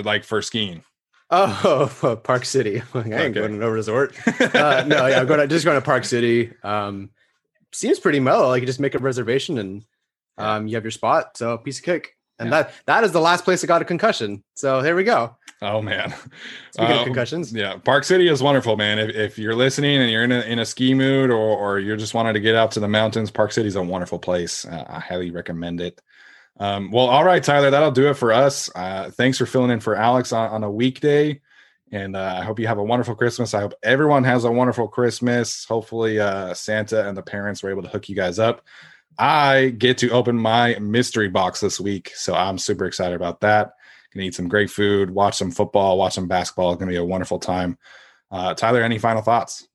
Like 0.02 0.24
for 0.24 0.40
skiing. 0.42 0.82
Oh, 1.30 2.18
Park 2.24 2.44
City. 2.44 2.82
I 2.94 2.98
ain't 2.98 3.06
Okay. 3.14 3.32
going 3.32 3.52
to 3.52 3.58
no 3.58 3.68
resort. 3.68 4.14
Uh, 4.40 4.84
no, 4.86 5.06
yeah, 5.06 5.20
I'm 5.20 5.26
going 5.26 5.40
to 5.40 5.46
just 5.46 5.64
going 5.64 5.76
to 5.76 5.84
Park 5.84 6.04
City. 6.04 6.52
Um, 6.62 7.10
seems 7.72 7.98
pretty 7.98 8.20
mellow. 8.20 8.48
Like 8.48 8.60
you 8.60 8.66
just 8.66 8.80
make 8.80 8.94
a 8.94 8.98
reservation 8.98 9.58
and 9.58 9.84
um, 10.38 10.66
you 10.66 10.76
have 10.76 10.84
your 10.84 10.90
spot. 10.90 11.36
So 11.36 11.56
piece 11.58 11.78
of 11.78 11.84
cake. 11.84 12.15
And 12.38 12.50
Yeah. 12.50 12.62
that 12.62 12.72
that 12.86 13.04
is 13.04 13.12
the 13.12 13.20
last 13.20 13.44
place 13.44 13.64
I 13.64 13.66
got 13.66 13.82
a 13.82 13.84
concussion. 13.84 14.42
So 14.54 14.82
there 14.82 14.94
we 14.96 15.04
go. 15.04 15.36
Oh 15.62 15.80
man. 15.80 16.14
Speaking 16.72 16.94
Uh, 16.96 16.98
of 16.98 17.04
concussions, 17.04 17.52
Yeah, 17.52 17.76
Park 17.76 18.04
City 18.04 18.28
is 18.28 18.42
wonderful, 18.42 18.76
man. 18.76 18.98
If, 18.98 19.16
if 19.16 19.38
you're 19.38 19.54
listening 19.54 20.00
and 20.02 20.10
you're 20.10 20.24
in 20.24 20.32
a 20.32 20.40
in 20.42 20.58
a 20.58 20.66
ski 20.66 20.92
mood 20.94 21.30
or 21.30 21.56
or 21.56 21.78
you're 21.78 21.96
just 21.96 22.12
wanting 22.12 22.34
to 22.34 22.40
get 22.40 22.54
out 22.54 22.72
to 22.72 22.80
the 22.80 22.88
mountains, 22.88 23.30
Park 23.30 23.52
City 23.52 23.68
is 23.68 23.76
a 23.76 23.82
wonderful 23.82 24.18
place. 24.18 24.64
Uh, 24.66 24.84
I 24.86 25.00
highly 25.00 25.30
recommend 25.30 25.80
it. 25.80 26.00
Um, 26.58 26.90
well, 26.90 27.06
all 27.06 27.24
right, 27.24 27.42
Tyler, 27.42 27.70
that'll 27.70 27.90
do 27.90 28.08
it 28.08 28.14
for 28.14 28.32
us. 28.32 28.70
Uh, 28.74 29.10
thanks 29.10 29.36
for 29.38 29.46
filling 29.46 29.70
in 29.70 29.80
for 29.80 29.94
Alex 29.94 30.32
on, 30.32 30.48
on 30.50 30.64
a 30.64 30.70
weekday, 30.70 31.40
and 31.92 32.16
uh, 32.16 32.36
I 32.40 32.44
hope 32.44 32.58
you 32.58 32.66
have 32.66 32.78
a 32.78 32.82
wonderful 32.84 33.14
Christmas. 33.14 33.52
I 33.54 33.60
hope 33.60 33.74
everyone 33.82 34.24
has 34.24 34.44
a 34.44 34.50
wonderful 34.50 34.88
Christmas. 34.88 35.64
Hopefully, 35.66 36.18
uh, 36.20 36.54
Santa 36.54 37.06
and 37.08 37.16
the 37.16 37.22
parents 37.22 37.62
were 37.62 37.70
able 37.70 37.82
to 37.82 37.88
hook 37.88 38.08
you 38.08 38.16
guys 38.16 38.38
up. 38.38 38.62
I 39.18 39.74
get 39.78 39.98
to 39.98 40.10
open 40.10 40.36
my 40.36 40.78
mystery 40.78 41.28
box 41.28 41.60
this 41.60 41.80
week, 41.80 42.12
so 42.14 42.34
I'm 42.34 42.58
super 42.58 42.84
excited 42.84 43.14
about 43.14 43.40
that. 43.40 43.72
Gonna 44.14 44.26
eat 44.26 44.34
some 44.34 44.48
great 44.48 44.70
food, 44.70 45.10
watch 45.10 45.36
some 45.36 45.50
football, 45.50 45.98
watch 45.98 46.14
some 46.14 46.28
basketball. 46.28 46.72
It's 46.72 46.78
gonna 46.78 46.90
be 46.92 46.96
a 46.96 47.04
wonderful 47.04 47.38
time. 47.38 47.78
Uh, 48.30 48.54
Tyler, 48.54 48.82
any 48.82 48.98
final 48.98 49.22
thoughts? 49.22 49.68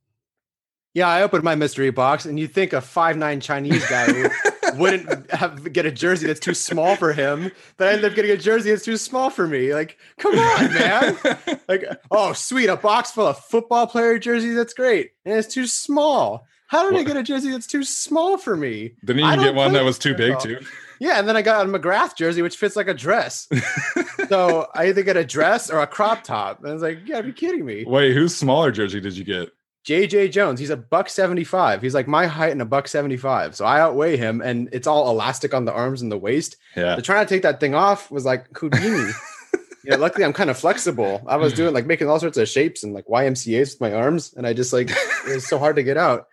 yeah, 0.93 1.07
I 1.07 1.21
opened 1.21 1.43
my 1.43 1.55
mystery 1.55 1.89
box, 1.89 2.25
and 2.25 2.37
you 2.39 2.47
think 2.47 2.73
a 2.73 2.81
five 2.81 3.15
nine 3.17 3.39
Chinese 3.39 3.87
guy 3.87 4.11
would- 4.11 4.31
wouldn't 4.77 5.31
have 5.31 5.71
get 5.71 5.85
a 5.85 5.91
jersey 5.91 6.27
that's 6.27 6.39
too 6.39 6.53
small 6.53 6.95
for 6.95 7.13
him, 7.13 7.51
but 7.77 7.87
I 7.87 7.91
ended 7.91 8.11
up 8.11 8.15
getting 8.15 8.31
a 8.31 8.37
jersey 8.37 8.71
that's 8.71 8.83
too 8.85 8.97
small 8.97 9.29
for 9.29 9.47
me. 9.47 9.73
Like, 9.73 9.97
come 10.17 10.37
on, 10.37 10.73
man. 10.73 11.17
like, 11.67 11.85
oh, 12.09 12.33
sweet, 12.33 12.67
a 12.67 12.75
box 12.77 13.11
full 13.11 13.27
of 13.27 13.37
football 13.37 13.87
player 13.87 14.19
jerseys. 14.19 14.55
That's 14.55 14.73
great, 14.73 15.11
and 15.25 15.33
it's 15.35 15.53
too 15.53 15.65
small. 15.67 16.45
How 16.71 16.89
did 16.89 16.97
I 16.97 17.03
get 17.03 17.17
a 17.17 17.23
jersey 17.23 17.51
that's 17.51 17.67
too 17.67 17.83
small 17.83 18.37
for 18.37 18.55
me? 18.55 18.93
Didn't 19.03 19.25
you 19.25 19.43
get 19.43 19.55
one 19.55 19.73
that 19.73 19.83
was 19.83 19.99
too 19.99 20.15
big 20.15 20.39
too? 20.39 20.61
Yeah, 21.01 21.19
and 21.19 21.27
then 21.27 21.35
I 21.35 21.41
got 21.41 21.65
a 21.65 21.69
McGrath 21.69 22.15
jersey, 22.15 22.41
which 22.41 22.55
fits 22.55 22.77
like 22.77 22.87
a 22.87 22.93
dress. 22.93 23.49
so 24.29 24.69
I 24.73 24.87
either 24.87 25.03
get 25.03 25.17
a 25.17 25.25
dress 25.25 25.69
or 25.69 25.81
a 25.81 25.87
crop 25.87 26.23
top. 26.23 26.59
And 26.59 26.69
I 26.69 26.73
was 26.73 26.81
like, 26.81 27.01
you 27.01 27.07
gotta 27.07 27.23
be 27.23 27.33
kidding 27.33 27.65
me. 27.65 27.83
Wait, 27.85 28.13
whose 28.13 28.37
smaller 28.37 28.71
jersey 28.71 29.01
did 29.01 29.17
you 29.17 29.25
get? 29.25 29.49
JJ 29.85 30.31
Jones, 30.31 30.61
he's 30.61 30.69
a 30.69 30.77
buck 30.77 31.09
75. 31.09 31.81
He's 31.81 31.93
like 31.93 32.07
my 32.07 32.25
height 32.25 32.53
and 32.53 32.61
a 32.61 32.65
buck 32.65 32.87
75. 32.87 33.53
So 33.53 33.65
I 33.65 33.81
outweigh 33.81 34.15
him, 34.15 34.39
and 34.39 34.69
it's 34.71 34.87
all 34.87 35.09
elastic 35.09 35.53
on 35.53 35.65
the 35.65 35.73
arms 35.73 36.01
and 36.01 36.09
the 36.09 36.17
waist. 36.17 36.55
Yeah. 36.77 36.95
So 36.95 37.01
trying 37.01 37.25
to 37.25 37.29
take 37.29 37.41
that 37.41 37.59
thing 37.59 37.75
off 37.75 38.09
was 38.09 38.23
like 38.23 38.47
Houdini. 38.55 39.11
yeah, 39.83 39.97
luckily 39.97 40.23
I'm 40.23 40.31
kind 40.31 40.49
of 40.49 40.57
flexible. 40.57 41.21
I 41.27 41.35
was 41.35 41.51
doing 41.51 41.73
like 41.73 41.85
making 41.85 42.09
all 42.09 42.19
sorts 42.21 42.37
of 42.37 42.47
shapes 42.47 42.85
and 42.85 42.93
like 42.93 43.07
YMCA's 43.07 43.73
with 43.73 43.81
my 43.81 43.93
arms, 43.93 44.33
and 44.37 44.47
I 44.47 44.53
just 44.53 44.71
like 44.71 44.89
it 44.89 45.35
was 45.35 45.49
so 45.49 45.59
hard 45.59 45.75
to 45.75 45.83
get 45.83 45.97
out. 45.97 46.27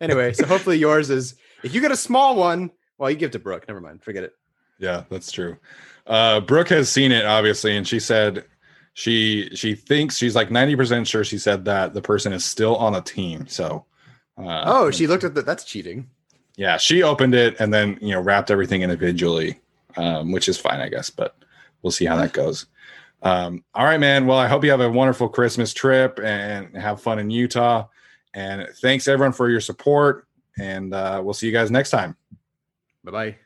Anyway, 0.00 0.32
so 0.32 0.46
hopefully 0.46 0.78
yours 0.78 1.10
is 1.10 1.34
if 1.62 1.74
you 1.74 1.80
get 1.80 1.90
a 1.90 1.96
small 1.96 2.36
one, 2.36 2.70
well, 2.98 3.10
you 3.10 3.16
give 3.16 3.30
to 3.32 3.38
Brooke. 3.38 3.66
Never 3.68 3.80
mind, 3.80 4.02
forget 4.02 4.24
it. 4.24 4.32
Yeah, 4.78 5.04
that's 5.08 5.30
true. 5.32 5.56
Uh, 6.06 6.40
Brooke 6.40 6.68
has 6.68 6.90
seen 6.90 7.12
it 7.12 7.24
obviously, 7.24 7.76
and 7.76 7.86
she 7.86 8.00
said 8.00 8.44
she 8.92 9.50
she 9.54 9.74
thinks 9.74 10.16
she's 10.16 10.34
like 10.36 10.50
ninety 10.50 10.76
percent 10.76 11.06
sure. 11.08 11.24
She 11.24 11.38
said 11.38 11.64
that 11.66 11.94
the 11.94 12.02
person 12.02 12.32
is 12.32 12.44
still 12.44 12.76
on 12.76 12.92
the 12.92 13.00
team. 13.00 13.46
So, 13.46 13.86
uh, 14.38 14.62
Oh, 14.66 14.90
she 14.90 15.06
looked 15.06 15.24
at 15.24 15.34
that. 15.34 15.46
That's 15.46 15.64
cheating. 15.64 16.08
yeah, 16.56 16.76
she 16.76 17.02
opened 17.02 17.34
it 17.34 17.56
and 17.58 17.72
then 17.72 17.98
you 18.00 18.10
know 18.12 18.20
wrapped 18.20 18.50
everything 18.50 18.82
individually, 18.82 19.60
um, 19.96 20.32
which 20.32 20.48
is 20.48 20.58
fine, 20.58 20.80
I 20.80 20.88
guess. 20.88 21.08
But 21.10 21.34
we'll 21.82 21.90
see 21.92 22.04
how 22.04 22.16
that 22.16 22.32
goes. 22.32 22.66
Um, 23.22 23.64
all 23.74 23.86
right, 23.86 23.98
man. 24.00 24.26
Well, 24.26 24.36
I 24.38 24.48
hope 24.48 24.64
you 24.64 24.70
have 24.70 24.82
a 24.82 24.90
wonderful 24.90 25.30
Christmas 25.30 25.72
trip 25.72 26.20
and 26.22 26.76
have 26.76 27.00
fun 27.00 27.18
in 27.18 27.30
Utah. 27.30 27.86
And 28.34 28.68
thanks 28.82 29.08
everyone 29.08 29.32
for 29.32 29.48
your 29.48 29.60
support. 29.60 30.26
And 30.58 30.92
uh, 30.92 31.20
we'll 31.24 31.34
see 31.34 31.46
you 31.46 31.52
guys 31.52 31.70
next 31.70 31.90
time. 31.90 32.16
Bye 33.02 33.10
bye. 33.10 33.36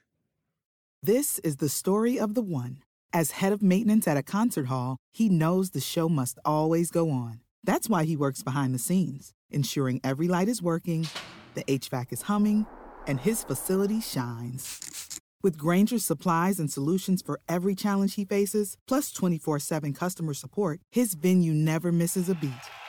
This 1.03 1.39
is 1.41 1.57
the 1.57 1.69
story 1.69 2.19
of 2.19 2.35
the 2.35 2.43
one. 2.43 2.83
As 3.13 3.33
head 3.33 3.53
of 3.53 3.63
maintenance 3.63 4.07
at 4.07 4.17
a 4.17 4.23
concert 4.23 4.67
hall, 4.67 4.99
he 5.13 5.29
knows 5.29 5.71
the 5.71 5.81
show 5.81 6.09
must 6.09 6.39
always 6.45 6.91
go 6.91 7.11
on. 7.11 7.41
That's 7.65 7.89
why 7.89 8.05
he 8.05 8.17
works 8.17 8.43
behind 8.43 8.75
the 8.75 8.79
scenes, 8.79 9.33
ensuring 9.51 10.01
every 10.05 10.29
light 10.29 10.49
is 10.49 10.63
working, 10.63 11.07
the 11.55 11.65
HVAC 11.65 12.13
is 12.13 12.23
humming, 12.23 12.67
and 13.07 13.21
his 13.21 13.45
facility 13.45 14.01
shines. 14.01 15.21
With 15.43 15.57
Grainger's 15.57 16.05
supplies 16.05 16.59
and 16.59 16.71
solutions 16.71 17.23
for 17.23 17.41
every 17.49 17.75
challenge 17.75 18.17
he 18.17 18.25
faces, 18.25 18.77
plus 18.87 19.13
24 19.13 19.59
7 19.61 19.93
customer 19.93 20.35
support, 20.35 20.81
his 20.91 21.15
venue 21.15 21.53
never 21.53 21.93
misses 21.93 22.29
a 22.29 22.35
beat. 22.35 22.51